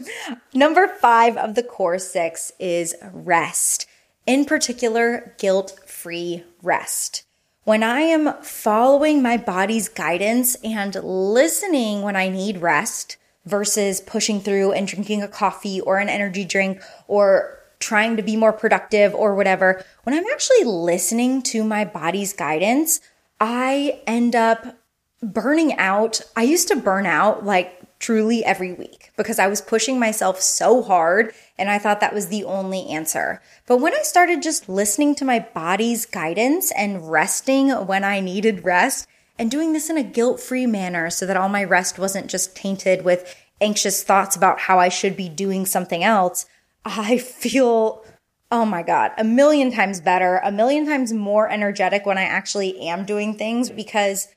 Number 0.54 0.88
five 0.88 1.36
of 1.36 1.54
the 1.54 1.62
core 1.62 1.98
six 1.98 2.50
is 2.58 2.96
rest, 3.12 3.86
in 4.26 4.46
particular, 4.46 5.34
guilt 5.38 5.78
free 5.86 6.44
rest. 6.62 7.24
When 7.64 7.82
I 7.82 8.00
am 8.00 8.32
following 8.40 9.20
my 9.20 9.36
body's 9.36 9.90
guidance 9.90 10.54
and 10.64 10.94
listening 10.94 12.00
when 12.00 12.16
I 12.16 12.30
need 12.30 12.62
rest, 12.62 13.18
versus 13.48 14.00
pushing 14.00 14.40
through 14.40 14.72
and 14.72 14.86
drinking 14.86 15.22
a 15.22 15.28
coffee 15.28 15.80
or 15.80 15.98
an 15.98 16.08
energy 16.08 16.44
drink 16.44 16.80
or 17.06 17.58
trying 17.80 18.16
to 18.16 18.22
be 18.22 18.36
more 18.36 18.52
productive 18.52 19.14
or 19.14 19.34
whatever. 19.34 19.84
When 20.02 20.14
I'm 20.14 20.26
actually 20.32 20.64
listening 20.64 21.42
to 21.42 21.64
my 21.64 21.84
body's 21.84 22.32
guidance, 22.32 23.00
I 23.40 24.00
end 24.06 24.34
up 24.34 24.78
burning 25.22 25.76
out. 25.78 26.20
I 26.36 26.42
used 26.42 26.68
to 26.68 26.76
burn 26.76 27.06
out 27.06 27.44
like 27.44 27.74
truly 27.98 28.44
every 28.44 28.72
week 28.72 29.10
because 29.16 29.38
I 29.38 29.48
was 29.48 29.60
pushing 29.60 29.98
myself 29.98 30.40
so 30.40 30.82
hard 30.82 31.32
and 31.56 31.68
I 31.68 31.78
thought 31.78 32.00
that 32.00 32.14
was 32.14 32.28
the 32.28 32.44
only 32.44 32.88
answer. 32.88 33.42
But 33.66 33.78
when 33.78 33.94
I 33.94 34.02
started 34.02 34.42
just 34.42 34.68
listening 34.68 35.14
to 35.16 35.24
my 35.24 35.40
body's 35.40 36.06
guidance 36.06 36.70
and 36.72 37.10
resting 37.10 37.70
when 37.70 38.04
I 38.04 38.20
needed 38.20 38.64
rest, 38.64 39.08
and 39.38 39.50
doing 39.50 39.72
this 39.72 39.88
in 39.88 39.96
a 39.96 40.02
guilt 40.02 40.40
free 40.40 40.66
manner 40.66 41.10
so 41.10 41.26
that 41.26 41.36
all 41.36 41.48
my 41.48 41.64
rest 41.64 41.98
wasn't 41.98 42.28
just 42.28 42.56
tainted 42.56 43.04
with 43.04 43.34
anxious 43.60 44.02
thoughts 44.02 44.36
about 44.36 44.60
how 44.60 44.78
I 44.78 44.88
should 44.88 45.16
be 45.16 45.28
doing 45.28 45.66
something 45.66 46.02
else, 46.04 46.46
I 46.84 47.18
feel, 47.18 48.04
oh 48.50 48.64
my 48.64 48.82
God, 48.82 49.12
a 49.18 49.24
million 49.24 49.72
times 49.72 50.00
better, 50.00 50.40
a 50.42 50.52
million 50.52 50.86
times 50.86 51.12
more 51.12 51.48
energetic 51.50 52.06
when 52.06 52.18
I 52.18 52.22
actually 52.22 52.78
am 52.80 53.04
doing 53.04 53.34
things 53.34 53.70
because 53.70 54.28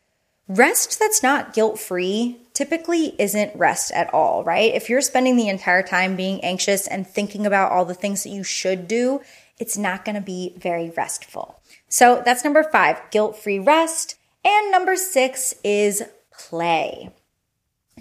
rest 0.47 0.99
that's 0.99 1.23
not 1.23 1.53
guilt 1.53 1.79
free 1.79 2.37
typically 2.53 3.15
isn't 3.17 3.55
rest 3.55 3.91
at 3.91 4.13
all, 4.13 4.43
right? 4.43 4.73
If 4.73 4.89
you're 4.89 5.01
spending 5.01 5.37
the 5.37 5.47
entire 5.47 5.83
time 5.83 6.15
being 6.15 6.43
anxious 6.43 6.87
and 6.87 7.07
thinking 7.07 7.45
about 7.45 7.71
all 7.71 7.85
the 7.85 7.93
things 7.93 8.23
that 8.23 8.29
you 8.29 8.43
should 8.43 8.87
do, 8.87 9.21
it's 9.59 9.77
not 9.77 10.03
going 10.03 10.15
to 10.15 10.21
be 10.21 10.53
very 10.57 10.89
restful. 10.89 11.61
So 11.87 12.21
that's 12.25 12.43
number 12.43 12.63
five, 12.63 12.99
guilt 13.11 13.37
free 13.37 13.59
rest. 13.59 14.17
And 14.43 14.71
number 14.71 14.95
six 14.95 15.53
is 15.63 16.03
play. 16.31 17.11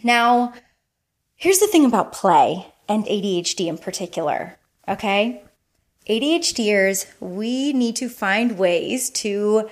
Now, 0.03 0.55
here's 1.37 1.59
the 1.59 1.67
thing 1.67 1.85
about 1.85 2.13
play 2.13 2.67
and 2.89 3.05
ADHD 3.05 3.67
in 3.67 3.79
particular, 3.79 4.57
okay? 4.89 5.43
ADHDers, 6.09 7.07
we 7.21 7.73
need 7.73 7.97
to 7.97 8.09
find 8.09 8.59
ways 8.59 9.11
to, 9.11 9.69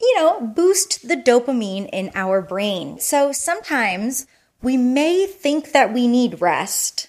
you 0.00 0.14
know, 0.16 0.40
boost 0.40 1.06
the 1.06 1.16
dopamine 1.16 1.88
in 1.92 2.10
our 2.14 2.40
brain. 2.40 2.98
So 2.98 3.32
sometimes 3.32 4.26
we 4.62 4.76
may 4.76 5.26
think 5.26 5.72
that 5.72 5.92
we 5.92 6.08
need 6.08 6.40
rest, 6.40 7.08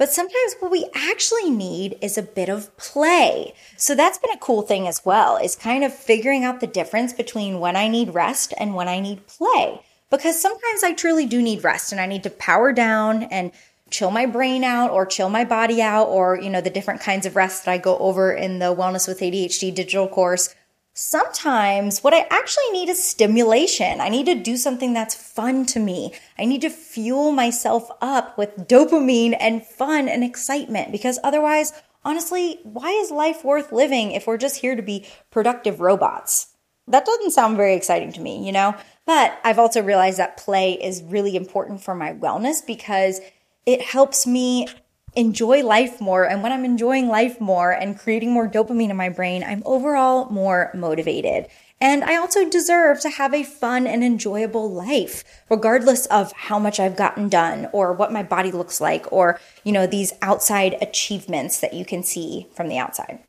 but 0.00 0.10
sometimes 0.10 0.54
what 0.60 0.70
we 0.70 0.88
actually 0.94 1.50
need 1.50 1.98
is 2.00 2.16
a 2.16 2.22
bit 2.22 2.48
of 2.48 2.74
play. 2.78 3.52
So 3.76 3.94
that's 3.94 4.16
been 4.16 4.30
a 4.30 4.38
cool 4.38 4.62
thing 4.62 4.88
as 4.88 5.04
well, 5.04 5.36
is 5.36 5.54
kind 5.54 5.84
of 5.84 5.94
figuring 5.94 6.42
out 6.42 6.60
the 6.60 6.66
difference 6.66 7.12
between 7.12 7.60
when 7.60 7.76
I 7.76 7.86
need 7.86 8.14
rest 8.14 8.54
and 8.56 8.74
when 8.74 8.88
I 8.88 8.98
need 8.98 9.26
play. 9.26 9.82
Because 10.08 10.40
sometimes 10.40 10.82
I 10.82 10.94
truly 10.94 11.26
do 11.26 11.42
need 11.42 11.62
rest 11.62 11.92
and 11.92 12.00
I 12.00 12.06
need 12.06 12.22
to 12.22 12.30
power 12.30 12.72
down 12.72 13.24
and 13.24 13.52
chill 13.90 14.10
my 14.10 14.24
brain 14.24 14.64
out 14.64 14.90
or 14.90 15.04
chill 15.04 15.28
my 15.28 15.44
body 15.44 15.82
out 15.82 16.06
or, 16.06 16.40
you 16.40 16.48
know, 16.48 16.62
the 16.62 16.70
different 16.70 17.02
kinds 17.02 17.26
of 17.26 17.36
rest 17.36 17.66
that 17.66 17.70
I 17.70 17.76
go 17.76 17.98
over 17.98 18.32
in 18.32 18.58
the 18.58 18.74
Wellness 18.74 19.06
with 19.06 19.20
ADHD 19.20 19.74
digital 19.74 20.08
course 20.08 20.54
Sometimes 20.92 22.02
what 22.02 22.14
I 22.14 22.26
actually 22.30 22.70
need 22.72 22.88
is 22.88 23.02
stimulation. 23.02 24.00
I 24.00 24.08
need 24.08 24.26
to 24.26 24.34
do 24.34 24.56
something 24.56 24.92
that's 24.92 25.14
fun 25.14 25.64
to 25.66 25.78
me. 25.78 26.12
I 26.38 26.44
need 26.44 26.62
to 26.62 26.70
fuel 26.70 27.30
myself 27.30 27.90
up 28.00 28.36
with 28.36 28.68
dopamine 28.68 29.36
and 29.38 29.64
fun 29.64 30.08
and 30.08 30.24
excitement 30.24 30.90
because 30.90 31.18
otherwise, 31.22 31.72
honestly, 32.04 32.58
why 32.64 32.90
is 32.90 33.10
life 33.10 33.44
worth 33.44 33.70
living 33.72 34.10
if 34.10 34.26
we're 34.26 34.36
just 34.36 34.56
here 34.56 34.74
to 34.74 34.82
be 34.82 35.06
productive 35.30 35.80
robots? 35.80 36.48
That 36.88 37.06
doesn't 37.06 37.30
sound 37.30 37.56
very 37.56 37.76
exciting 37.76 38.12
to 38.14 38.20
me, 38.20 38.44
you 38.44 38.50
know? 38.50 38.74
But 39.06 39.38
I've 39.44 39.60
also 39.60 39.82
realized 39.82 40.18
that 40.18 40.36
play 40.36 40.72
is 40.72 41.04
really 41.04 41.36
important 41.36 41.82
for 41.82 41.94
my 41.94 42.14
wellness 42.14 42.66
because 42.66 43.20
it 43.64 43.80
helps 43.80 44.26
me 44.26 44.66
enjoy 45.14 45.62
life 45.64 46.00
more. 46.00 46.24
And 46.24 46.42
when 46.42 46.52
I'm 46.52 46.64
enjoying 46.64 47.08
life 47.08 47.40
more 47.40 47.72
and 47.72 47.98
creating 47.98 48.32
more 48.32 48.48
dopamine 48.48 48.90
in 48.90 48.96
my 48.96 49.08
brain, 49.08 49.42
I'm 49.44 49.62
overall 49.64 50.30
more 50.30 50.70
motivated. 50.74 51.48
And 51.80 52.04
I 52.04 52.16
also 52.16 52.48
deserve 52.48 53.00
to 53.00 53.10
have 53.10 53.32
a 53.32 53.42
fun 53.42 53.86
and 53.86 54.04
enjoyable 54.04 54.70
life, 54.70 55.24
regardless 55.48 56.04
of 56.06 56.30
how 56.32 56.58
much 56.58 56.78
I've 56.78 56.96
gotten 56.96 57.30
done 57.30 57.68
or 57.72 57.94
what 57.94 58.12
my 58.12 58.22
body 58.22 58.52
looks 58.52 58.80
like 58.80 59.10
or, 59.10 59.40
you 59.64 59.72
know, 59.72 59.86
these 59.86 60.12
outside 60.20 60.76
achievements 60.82 61.58
that 61.60 61.72
you 61.72 61.86
can 61.86 62.02
see 62.02 62.48
from 62.54 62.68
the 62.68 62.76
outside. 62.76 63.20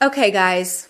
okay, 0.00 0.30
guys. 0.30 0.88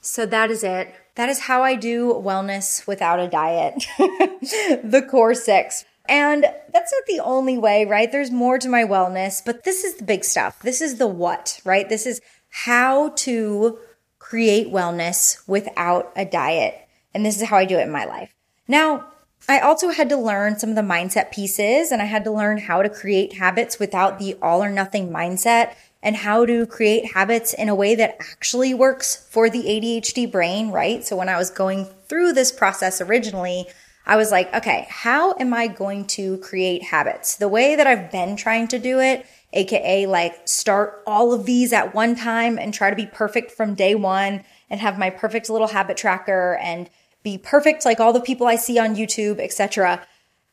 So 0.00 0.26
that 0.26 0.50
is 0.50 0.64
it. 0.64 0.92
That 1.14 1.28
is 1.28 1.40
how 1.40 1.62
I 1.62 1.76
do 1.76 2.12
wellness 2.12 2.86
without 2.86 3.20
a 3.20 3.28
diet. 3.28 3.86
the 3.98 5.06
core 5.08 5.34
six. 5.34 5.84
And 6.08 6.44
that's 6.72 6.92
not 6.92 7.06
the 7.06 7.20
only 7.20 7.58
way, 7.58 7.84
right? 7.84 8.10
There's 8.10 8.30
more 8.30 8.58
to 8.58 8.68
my 8.68 8.84
wellness, 8.84 9.42
but 9.44 9.64
this 9.64 9.84
is 9.84 9.94
the 9.94 10.04
big 10.04 10.24
stuff. 10.24 10.60
This 10.60 10.80
is 10.80 10.98
the 10.98 11.06
what, 11.06 11.60
right? 11.64 11.88
This 11.88 12.06
is 12.06 12.20
how 12.50 13.10
to 13.10 13.78
create 14.18 14.72
wellness 14.72 15.46
without 15.48 16.12
a 16.16 16.24
diet. 16.24 16.74
And 17.14 17.24
this 17.24 17.40
is 17.40 17.48
how 17.48 17.56
I 17.56 17.64
do 17.64 17.78
it 17.78 17.82
in 17.82 17.90
my 17.90 18.04
life. 18.04 18.34
Now, 18.68 19.06
I 19.48 19.60
also 19.60 19.90
had 19.90 20.08
to 20.08 20.16
learn 20.16 20.58
some 20.58 20.70
of 20.70 20.76
the 20.76 20.82
mindset 20.82 21.30
pieces 21.30 21.92
and 21.92 22.02
I 22.02 22.06
had 22.06 22.24
to 22.24 22.32
learn 22.32 22.58
how 22.58 22.82
to 22.82 22.88
create 22.88 23.34
habits 23.34 23.78
without 23.78 24.18
the 24.18 24.34
all 24.42 24.62
or 24.62 24.70
nothing 24.70 25.10
mindset 25.10 25.74
and 26.02 26.16
how 26.16 26.44
to 26.46 26.66
create 26.66 27.12
habits 27.12 27.54
in 27.54 27.68
a 27.68 27.74
way 27.74 27.94
that 27.94 28.16
actually 28.20 28.74
works 28.74 29.26
for 29.30 29.48
the 29.48 29.62
ADHD 29.62 30.30
brain, 30.30 30.70
right? 30.70 31.04
So 31.04 31.16
when 31.16 31.28
I 31.28 31.36
was 31.36 31.50
going 31.50 31.86
through 32.08 32.32
this 32.32 32.50
process 32.50 33.00
originally, 33.00 33.66
I 34.06 34.16
was 34.16 34.30
like, 34.30 34.54
okay, 34.54 34.86
how 34.88 35.34
am 35.34 35.52
I 35.52 35.66
going 35.66 36.06
to 36.08 36.38
create 36.38 36.84
habits? 36.84 37.36
The 37.36 37.48
way 37.48 37.74
that 37.74 37.86
I've 37.86 38.10
been 38.12 38.36
trying 38.36 38.68
to 38.68 38.78
do 38.78 39.00
it, 39.00 39.26
aka 39.52 40.06
like 40.06 40.46
start 40.46 41.02
all 41.06 41.32
of 41.32 41.44
these 41.44 41.72
at 41.72 41.94
one 41.94 42.14
time 42.14 42.58
and 42.58 42.72
try 42.72 42.90
to 42.90 42.96
be 42.96 43.06
perfect 43.06 43.50
from 43.50 43.74
day 43.74 43.94
one 43.94 44.44
and 44.70 44.80
have 44.80 44.98
my 44.98 45.10
perfect 45.10 45.50
little 45.50 45.68
habit 45.68 45.96
tracker 45.96 46.56
and 46.62 46.88
be 47.22 47.36
perfect 47.36 47.84
like 47.84 47.98
all 47.98 48.12
the 48.12 48.20
people 48.20 48.46
I 48.46 48.56
see 48.56 48.78
on 48.78 48.94
YouTube, 48.94 49.40
etc. 49.40 50.06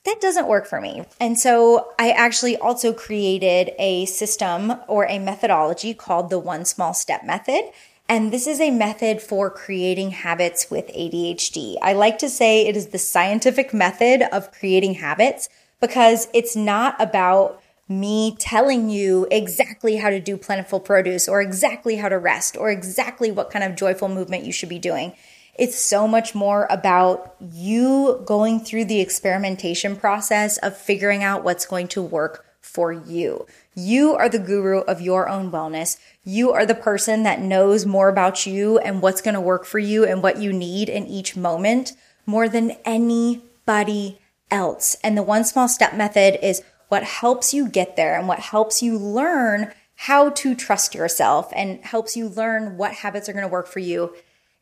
That 0.05 0.19
doesn't 0.19 0.47
work 0.47 0.65
for 0.65 0.81
me. 0.81 1.03
And 1.19 1.39
so 1.39 1.93
I 1.99 2.09
actually 2.11 2.57
also 2.57 2.91
created 2.91 3.71
a 3.77 4.05
system 4.05 4.73
or 4.87 5.05
a 5.05 5.19
methodology 5.19 5.93
called 5.93 6.29
the 6.29 6.39
one 6.39 6.65
small 6.65 6.93
step 6.93 7.23
method. 7.23 7.71
And 8.09 8.31
this 8.33 8.47
is 8.47 8.59
a 8.59 8.69
method 8.69 9.21
for 9.21 9.49
creating 9.49 10.11
habits 10.11 10.69
with 10.69 10.87
ADHD. 10.87 11.77
I 11.81 11.93
like 11.93 12.17
to 12.19 12.29
say 12.29 12.67
it 12.67 12.75
is 12.75 12.87
the 12.87 12.97
scientific 12.97 13.73
method 13.73 14.23
of 14.33 14.51
creating 14.51 14.95
habits 14.95 15.49
because 15.79 16.27
it's 16.33 16.55
not 16.55 16.95
about 16.99 17.61
me 17.89 18.35
telling 18.39 18.89
you 18.89 19.27
exactly 19.31 19.97
how 19.97 20.09
to 20.09 20.19
do 20.19 20.37
plentiful 20.37 20.79
produce 20.79 21.27
or 21.27 21.41
exactly 21.41 21.97
how 21.97 22.09
to 22.09 22.17
rest 22.17 22.57
or 22.57 22.69
exactly 22.69 23.31
what 23.31 23.51
kind 23.51 23.63
of 23.63 23.75
joyful 23.75 24.09
movement 24.09 24.45
you 24.45 24.51
should 24.51 24.69
be 24.69 24.79
doing. 24.79 25.13
It's 25.55 25.77
so 25.77 26.07
much 26.07 26.33
more 26.33 26.67
about 26.69 27.35
you 27.39 28.21
going 28.25 28.59
through 28.59 28.85
the 28.85 29.01
experimentation 29.01 29.95
process 29.95 30.57
of 30.57 30.75
figuring 30.75 31.23
out 31.23 31.43
what's 31.43 31.65
going 31.65 31.87
to 31.89 32.01
work 32.01 32.42
for 32.63 32.91
you. 32.91 33.45
You 33.75 34.15
are 34.15 34.27
the 34.27 34.39
guru 34.39 34.79
of 34.79 35.01
your 35.01 35.29
own 35.29 35.51
wellness. 35.51 35.99
You 36.23 36.51
are 36.51 36.65
the 36.65 36.73
person 36.73 37.21
that 37.23 37.39
knows 37.39 37.85
more 37.85 38.09
about 38.09 38.47
you 38.47 38.79
and 38.79 39.01
what's 39.01 39.21
going 39.21 39.35
to 39.35 39.41
work 39.41 39.65
for 39.65 39.77
you 39.77 40.03
and 40.03 40.23
what 40.23 40.37
you 40.37 40.51
need 40.51 40.89
in 40.89 41.05
each 41.05 41.35
moment 41.35 41.93
more 42.25 42.49
than 42.49 42.71
anybody 42.85 44.19
else. 44.49 44.95
And 45.03 45.15
the 45.15 45.23
one 45.23 45.43
small 45.43 45.67
step 45.67 45.93
method 45.93 46.39
is 46.41 46.63
what 46.87 47.03
helps 47.03 47.53
you 47.53 47.69
get 47.69 47.95
there 47.95 48.17
and 48.17 48.27
what 48.27 48.39
helps 48.39 48.81
you 48.81 48.97
learn 48.97 49.71
how 49.95 50.29
to 50.31 50.55
trust 50.55 50.95
yourself 50.95 51.51
and 51.55 51.83
helps 51.83 52.17
you 52.17 52.27
learn 52.27 52.77
what 52.77 52.93
habits 52.93 53.29
are 53.29 53.33
going 53.33 53.45
to 53.45 53.51
work 53.51 53.67
for 53.67 53.79
you 53.79 54.13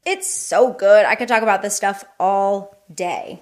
it's 0.05 0.31
so 0.31 0.73
good. 0.73 1.05
I 1.05 1.15
could 1.15 1.27
talk 1.27 1.43
about 1.43 1.61
this 1.61 1.75
stuff 1.75 2.03
all 2.19 2.83
day. 2.93 3.41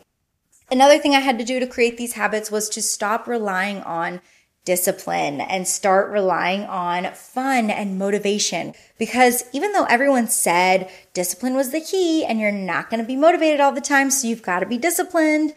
Another 0.72 1.00
thing 1.00 1.16
I 1.16 1.20
had 1.20 1.40
to 1.40 1.46
do 1.46 1.60
to 1.60 1.68
create 1.68 1.98
these 1.98 2.14
habits 2.14 2.52
was 2.52 2.70
to 2.70 2.82
stop 2.82 3.28
relying 3.28 3.82
on 3.82 4.22
discipline 4.70 5.42
and 5.42 5.68
start 5.68 6.12
relying 6.12 6.62
on 6.62 7.12
fun 7.16 7.72
and 7.72 7.98
motivation. 7.98 8.76
Because 9.00 9.44
even 9.52 9.72
though 9.72 9.86
everyone 9.86 10.28
said 10.28 10.92
discipline 11.16 11.56
was 11.56 11.72
the 11.72 11.82
key 11.82 12.24
and 12.24 12.40
you're 12.40 12.52
not 12.52 12.92
going 12.92 13.02
to 13.02 13.08
be 13.08 13.16
motivated 13.16 13.60
all 13.60 13.72
the 13.72 13.82
time, 13.82 14.12
so 14.12 14.28
you've 14.28 14.44
got 14.44 14.60
to 14.60 14.68
be 14.68 14.78
disciplined, 14.78 15.56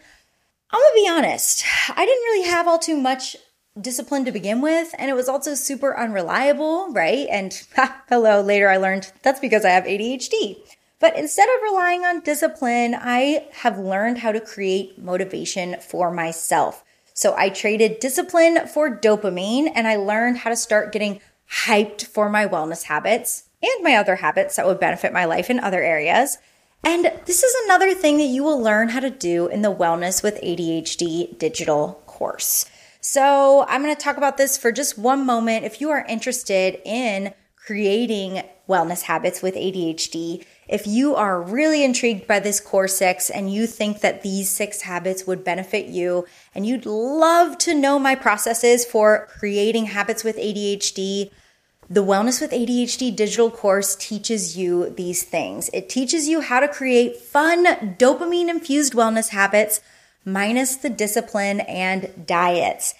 I'm 0.71 0.79
going 0.79 0.91
to 0.95 1.03
be 1.03 1.09
honest. 1.09 1.63
I 1.89 2.03
didn't 2.07 2.23
really 2.23 2.47
have 2.49 2.67
all 2.67 2.79
too 2.79 2.97
much 2.97 3.35
discipline 3.79 4.25
to 4.25 4.31
begin 4.31 4.61
with, 4.61 4.95
and 4.97 5.11
it 5.11 5.15
was 5.15 5.29
also 5.29 5.53
super 5.53 5.95
unreliable, 5.95 6.91
right? 6.91 7.27
And 7.29 7.53
ha, 7.75 8.01
hello, 8.09 8.41
later 8.41 8.67
I 8.67 8.77
learned 8.77 9.11
that's 9.21 9.39
because 9.39 9.63
I 9.63 9.69
have 9.69 9.83
ADHD. 9.83 10.57
But 10.99 11.15
instead 11.15 11.49
of 11.49 11.61
relying 11.61 12.03
on 12.03 12.21
discipline, 12.21 12.95
I 12.97 13.45
have 13.61 13.77
learned 13.77 14.17
how 14.17 14.31
to 14.31 14.41
create 14.41 14.97
motivation 14.97 15.75
for 15.79 16.09
myself. 16.09 16.83
So 17.13 17.35
I 17.37 17.49
traded 17.49 17.99
discipline 17.99 18.67
for 18.67 18.95
dopamine 18.95 19.71
and 19.73 19.87
I 19.87 19.95
learned 19.95 20.39
how 20.39 20.49
to 20.49 20.55
start 20.55 20.91
getting 20.91 21.21
hyped 21.65 22.05
for 22.07 22.29
my 22.29 22.47
wellness 22.47 22.83
habits 22.83 23.43
and 23.61 23.83
my 23.83 23.95
other 23.95 24.17
habits 24.17 24.55
that 24.55 24.65
would 24.65 24.79
benefit 24.79 25.13
my 25.13 25.25
life 25.25 25.49
in 25.49 25.59
other 25.59 25.81
areas. 25.81 26.37
And 26.83 27.05
this 27.25 27.43
is 27.43 27.55
another 27.65 27.93
thing 27.93 28.17
that 28.17 28.23
you 28.23 28.43
will 28.43 28.61
learn 28.61 28.89
how 28.89 28.99
to 28.99 29.09
do 29.09 29.47
in 29.47 29.61
the 29.61 29.73
Wellness 29.73 30.21
with 30.21 30.41
ADHD 30.41 31.37
digital 31.37 32.03
course. 32.07 32.65
So 32.99 33.65
I'm 33.69 33.81
going 33.81 33.95
to 33.95 34.01
talk 34.01 34.17
about 34.17 34.37
this 34.37 34.57
for 34.57 34.71
just 34.71 34.97
one 34.97 35.25
moment. 35.25 35.65
If 35.65 35.79
you 35.79 35.91
are 35.91 36.05
interested 36.09 36.81
in 36.83 37.33
creating 37.55 38.43
wellness 38.67 39.03
habits 39.03 39.41
with 39.41 39.55
ADHD, 39.55 40.45
if 40.67 40.87
you 40.87 41.15
are 41.15 41.41
really 41.41 41.83
intrigued 41.83 42.27
by 42.27 42.39
this 42.39 42.59
core 42.59 42.87
six 42.87 43.29
and 43.29 43.53
you 43.53 43.67
think 43.67 44.01
that 44.01 44.21
these 44.21 44.49
six 44.49 44.81
habits 44.81 45.27
would 45.27 45.43
benefit 45.43 45.87
you 45.87 46.25
and 46.55 46.65
you'd 46.65 46.85
love 46.85 47.57
to 47.59 47.73
know 47.73 47.99
my 47.99 48.15
processes 48.15 48.85
for 48.85 49.27
creating 49.37 49.87
habits 49.87 50.23
with 50.23 50.37
ADHD, 50.37 51.31
the 51.89 52.03
Wellness 52.03 52.39
with 52.39 52.51
ADHD 52.51 53.15
digital 53.15 53.51
course 53.51 53.95
teaches 53.95 54.57
you 54.57 54.89
these 54.89 55.23
things. 55.23 55.69
It 55.73 55.89
teaches 55.89 56.27
you 56.27 56.41
how 56.41 56.59
to 56.59 56.67
create 56.67 57.17
fun, 57.17 57.65
dopamine 57.97 58.49
infused 58.49 58.93
wellness 58.93 59.29
habits 59.29 59.81
minus 60.25 60.77
the 60.77 60.89
discipline 60.89 61.59
and 61.61 62.25
diets. 62.25 62.95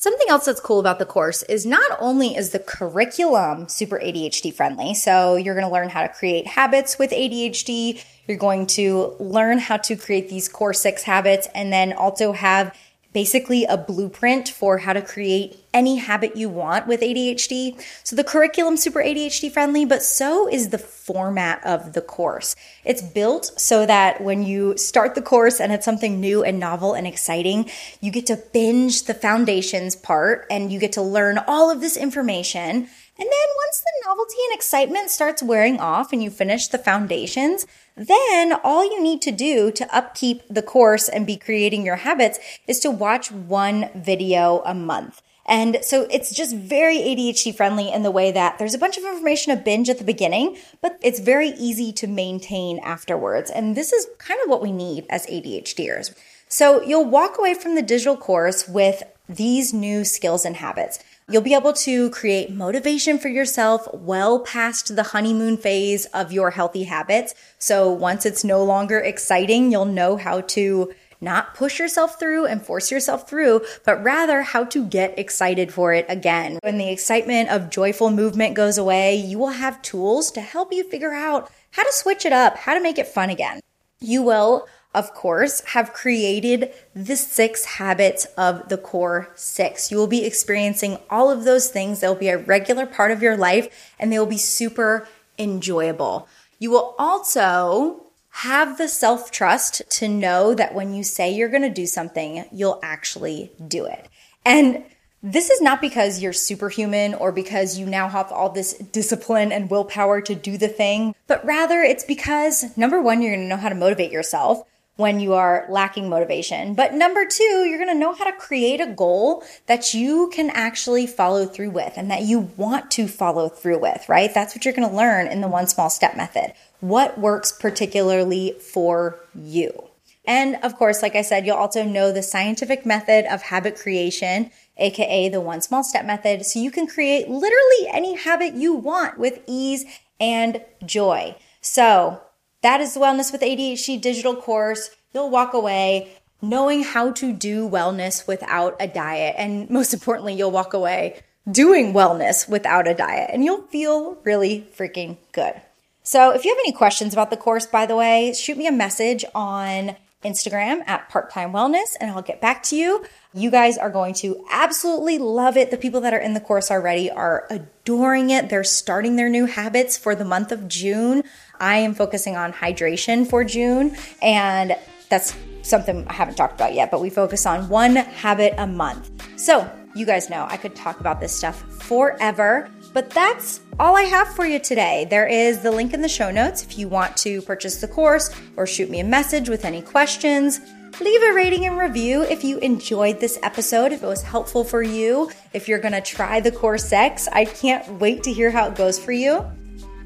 Something 0.00 0.30
else 0.30 0.46
that's 0.46 0.62
cool 0.62 0.80
about 0.80 0.98
the 0.98 1.04
course 1.04 1.42
is 1.42 1.66
not 1.66 1.98
only 2.00 2.34
is 2.34 2.52
the 2.52 2.58
curriculum 2.58 3.68
super 3.68 3.98
ADHD 3.98 4.50
friendly, 4.50 4.94
so 4.94 5.36
you're 5.36 5.54
going 5.54 5.66
to 5.66 5.70
learn 5.70 5.90
how 5.90 6.00
to 6.00 6.08
create 6.08 6.46
habits 6.46 6.98
with 6.98 7.10
ADHD, 7.10 8.02
you're 8.26 8.38
going 8.38 8.66
to 8.68 9.14
learn 9.20 9.58
how 9.58 9.76
to 9.76 9.96
create 9.96 10.30
these 10.30 10.48
core 10.48 10.72
six 10.72 11.02
habits, 11.02 11.48
and 11.54 11.70
then 11.70 11.92
also 11.92 12.32
have 12.32 12.74
basically 13.12 13.64
a 13.64 13.76
blueprint 13.76 14.48
for 14.48 14.78
how 14.78 14.92
to 14.92 15.02
create 15.02 15.56
any 15.72 15.96
habit 15.96 16.36
you 16.36 16.48
want 16.48 16.86
with 16.86 17.00
ADHD. 17.00 17.80
So 18.04 18.16
the 18.16 18.24
curriculum 18.24 18.76
super 18.76 19.00
ADHD 19.00 19.50
friendly, 19.52 19.84
but 19.84 20.02
so 20.02 20.48
is 20.48 20.70
the 20.70 20.78
format 20.78 21.64
of 21.64 21.92
the 21.92 22.00
course. 22.00 22.56
It's 22.84 23.02
built 23.02 23.52
so 23.60 23.86
that 23.86 24.20
when 24.20 24.42
you 24.42 24.76
start 24.76 25.14
the 25.14 25.22
course 25.22 25.60
and 25.60 25.72
it's 25.72 25.84
something 25.84 26.20
new 26.20 26.42
and 26.42 26.58
novel 26.58 26.94
and 26.94 27.06
exciting, 27.06 27.70
you 28.00 28.10
get 28.10 28.26
to 28.26 28.42
binge 28.52 29.04
the 29.04 29.14
foundations 29.14 29.96
part 29.96 30.46
and 30.50 30.72
you 30.72 30.78
get 30.78 30.92
to 30.92 31.02
learn 31.02 31.38
all 31.46 31.70
of 31.70 31.80
this 31.80 31.96
information 31.96 32.88
and 33.20 33.28
then 33.28 33.48
once 33.66 33.80
the 33.80 34.08
novelty 34.08 34.36
and 34.48 34.56
excitement 34.56 35.10
starts 35.10 35.42
wearing 35.42 35.78
off 35.78 36.10
and 36.10 36.22
you 36.22 36.30
finish 36.30 36.68
the 36.68 36.78
foundations, 36.78 37.66
then 37.94 38.54
all 38.64 38.82
you 38.82 39.02
need 39.02 39.20
to 39.20 39.30
do 39.30 39.70
to 39.72 39.94
upkeep 39.94 40.40
the 40.48 40.62
course 40.62 41.06
and 41.06 41.26
be 41.26 41.36
creating 41.36 41.84
your 41.84 41.96
habits 41.96 42.38
is 42.66 42.80
to 42.80 42.90
watch 42.90 43.30
one 43.30 43.90
video 43.94 44.62
a 44.64 44.72
month. 44.72 45.20
And 45.44 45.78
so 45.82 46.06
it's 46.10 46.34
just 46.34 46.56
very 46.56 46.96
ADHD 46.96 47.54
friendly 47.54 47.92
in 47.92 48.04
the 48.04 48.10
way 48.10 48.32
that 48.32 48.58
there's 48.58 48.74
a 48.74 48.78
bunch 48.78 48.96
of 48.96 49.04
information 49.04 49.54
to 49.54 49.62
binge 49.62 49.90
at 49.90 49.98
the 49.98 50.04
beginning, 50.04 50.56
but 50.80 50.98
it's 51.02 51.20
very 51.20 51.50
easy 51.50 51.92
to 51.92 52.06
maintain 52.06 52.78
afterwards. 52.78 53.50
And 53.50 53.76
this 53.76 53.92
is 53.92 54.06
kind 54.16 54.40
of 54.42 54.48
what 54.48 54.62
we 54.62 54.72
need 54.72 55.04
as 55.10 55.26
ADHDers. 55.26 56.14
So 56.48 56.80
you'll 56.82 57.04
walk 57.04 57.38
away 57.38 57.52
from 57.52 57.74
the 57.74 57.82
digital 57.82 58.16
course 58.16 58.66
with 58.66 59.02
these 59.28 59.74
new 59.74 60.04
skills 60.04 60.44
and 60.44 60.56
habits. 60.56 60.98
You'll 61.30 61.42
be 61.42 61.54
able 61.54 61.74
to 61.74 62.10
create 62.10 62.50
motivation 62.50 63.16
for 63.16 63.28
yourself 63.28 63.86
well 63.94 64.40
past 64.40 64.96
the 64.96 65.04
honeymoon 65.04 65.58
phase 65.58 66.06
of 66.06 66.32
your 66.32 66.50
healthy 66.50 66.82
habits. 66.84 67.34
So 67.56 67.88
once 67.88 68.26
it's 68.26 68.42
no 68.42 68.64
longer 68.64 68.98
exciting, 68.98 69.70
you'll 69.70 69.84
know 69.84 70.16
how 70.16 70.40
to 70.40 70.92
not 71.20 71.54
push 71.54 71.78
yourself 71.78 72.18
through 72.18 72.46
and 72.46 72.60
force 72.60 72.90
yourself 72.90 73.28
through, 73.28 73.60
but 73.84 74.02
rather 74.02 74.42
how 74.42 74.64
to 74.64 74.84
get 74.84 75.16
excited 75.16 75.72
for 75.72 75.92
it 75.92 76.06
again. 76.08 76.58
When 76.64 76.78
the 76.78 76.90
excitement 76.90 77.48
of 77.50 77.70
joyful 77.70 78.10
movement 78.10 78.56
goes 78.56 78.76
away, 78.76 79.14
you 79.14 79.38
will 79.38 79.50
have 79.50 79.82
tools 79.82 80.32
to 80.32 80.40
help 80.40 80.72
you 80.72 80.82
figure 80.82 81.12
out 81.12 81.48
how 81.70 81.84
to 81.84 81.92
switch 81.92 82.26
it 82.26 82.32
up, 82.32 82.56
how 82.56 82.74
to 82.74 82.82
make 82.82 82.98
it 82.98 83.06
fun 83.06 83.30
again. 83.30 83.60
You 84.00 84.22
will 84.22 84.66
of 84.92 85.14
course, 85.14 85.60
have 85.66 85.92
created 85.92 86.72
the 86.94 87.16
six 87.16 87.64
habits 87.64 88.24
of 88.36 88.68
the 88.68 88.78
core 88.78 89.30
six. 89.34 89.90
You 89.90 89.96
will 89.96 90.06
be 90.08 90.24
experiencing 90.24 90.98
all 91.08 91.30
of 91.30 91.44
those 91.44 91.68
things. 91.68 92.00
They'll 92.00 92.14
be 92.14 92.28
a 92.28 92.38
regular 92.38 92.86
part 92.86 93.10
of 93.10 93.22
your 93.22 93.36
life 93.36 93.94
and 93.98 94.12
they 94.12 94.18
will 94.18 94.26
be 94.26 94.36
super 94.36 95.06
enjoyable. 95.38 96.26
You 96.58 96.70
will 96.70 96.94
also 96.98 98.06
have 98.30 98.78
the 98.78 98.88
self 98.88 99.30
trust 99.30 99.82
to 99.90 100.08
know 100.08 100.54
that 100.54 100.74
when 100.74 100.92
you 100.94 101.04
say 101.04 101.32
you're 101.32 101.48
going 101.48 101.62
to 101.62 101.70
do 101.70 101.86
something, 101.86 102.44
you'll 102.52 102.80
actually 102.82 103.52
do 103.66 103.86
it. 103.86 104.08
And 104.44 104.84
This 105.22 105.50
is 105.50 105.60
not 105.60 105.82
because 105.82 106.22
you're 106.22 106.32
superhuman 106.32 107.12
or 107.12 107.30
because 107.30 107.78
you 107.78 107.84
now 107.84 108.08
have 108.08 108.32
all 108.32 108.48
this 108.48 108.72
discipline 108.72 109.52
and 109.52 109.68
willpower 109.68 110.22
to 110.22 110.34
do 110.34 110.56
the 110.56 110.66
thing, 110.68 111.14
but 111.26 111.44
rather 111.44 111.82
it's 111.82 112.04
because 112.04 112.74
number 112.74 113.02
one, 113.02 113.20
you're 113.20 113.34
gonna 113.34 113.46
know 113.46 113.58
how 113.58 113.68
to 113.68 113.74
motivate 113.74 114.12
yourself 114.12 114.66
when 115.00 115.18
you 115.18 115.34
are 115.34 115.66
lacking 115.68 116.08
motivation. 116.08 116.74
But 116.74 116.94
number 116.94 117.26
two, 117.26 117.64
you're 117.64 117.78
gonna 117.78 117.98
know 117.98 118.14
how 118.14 118.24
to 118.24 118.32
create 118.32 118.80
a 118.80 118.86
goal 118.86 119.42
that 119.66 119.92
you 119.94 120.30
can 120.32 120.50
actually 120.50 121.06
follow 121.06 121.46
through 121.46 121.70
with 121.70 121.94
and 121.96 122.10
that 122.10 122.22
you 122.22 122.50
want 122.56 122.90
to 122.92 123.08
follow 123.08 123.48
through 123.48 123.78
with, 123.80 124.08
right? 124.08 124.32
That's 124.32 124.54
what 124.54 124.64
you're 124.64 124.74
gonna 124.74 124.94
learn 124.94 125.26
in 125.26 125.40
the 125.40 125.48
one 125.48 125.66
small 125.66 125.90
step 125.90 126.16
method. 126.16 126.52
What 126.78 127.18
works 127.18 127.50
particularly 127.50 128.52
for 128.60 129.18
you? 129.34 129.90
And 130.26 130.56
of 130.62 130.76
course, 130.76 131.02
like 131.02 131.16
I 131.16 131.22
said, 131.22 131.46
you'll 131.46 131.56
also 131.56 131.82
know 131.82 132.12
the 132.12 132.22
scientific 132.22 132.86
method 132.86 133.24
of 133.32 133.42
habit 133.42 133.76
creation, 133.76 134.50
aka 134.76 135.28
the 135.28 135.40
one 135.40 135.60
small 135.60 135.82
step 135.82 136.04
method. 136.04 136.44
So 136.46 136.60
you 136.60 136.70
can 136.70 136.86
create 136.86 137.28
literally 137.28 137.88
any 137.88 138.16
habit 138.16 138.54
you 138.54 138.74
want 138.74 139.18
with 139.18 139.40
ease 139.46 139.84
and 140.20 140.62
joy. 140.84 141.36
So 141.60 142.20
that 142.62 142.80
is 142.80 142.94
the 142.94 143.00
Wellness 143.00 143.32
with 143.32 143.40
ADHD 143.40 144.00
digital 144.00 144.36
course. 144.36 144.90
You'll 145.12 145.30
walk 145.30 145.54
away 145.54 146.12
knowing 146.42 146.82
how 146.82 147.12
to 147.12 147.32
do 147.32 147.68
wellness 147.68 148.26
without 148.26 148.76
a 148.80 148.86
diet. 148.86 149.34
And 149.38 149.68
most 149.68 149.92
importantly, 149.92 150.34
you'll 150.34 150.50
walk 150.50 150.72
away 150.72 151.22
doing 151.50 151.92
wellness 151.92 152.48
without 152.48 152.86
a 152.86 152.94
diet 152.94 153.30
and 153.32 153.44
you'll 153.44 153.62
feel 153.62 154.18
really 154.24 154.66
freaking 154.76 155.16
good. 155.32 155.54
So 156.02 156.30
if 156.30 156.44
you 156.44 156.50
have 156.50 156.60
any 156.60 156.72
questions 156.72 157.12
about 157.12 157.30
the 157.30 157.36
course, 157.36 157.66
by 157.66 157.86
the 157.86 157.96
way, 157.96 158.32
shoot 158.32 158.56
me 158.56 158.66
a 158.66 158.72
message 158.72 159.24
on 159.34 159.96
Instagram 160.24 160.82
at 160.86 161.08
part 161.08 161.30
time 161.30 161.52
wellness 161.52 161.96
and 162.00 162.10
I'll 162.10 162.22
get 162.22 162.40
back 162.40 162.62
to 162.64 162.76
you. 162.76 163.04
You 163.32 163.50
guys 163.50 163.78
are 163.78 163.90
going 163.90 164.14
to 164.14 164.44
absolutely 164.50 165.18
love 165.18 165.56
it. 165.56 165.70
The 165.70 165.76
people 165.76 166.00
that 166.02 166.12
are 166.12 166.18
in 166.18 166.34
the 166.34 166.40
course 166.40 166.70
already 166.70 167.10
are 167.10 167.46
adoring 167.48 168.30
it. 168.30 168.48
They're 168.48 168.64
starting 168.64 169.16
their 169.16 169.28
new 169.28 169.46
habits 169.46 169.96
for 169.96 170.14
the 170.14 170.24
month 170.24 170.52
of 170.52 170.68
June. 170.68 171.22
I 171.58 171.76
am 171.76 171.94
focusing 171.94 172.36
on 172.36 172.52
hydration 172.52 173.26
for 173.28 173.44
June 173.44 173.96
and 174.20 174.76
that's 175.08 175.36
something 175.62 176.06
I 176.08 176.12
haven't 176.12 176.36
talked 176.36 176.54
about 176.54 176.74
yet, 176.74 176.90
but 176.90 177.00
we 177.00 177.10
focus 177.10 177.46
on 177.46 177.68
one 177.68 177.96
habit 177.96 178.54
a 178.58 178.66
month. 178.66 179.10
So 179.38 179.70
you 179.94 180.06
guys 180.06 180.30
know 180.30 180.46
I 180.48 180.56
could 180.56 180.76
talk 180.76 181.00
about 181.00 181.20
this 181.20 181.34
stuff 181.34 181.60
forever. 181.82 182.70
But 182.92 183.10
that's 183.10 183.60
all 183.80 183.96
I 183.96 184.02
have 184.02 184.28
for 184.34 184.44
you 184.44 184.58
today. 184.58 185.06
There 185.08 185.26
is 185.26 185.60
the 185.60 185.70
link 185.70 185.94
in 185.94 186.02
the 186.02 186.08
show 186.08 186.30
notes 186.30 186.62
if 186.62 186.76
you 186.76 186.86
want 186.86 187.16
to 187.18 187.40
purchase 187.40 187.80
the 187.80 187.88
course 187.88 188.30
or 188.56 188.66
shoot 188.66 188.90
me 188.90 189.00
a 189.00 189.04
message 189.04 189.48
with 189.48 189.64
any 189.64 189.80
questions. 189.80 190.60
Leave 191.00 191.22
a 191.22 191.32
rating 191.32 191.64
and 191.64 191.78
review 191.78 192.20
if 192.24 192.44
you 192.44 192.58
enjoyed 192.58 193.20
this 193.20 193.38
episode, 193.42 193.90
if 193.90 194.02
it 194.02 194.06
was 194.06 194.22
helpful 194.22 194.64
for 194.64 194.82
you, 194.82 195.30
if 195.54 195.66
you're 195.66 195.78
gonna 195.78 196.02
try 196.02 196.40
the 196.40 196.52
core 196.52 196.76
six. 196.76 197.26
I 197.28 197.46
can't 197.46 197.88
wait 197.98 198.22
to 198.24 198.32
hear 198.32 198.50
how 198.50 198.68
it 198.68 198.74
goes 198.74 198.98
for 198.98 199.12
you. 199.12 199.46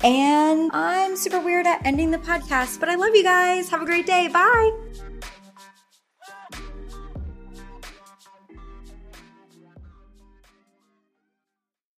And 0.05 0.71
I'm 0.73 1.17
super 1.17 1.41
weird 1.41 1.67
at 1.67 1.85
ending 1.85 2.13
the 2.13 2.19
podcast, 2.19 2.79
but 2.79 2.89
I 2.89 2.95
love 2.95 3.17
you 3.17 3.25
guys. 3.25 3.69
Have 3.71 3.83
a 3.83 3.87
great 3.87 4.07
day. 4.07 4.29
Bye. 4.29 4.71